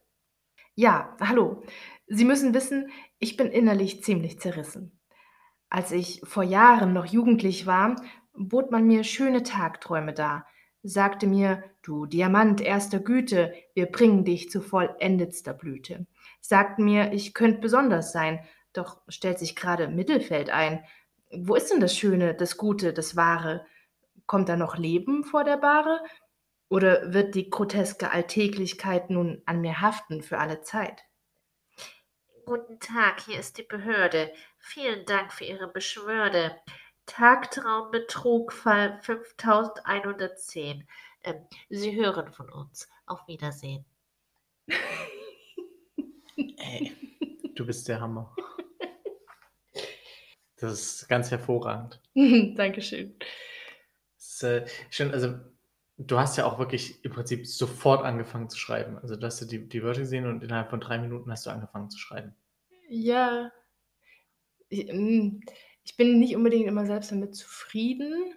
Ja, 0.78 1.16
hallo. 1.20 1.62
Sie 2.09 2.25
müssen 2.25 2.55
wissen, 2.55 2.91
ich 3.19 3.37
bin 3.37 3.49
innerlich 3.49 4.03
ziemlich 4.03 4.39
zerrissen. 4.41 4.99
Als 5.69 5.91
ich 5.91 6.21
vor 6.25 6.45
Jahren 6.45 6.93
noch 6.93 7.07
jugendlich 7.07 7.67
war, 7.67 7.97
bot 8.33 8.71
man 8.71 8.87
mir 8.87 9.03
schöne 9.03 9.43
Tagträume 9.43 10.13
dar, 10.13 10.47
sagte 10.83 11.27
mir: 11.27 11.65
„Du 11.83 12.07
Diamant 12.07 12.61
erster 12.61 13.01
Güte, 13.01 13.53
wir 13.75 13.87
bringen 13.87 14.25
dich 14.25 14.51
zu 14.51 14.61
vollendetster 14.61 15.53
Blüte.“ 15.53 16.07
Sagten 16.41 16.85
mir, 16.85 17.13
ich 17.13 17.35
könnt 17.35 17.61
besonders 17.61 18.13
sein, 18.13 18.41
doch 18.73 19.01
stellt 19.09 19.41
sich 19.41 19.57
grade 19.57 19.89
Mittelfeld 19.89 20.51
ein. 20.51 20.85
Wo 21.33 21.57
ist 21.57 21.73
denn 21.73 21.81
das 21.81 21.97
Schöne, 21.97 22.35
das 22.35 22.57
Gute, 22.57 22.93
das 22.93 23.17
Wahre? 23.17 23.67
Kommt 24.27 24.49
da 24.49 24.57
noch 24.57 24.77
Leben 24.79 25.25
vor 25.25 25.43
der 25.43 25.57
Bahre? 25.57 26.01
Oder 26.69 27.13
wird 27.13 27.35
die 27.35 27.51
groteske 27.51 28.13
Alltäglichkeit 28.13 29.11
nun 29.11 29.43
an 29.47 29.61
mir 29.61 29.81
haften 29.81 30.23
für 30.23 30.39
alle 30.39 30.61
Zeit? 30.63 31.03
Guten 32.49 32.79
Tag, 32.79 33.23
hier 33.23 33.41
ist 33.41 33.59
die 33.59 33.65
Behörde. 33.65 34.33
Vielen 34.61 35.05
Dank 35.05 35.33
für 35.33 35.43
Ihre 35.43 35.67
Beschwörde. 35.67 36.55
Tagtraumbetrug, 37.05 38.53
Fall 38.53 39.01
5110. 39.03 40.87
Ähm, 41.25 41.49
Sie 41.71 41.97
hören 41.97 42.33
von 42.33 42.49
uns. 42.49 42.89
Auf 43.05 43.27
Wiedersehen. 43.27 43.85
Ey, 46.37 46.93
du 47.57 47.67
bist 47.67 47.89
der 47.89 48.01
Hammer. 48.01 48.33
Das 50.55 50.73
ist 50.73 51.09
ganz 51.09 51.33
hervorragend. 51.33 52.01
Dankeschön. 52.15 53.19
Das 54.15 54.25
ist, 54.25 54.43
äh, 54.45 54.67
schön 54.91 55.11
also, 55.11 55.35
du 55.99 56.19
hast 56.19 56.37
ja 56.37 56.47
auch 56.47 56.59
wirklich 56.59 57.05
im 57.05 57.13
Prinzip 57.13 57.47
sofort 57.47 58.05
angefangen 58.05 58.49
zu 58.49 58.59
schreiben. 58.59 58.99
Also, 58.99 59.17
du 59.17 59.27
hast 59.27 59.41
ja 59.41 59.47
die 59.47 59.69
die 59.69 59.83
Wörter 59.83 60.01
gesehen 60.01 60.27
und 60.27 60.43
innerhalb 60.43 60.71
von 60.71 60.81
3 60.81 60.99
Minuten 60.99 61.31
hast 61.31 61.47
du 61.47 61.51
angefangen 61.51 61.91
zu 61.91 61.99
schreiben. 61.99 62.35
Ja. 62.89 63.51
I 64.73 64.91
hm, 64.91 65.41
ich 65.85 65.97
bin 65.97 66.19
nicht 66.19 66.35
unbedingt 66.37 66.67
immer 66.67 66.85
selbst 66.87 67.13
damit 67.13 67.35
zufrieden, 67.37 68.35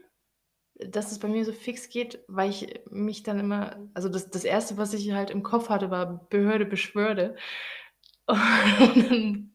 dass 0.75 1.11
es 1.11 1.19
bei 1.19 1.27
mir 1.27 1.43
so 1.45 1.51
fix 1.53 1.89
geht, 1.89 2.23
weil 2.27 2.49
ich 2.51 2.81
mich 2.89 3.23
dann 3.23 3.39
immer 3.39 3.89
also, 3.93 4.09
das 4.09 4.29
das 4.29 4.45
1., 4.45 4.77
was 4.77 4.93
ich 4.93 5.11
halt 5.11 5.31
im 5.31 5.43
Kopf 5.43 5.69
hatte, 5.69 5.91
war 5.91 6.27
Behörde, 6.29 6.65
Beschwörde. 6.65 7.35
Und 8.27 9.11
dann 9.11 9.53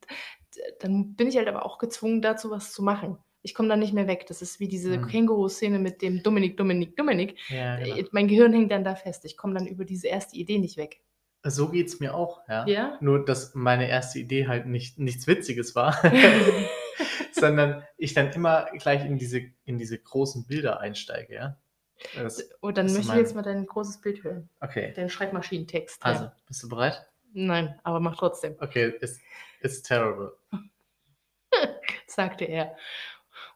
dann 0.80 1.14
bin 1.16 1.28
ich 1.28 1.36
halt 1.36 1.48
aber 1.48 1.64
auch 1.64 1.78
gezwungen, 1.78 2.22
dazu 2.22 2.50
was 2.50 2.72
zu 2.72 2.82
machen. 2.82 3.18
Ich 3.46 3.54
komme 3.54 3.68
da 3.68 3.76
nicht 3.76 3.92
mehr 3.92 4.06
weg. 4.08 4.26
Das 4.26 4.40
ist 4.42 4.58
wie 4.58 4.68
diese 4.68 4.96
Mhm. 4.98 5.06
Känguru-Szene 5.06 5.78
mit 5.78 6.00
dem 6.00 6.22
Dominik, 6.22 6.56
Dominik, 6.56 6.96
Dominik. 6.96 7.38
Ja, 7.50 7.76
genau. 7.76 7.96
Äh, 7.96 8.04
mein 8.10 8.26
Gehirn 8.26 8.52
hängt 8.54 8.72
dann 8.72 8.84
da 8.84 8.94
fest. 8.94 9.24
Ich 9.26 9.36
komme 9.36 9.52
dann 9.54 9.66
über 9.66 9.84
diese 9.84 10.08
erste 10.08 10.34
Idee 10.36 10.58
nicht 10.58 10.78
weg. 10.78 11.02
So 11.46 11.68
geht's 11.68 12.00
mir 12.00 12.14
auch, 12.14 12.40
ja. 12.48 12.66
Ja? 12.66 12.98
Nur, 13.02 13.22
dass 13.22 13.54
meine 13.54 13.86
erste 13.86 14.18
Idee 14.18 14.46
halt 14.48 14.64
nicht 14.66 14.98
nichts 14.98 15.26
Witziges 15.26 15.74
war, 15.74 15.94
sondern 17.32 17.84
ich 17.98 18.14
dann 18.14 18.32
immer 18.32 18.66
gleich 18.78 19.04
in 19.04 19.18
diese 19.18 19.42
in 19.66 19.76
diese 19.78 19.98
großen 19.98 20.46
Bilder 20.46 20.80
einsteige, 20.80 21.34
ja. 21.34 21.56
Das 22.16 22.48
Oh, 22.62 22.70
dann 22.70 22.86
möchte 22.86 23.00
ich 23.02 23.06
mein 23.08 23.18
jetzt 23.18 23.34
mal 23.34 23.42
dein 23.42 23.66
großes 23.66 24.00
Bild 24.00 24.24
hören. 24.24 24.48
Okay. 24.60 24.92
Deinen 24.94 25.10
Schreibmaschinentext, 25.10 26.02
Also, 26.04 26.24
ja. 26.24 26.36
bist 26.46 26.62
du 26.62 26.68
bereit? 26.70 27.06
Nein, 27.34 27.78
aber 27.82 28.00
mach 28.00 28.16
trotzdem. 28.16 28.56
Okay, 28.60 28.94
it's 29.02 29.20
it's 29.60 29.82
terrible. 29.82 30.32
Sagte 32.06 32.44
er 32.44 32.76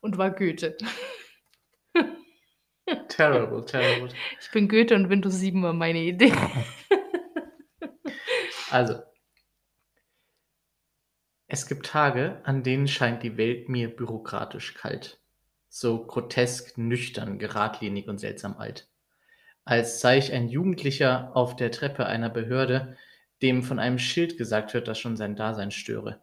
und 0.01 0.19
war 0.19 0.31
Goethe. 0.31 0.77
Terrible, 3.09 3.65
terrible. 3.67 4.09
Ich 4.41 4.51
bin 4.51 4.69
Goethe 4.69 4.95
und 4.95 5.11
Windows 5.11 5.35
7 5.35 5.63
war 5.63 5.73
meine 5.73 6.01
Idee. 6.01 6.33
Also 8.71 9.03
Es 11.47 11.67
gibt 11.67 11.87
Tage, 11.87 12.43
an 12.45 12.63
denen 12.63 12.87
scheint 12.89 13.23
die 13.23 13.39
Welt 13.39 13.71
mir 13.71 13.89
bürokratisch 13.89 14.75
kalt, 14.75 15.19
so 15.71 16.05
grotesk, 16.07 16.77
nüchtern, 16.77 17.39
geradlinig 17.39 18.07
und 18.09 18.19
seltsam 18.19 18.59
alt. 18.59 18.89
Als 19.65 20.01
sei 20.01 20.19
ich 20.19 20.33
ein 20.33 20.49
Jugendlicher 20.49 21.35
auf 21.35 21.57
der 21.57 21.71
Treppe 21.71 22.05
einer 22.05 22.29
Behörde, 22.29 22.97
dem 23.41 23.63
von 23.63 23.79
einem 23.79 23.99
Schild 23.99 24.37
gesagt 24.37 24.75
wird, 24.75 24.89
dass 24.89 24.99
schon 24.99 25.17
sein 25.17 25.37
Dasein 25.37 25.71
störe. 25.71 26.21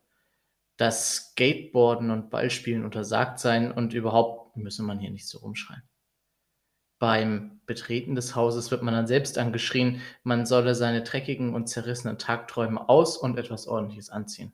Dass 0.77 1.31
Skateboarden 1.31 2.11
und 2.11 2.29
Ballspielen 2.29 2.83
untersagt 2.83 3.39
seien 3.39 3.71
und 3.71 3.93
überhaupt 3.93 4.57
müsse 4.57 4.83
man 4.83 4.99
hier 4.99 5.11
nicht 5.11 5.27
so 5.27 5.39
rumschreien. 5.39 5.83
Beim 6.99 7.61
Betreten 7.65 8.15
des 8.15 8.35
Hauses 8.35 8.71
wird 8.71 8.81
man 8.81 8.93
dann 8.93 9.07
selbst 9.07 9.37
angeschrien, 9.37 10.01
man 10.23 10.45
solle 10.45 10.75
seine 10.75 11.03
dreckigen 11.03 11.53
und 11.53 11.67
zerrissenen 11.67 12.17
Tagträume 12.17 12.87
aus 12.87 13.17
und 13.17 13.37
etwas 13.37 13.67
Ordentliches 13.67 14.09
anziehen. 14.09 14.53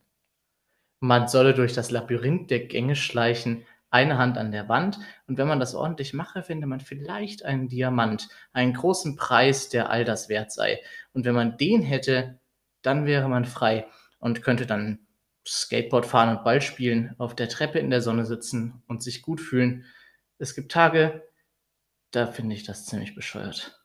Man 1.00 1.28
solle 1.28 1.54
durch 1.54 1.74
das 1.74 1.92
Labyrinth 1.92 2.50
der 2.52 2.66
Gänge 2.68 2.96
schleichen, 2.96 3.66
eine 3.90 4.18
Hand 4.18 4.38
an 4.38 4.52
der 4.52 4.70
Wand, 4.70 5.00
und 5.28 5.38
wenn 5.38 5.48
man 5.48 5.60
das 5.60 5.76
ordentlich 5.76 6.14
mache, 6.14 6.44
finde 6.44 6.66
man 6.66 6.80
vielleicht 6.80 7.44
einen 7.44 7.68
Diamant, 7.68 8.30
einen 8.54 8.74
großen 8.74 9.18
Preis, 9.18 9.70
der 9.70 9.90
all 9.90 10.06
das 10.06 10.30
wert 10.30 10.52
sei. 10.52 10.80
Und 11.14 11.26
wenn 11.26 11.36
man 11.36 11.58
den 11.58 11.82
hätte, 11.82 12.40
dann 12.82 13.06
wäre 13.06 13.28
man 13.28 13.46
frei 13.46 13.88
und 14.20 14.42
könnte 14.42 14.66
dann 14.66 15.00
Skateboard 15.48 16.06
fahren 16.06 16.38
und 16.38 16.44
Ball 16.44 16.62
spielen, 16.62 17.16
auf 17.18 17.36
der 17.36 17.50
Treppe 17.50 17.80
in 17.80 17.90
der 17.90 18.02
Sonne 18.02 18.26
sitzen 18.26 18.84
und 18.88 19.02
sich 19.02 19.22
gut 19.22 19.42
fühlen. 19.42 19.86
Es 20.38 20.56
gibt 20.56 20.72
Tage, 20.72 21.28
da 22.12 22.28
finde 22.28 22.56
ich 22.56 22.64
das 22.64 22.86
ziemlich 22.86 23.16
bescheuert. 23.16 23.82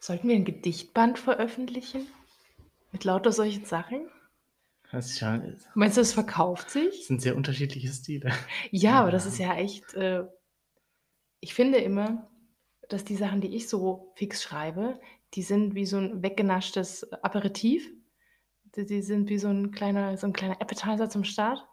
Sollten 0.00 0.28
wir 0.28 0.36
ein 0.36 0.44
Gedichtband 0.44 1.18
veröffentlichen? 1.18 2.06
Mit 2.92 3.04
lauter 3.04 3.32
solchen 3.32 3.64
Sachen? 3.66 4.08
Ja, 4.92 5.00
Meinst 5.74 5.96
du, 5.96 6.00
es 6.00 6.12
verkauft 6.12 6.70
sich? 6.70 6.98
das 6.98 7.06
sind 7.06 7.22
sehr 7.22 7.36
unterschiedliche 7.36 7.92
Stile. 7.92 8.32
Ja, 8.72 9.00
aber 9.00 9.12
das 9.12 9.24
ist 9.24 9.38
ja 9.38 9.54
echt. 9.54 9.94
Äh, 9.94 10.24
ich 11.38 11.54
finde 11.54 11.78
immer, 11.78 12.28
dass 12.88 13.04
die 13.04 13.14
Sachen, 13.14 13.40
die 13.40 13.54
ich 13.54 13.68
so 13.68 14.12
fix 14.16 14.42
schreibe, 14.42 14.98
die 15.34 15.42
sind 15.42 15.74
wie 15.74 15.86
so 15.86 15.98
ein 15.98 16.22
weggenaschtes 16.22 17.12
Aperitif. 17.12 17.88
Die, 18.76 18.86
die 18.86 19.02
sind 19.02 19.28
wie 19.28 19.38
so 19.38 19.48
ein 19.48 19.70
kleiner, 19.70 20.16
so 20.16 20.26
ein 20.26 20.32
kleiner 20.32 20.60
Appetizer 20.60 21.08
zum 21.08 21.24
Start. 21.24 21.66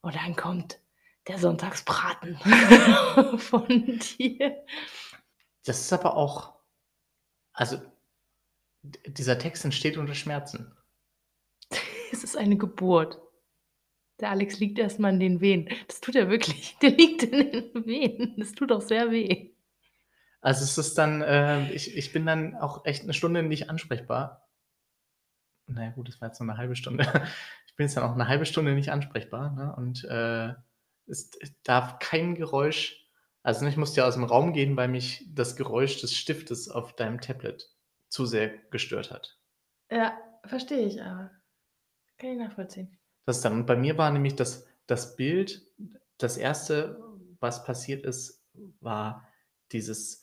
Und 0.00 0.14
dann 0.14 0.36
kommt 0.36 0.80
der 1.28 1.38
Sonntagsbraten 1.38 2.36
von 3.38 3.68
dir. 4.18 4.64
Das 5.64 5.80
ist 5.80 5.92
aber 5.92 6.16
auch, 6.16 6.54
also 7.52 7.78
dieser 8.82 9.38
Text 9.38 9.64
entsteht 9.64 9.96
unter 9.96 10.14
Schmerzen. 10.14 10.74
Es 12.12 12.24
ist 12.24 12.36
eine 12.36 12.56
Geburt. 12.56 13.20
Der 14.18 14.30
Alex 14.30 14.58
liegt 14.58 14.80
erstmal 14.80 15.12
in 15.12 15.20
den 15.20 15.40
Wehen. 15.40 15.68
Das 15.86 16.00
tut 16.00 16.16
er 16.16 16.28
wirklich. 16.28 16.76
Der 16.82 16.90
liegt 16.90 17.22
in 17.22 17.52
den 17.52 17.86
Wehen. 17.86 18.34
Das 18.36 18.50
tut 18.50 18.72
auch 18.72 18.80
sehr 18.80 19.12
weh. 19.12 19.49
Also 20.40 20.64
es 20.64 20.78
ist 20.78 20.96
dann, 20.96 21.22
äh, 21.22 21.70
ich, 21.72 21.96
ich 21.96 22.12
bin 22.12 22.26
dann 22.26 22.56
auch 22.56 22.84
echt 22.84 23.02
eine 23.02 23.12
Stunde 23.12 23.42
nicht 23.42 23.68
ansprechbar. 23.68 24.48
Naja 25.66 25.90
gut, 25.90 26.08
das 26.08 26.20
war 26.20 26.28
jetzt 26.28 26.40
nur 26.40 26.48
eine 26.50 26.58
halbe 26.58 26.76
Stunde. 26.76 27.04
Ich 27.66 27.76
bin 27.80 27.86
jetzt 27.86 27.96
dann 27.96 28.04
auch 28.04 28.14
eine 28.14 28.28
halbe 28.28 28.44
Stunde 28.44 28.74
nicht 28.74 28.90
ansprechbar. 28.90 29.52
Ne? 29.52 29.74
Und 29.74 30.04
äh, 30.04 30.52
es 31.06 31.30
darf 31.62 31.98
kein 31.98 32.34
Geräusch, 32.34 33.08
also 33.42 33.66
ich 33.66 33.76
musste 33.76 34.00
ja 34.00 34.06
aus 34.06 34.14
dem 34.14 34.24
Raum 34.24 34.52
gehen, 34.52 34.76
weil 34.76 34.88
mich 34.88 35.26
das 35.32 35.56
Geräusch 35.56 36.00
des 36.00 36.14
Stiftes 36.14 36.68
auf 36.68 36.94
deinem 36.94 37.20
Tablet 37.20 37.70
zu 38.08 38.26
sehr 38.26 38.48
gestört 38.70 39.10
hat. 39.10 39.38
Ja, 39.90 40.18
verstehe 40.44 40.86
ich 40.86 41.02
aber. 41.02 41.30
Kann 42.18 42.30
ich 42.30 42.38
nachvollziehen. 42.38 42.98
Das 43.24 43.36
ist 43.36 43.44
dann, 43.44 43.54
und 43.54 43.66
bei 43.66 43.76
mir 43.76 43.96
war 43.96 44.10
nämlich 44.10 44.36
das, 44.36 44.66
das 44.86 45.16
Bild, 45.16 45.62
das 46.18 46.36
erste, 46.36 47.02
was 47.38 47.64
passiert 47.64 48.04
ist, 48.04 48.44
war 48.80 49.26
dieses, 49.72 50.19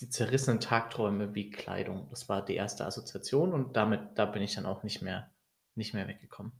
die 0.00 0.08
zerrissenen 0.08 0.60
Tagträume 0.60 1.34
wie 1.34 1.50
Kleidung. 1.50 2.08
Das 2.10 2.28
war 2.28 2.44
die 2.44 2.56
erste 2.56 2.86
Assoziation 2.86 3.52
und 3.52 3.76
damit, 3.76 4.00
da 4.14 4.24
bin 4.24 4.42
ich 4.42 4.54
dann 4.54 4.66
auch 4.66 4.82
nicht 4.82 5.02
mehr, 5.02 5.30
nicht 5.74 5.94
mehr 5.94 6.08
weggekommen. 6.08 6.52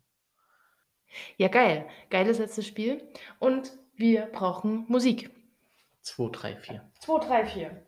Ja, 1.36 1.48
geil. 1.48 1.86
Geiles 2.10 2.38
letztes 2.38 2.66
Spiel. 2.66 3.02
Und 3.38 3.72
wir 3.94 4.26
brauchen 4.26 4.84
Musik. 4.88 5.30
2, 6.02 6.28
3, 6.30 6.56
4. 6.56 6.90
2, 7.00 7.26
3, 7.26 7.46
4. 7.46 7.86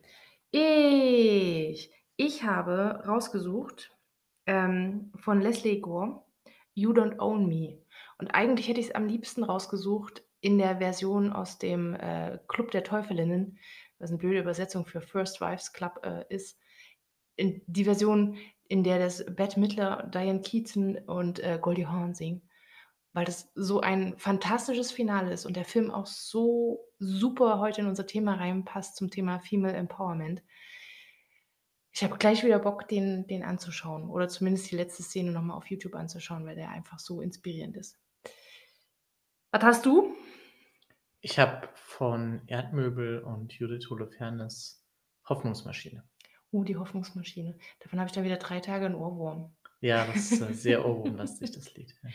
Ich. 0.50 1.90
Ich 2.16 2.42
habe 2.42 3.02
rausgesucht 3.06 3.90
ähm, 4.46 5.12
von 5.16 5.40
Leslie 5.40 5.80
Gore, 5.80 6.22
You 6.74 6.92
Don't 6.92 7.18
Own 7.18 7.48
Me. 7.48 7.78
Und 8.18 8.34
eigentlich 8.34 8.68
hätte 8.68 8.80
ich 8.80 8.88
es 8.88 8.94
am 8.94 9.06
liebsten 9.06 9.44
rausgesucht 9.44 10.22
in 10.40 10.58
der 10.58 10.78
Version 10.78 11.32
aus 11.32 11.58
dem 11.58 11.94
äh, 11.94 12.38
Club 12.48 12.70
der 12.70 12.84
Teufelinnen, 12.84 13.58
was 14.02 14.10
eine 14.10 14.18
blöde 14.18 14.40
Übersetzung 14.40 14.84
für 14.84 15.00
First 15.00 15.40
Wives 15.40 15.72
Club 15.72 16.00
äh, 16.04 16.24
ist. 16.28 16.58
In 17.36 17.62
die 17.66 17.84
Version, 17.84 18.36
in 18.68 18.84
der 18.84 18.98
das 18.98 19.24
Bette 19.24 19.58
Midler, 19.58 20.10
Diane 20.12 20.42
Keaton 20.42 20.98
und 20.98 21.40
äh, 21.40 21.58
Goldie 21.60 21.86
Hawn 21.86 22.14
singen 22.14 22.42
weil 23.12 23.24
das 23.24 23.50
so 23.54 23.80
ein 23.80 24.16
fantastisches 24.16 24.90
Finale 24.90 25.32
ist 25.32 25.44
und 25.44 25.56
der 25.56 25.64
Film 25.64 25.90
auch 25.90 26.06
so 26.06 26.80
super 26.98 27.58
heute 27.58 27.82
in 27.82 27.86
unser 27.86 28.06
Thema 28.06 28.34
reinpasst 28.34 28.96
zum 28.96 29.10
Thema 29.10 29.38
Female 29.38 29.76
Empowerment. 29.76 30.42
Ich 31.92 32.02
habe 32.02 32.16
gleich 32.16 32.42
wieder 32.42 32.58
Bock, 32.58 32.88
den, 32.88 33.26
den 33.26 33.42
anzuschauen 33.42 34.08
oder 34.08 34.28
zumindest 34.28 34.70
die 34.70 34.76
letzte 34.76 35.02
Szene 35.02 35.30
nochmal 35.30 35.58
auf 35.58 35.66
YouTube 35.66 35.94
anzuschauen, 35.94 36.46
weil 36.46 36.56
der 36.56 36.70
einfach 36.70 36.98
so 36.98 37.20
inspirierend 37.20 37.76
ist. 37.76 37.98
Was 39.50 39.62
hast 39.62 39.84
du? 39.84 40.11
Ich 41.24 41.38
habe 41.38 41.68
von 41.74 42.42
Erdmöbel 42.48 43.20
und 43.22 43.52
Judith 43.52 43.88
Holofernes 43.88 44.84
Hoffnungsmaschine. 45.28 46.02
Uh, 46.50 46.64
die 46.64 46.76
Hoffnungsmaschine. 46.76 47.56
Davon 47.78 48.00
habe 48.00 48.08
ich 48.08 48.12
dann 48.12 48.24
wieder 48.24 48.38
drei 48.38 48.58
Tage 48.58 48.86
einen 48.86 48.96
Ohrwurm. 48.96 49.54
Ja, 49.80 50.04
das 50.04 50.32
ist 50.32 50.40
äh, 50.40 50.52
sehr 50.52 50.84
ohrwurmlastig, 50.84 51.52
das 51.52 51.72
Lied. 51.74 51.94
Ja. 52.02 52.10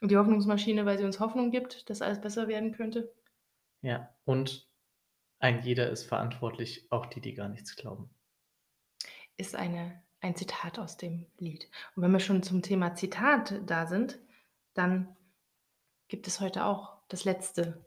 Und 0.00 0.10
die 0.10 0.16
Hoffnungsmaschine, 0.16 0.86
weil 0.86 0.96
sie 0.96 1.04
uns 1.04 1.20
Hoffnung 1.20 1.50
gibt, 1.50 1.90
dass 1.90 2.00
alles 2.00 2.18
besser 2.18 2.48
werden 2.48 2.72
könnte. 2.72 3.12
ja, 3.82 4.08
und 4.24 4.66
ein 5.38 5.62
jeder 5.62 5.90
ist 5.90 6.04
verantwortlich, 6.04 6.90
auch 6.90 7.06
die, 7.06 7.20
die 7.20 7.34
gar 7.34 7.50
nichts 7.50 7.76
glauben. 7.76 8.08
ist 9.36 9.54
eine, 9.54 10.02
ein 10.22 10.34
Zitat 10.34 10.78
aus 10.78 10.96
dem 10.96 11.26
Lied. 11.36 11.70
Und 11.94 12.02
wenn 12.02 12.12
wir 12.12 12.20
schon 12.20 12.42
zum 12.42 12.62
Thema 12.62 12.94
Zitat 12.94 13.60
da 13.66 13.86
sind, 13.86 14.18
dann 14.72 15.14
gibt 16.08 16.26
es 16.26 16.40
heute 16.40 16.64
auch 16.64 17.02
das 17.08 17.24
letzte, 17.24 17.84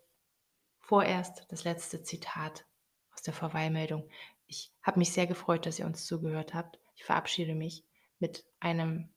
vorerst 0.83 1.45
das 1.49 1.63
letzte 1.63 2.03
Zitat 2.03 2.65
aus 3.13 3.21
der 3.21 3.33
Verweilmeldung. 3.33 4.09
Ich 4.47 4.71
habe 4.83 4.99
mich 4.99 5.13
sehr 5.13 5.25
gefreut, 5.25 5.65
dass 5.65 5.79
ihr 5.79 5.85
uns 5.85 6.05
zugehört 6.05 6.53
habt. 6.53 6.77
Ich 6.95 7.05
verabschiede 7.05 7.55
mich 7.55 7.85
mit 8.19 8.45
einem, 8.59 9.09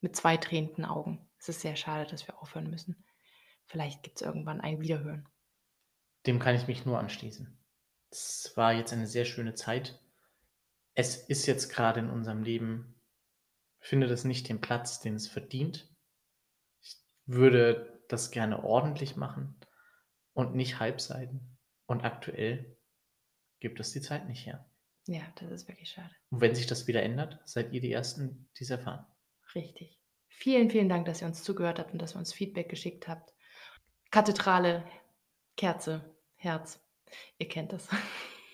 mit 0.00 0.16
zwei 0.16 0.36
tränenden 0.36 0.84
Augen. 0.84 1.28
Es 1.38 1.48
ist 1.48 1.60
sehr 1.60 1.76
schade, 1.76 2.08
dass 2.08 2.26
wir 2.26 2.40
aufhören 2.40 2.70
müssen. 2.70 3.04
Vielleicht 3.66 4.02
gibt 4.02 4.20
es 4.20 4.26
irgendwann 4.26 4.60
ein 4.60 4.80
Wiederhören. 4.80 5.28
Dem 6.26 6.38
kann 6.38 6.54
ich 6.54 6.66
mich 6.66 6.86
nur 6.86 6.98
anschließen. 6.98 7.58
Es 8.10 8.52
war 8.56 8.72
jetzt 8.72 8.92
eine 8.92 9.06
sehr 9.06 9.24
schöne 9.24 9.54
Zeit. 9.54 10.00
Es 10.94 11.16
ist 11.16 11.46
jetzt 11.46 11.70
gerade 11.70 12.00
in 12.00 12.10
unserem 12.10 12.42
Leben, 12.42 13.00
findet 13.78 14.10
es 14.10 14.24
nicht 14.24 14.48
den 14.48 14.60
Platz, 14.60 15.00
den 15.00 15.14
es 15.14 15.28
verdient. 15.28 15.88
Ich 16.82 16.96
würde 17.26 18.02
das 18.08 18.30
gerne 18.30 18.62
ordentlich 18.64 19.16
machen 19.16 19.59
und 20.40 20.54
nicht 20.54 20.80
halbseiten. 20.80 21.58
Und 21.86 22.04
aktuell 22.04 22.76
gibt 23.60 23.78
es 23.78 23.92
die 23.92 24.00
Zeit 24.00 24.26
nicht 24.26 24.46
her. 24.46 24.64
Ja, 25.06 25.22
das 25.36 25.50
ist 25.50 25.68
wirklich 25.68 25.90
schade. 25.90 26.10
Und 26.30 26.40
wenn 26.40 26.54
sich 26.54 26.66
das 26.66 26.86
wieder 26.86 27.02
ändert, 27.02 27.40
seid 27.44 27.72
ihr 27.72 27.80
die 27.80 27.92
Ersten, 27.92 28.48
die 28.58 28.64
es 28.64 28.70
erfahren. 28.70 29.06
Richtig. 29.54 30.00
Vielen, 30.28 30.70
vielen 30.70 30.88
Dank, 30.88 31.06
dass 31.06 31.20
ihr 31.20 31.26
uns 31.26 31.42
zugehört 31.42 31.78
habt 31.78 31.92
und 31.92 32.00
dass 32.00 32.14
ihr 32.14 32.18
uns 32.18 32.32
Feedback 32.32 32.68
geschickt 32.68 33.08
habt. 33.08 33.34
Kathedrale, 34.10 34.84
Kerze, 35.56 36.14
Herz. 36.36 36.80
Ihr 37.38 37.48
kennt 37.48 37.72
das. 37.72 37.88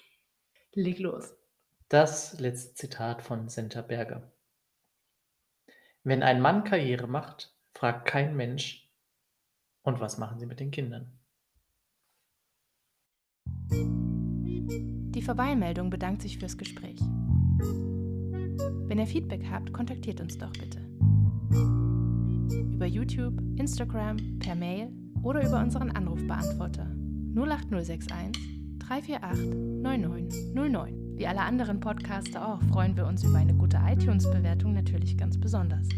Leg 0.72 0.98
los. 0.98 1.34
Das 1.88 2.38
letzte 2.40 2.74
Zitat 2.74 3.22
von 3.22 3.48
Senta 3.48 3.82
Berger. 3.82 4.32
Wenn 6.02 6.22
ein 6.22 6.40
Mann 6.40 6.64
Karriere 6.64 7.06
macht, 7.06 7.54
fragt 7.74 8.08
kein 8.08 8.34
Mensch, 8.34 8.90
und 9.82 10.00
was 10.00 10.18
machen 10.18 10.40
Sie 10.40 10.46
mit 10.46 10.58
den 10.58 10.72
Kindern? 10.72 11.15
Die 13.70 15.22
Verweilmeldung 15.22 15.90
bedankt 15.90 16.22
sich 16.22 16.38
fürs 16.38 16.56
Gespräch. 16.56 17.00
Wenn 18.88 18.98
ihr 18.98 19.06
Feedback 19.06 19.44
habt, 19.50 19.72
kontaktiert 19.72 20.20
uns 20.20 20.38
doch 20.38 20.52
bitte. 20.52 20.78
Über 22.72 22.86
YouTube, 22.86 23.34
Instagram, 23.58 24.38
per 24.38 24.54
Mail 24.54 24.92
oder 25.22 25.46
über 25.46 25.60
unseren 25.60 25.90
Anrufbeantworter 25.90 26.86
08061 27.34 28.78
348 28.78 29.82
9909. 29.82 31.16
Wie 31.16 31.26
alle 31.26 31.40
anderen 31.40 31.80
Podcaster 31.80 32.46
auch 32.46 32.62
freuen 32.64 32.96
wir 32.96 33.06
uns 33.06 33.24
über 33.24 33.38
eine 33.38 33.54
gute 33.54 33.80
iTunes-Bewertung 33.84 34.74
natürlich 34.74 35.16
ganz 35.16 35.38
besonders. 35.38 35.88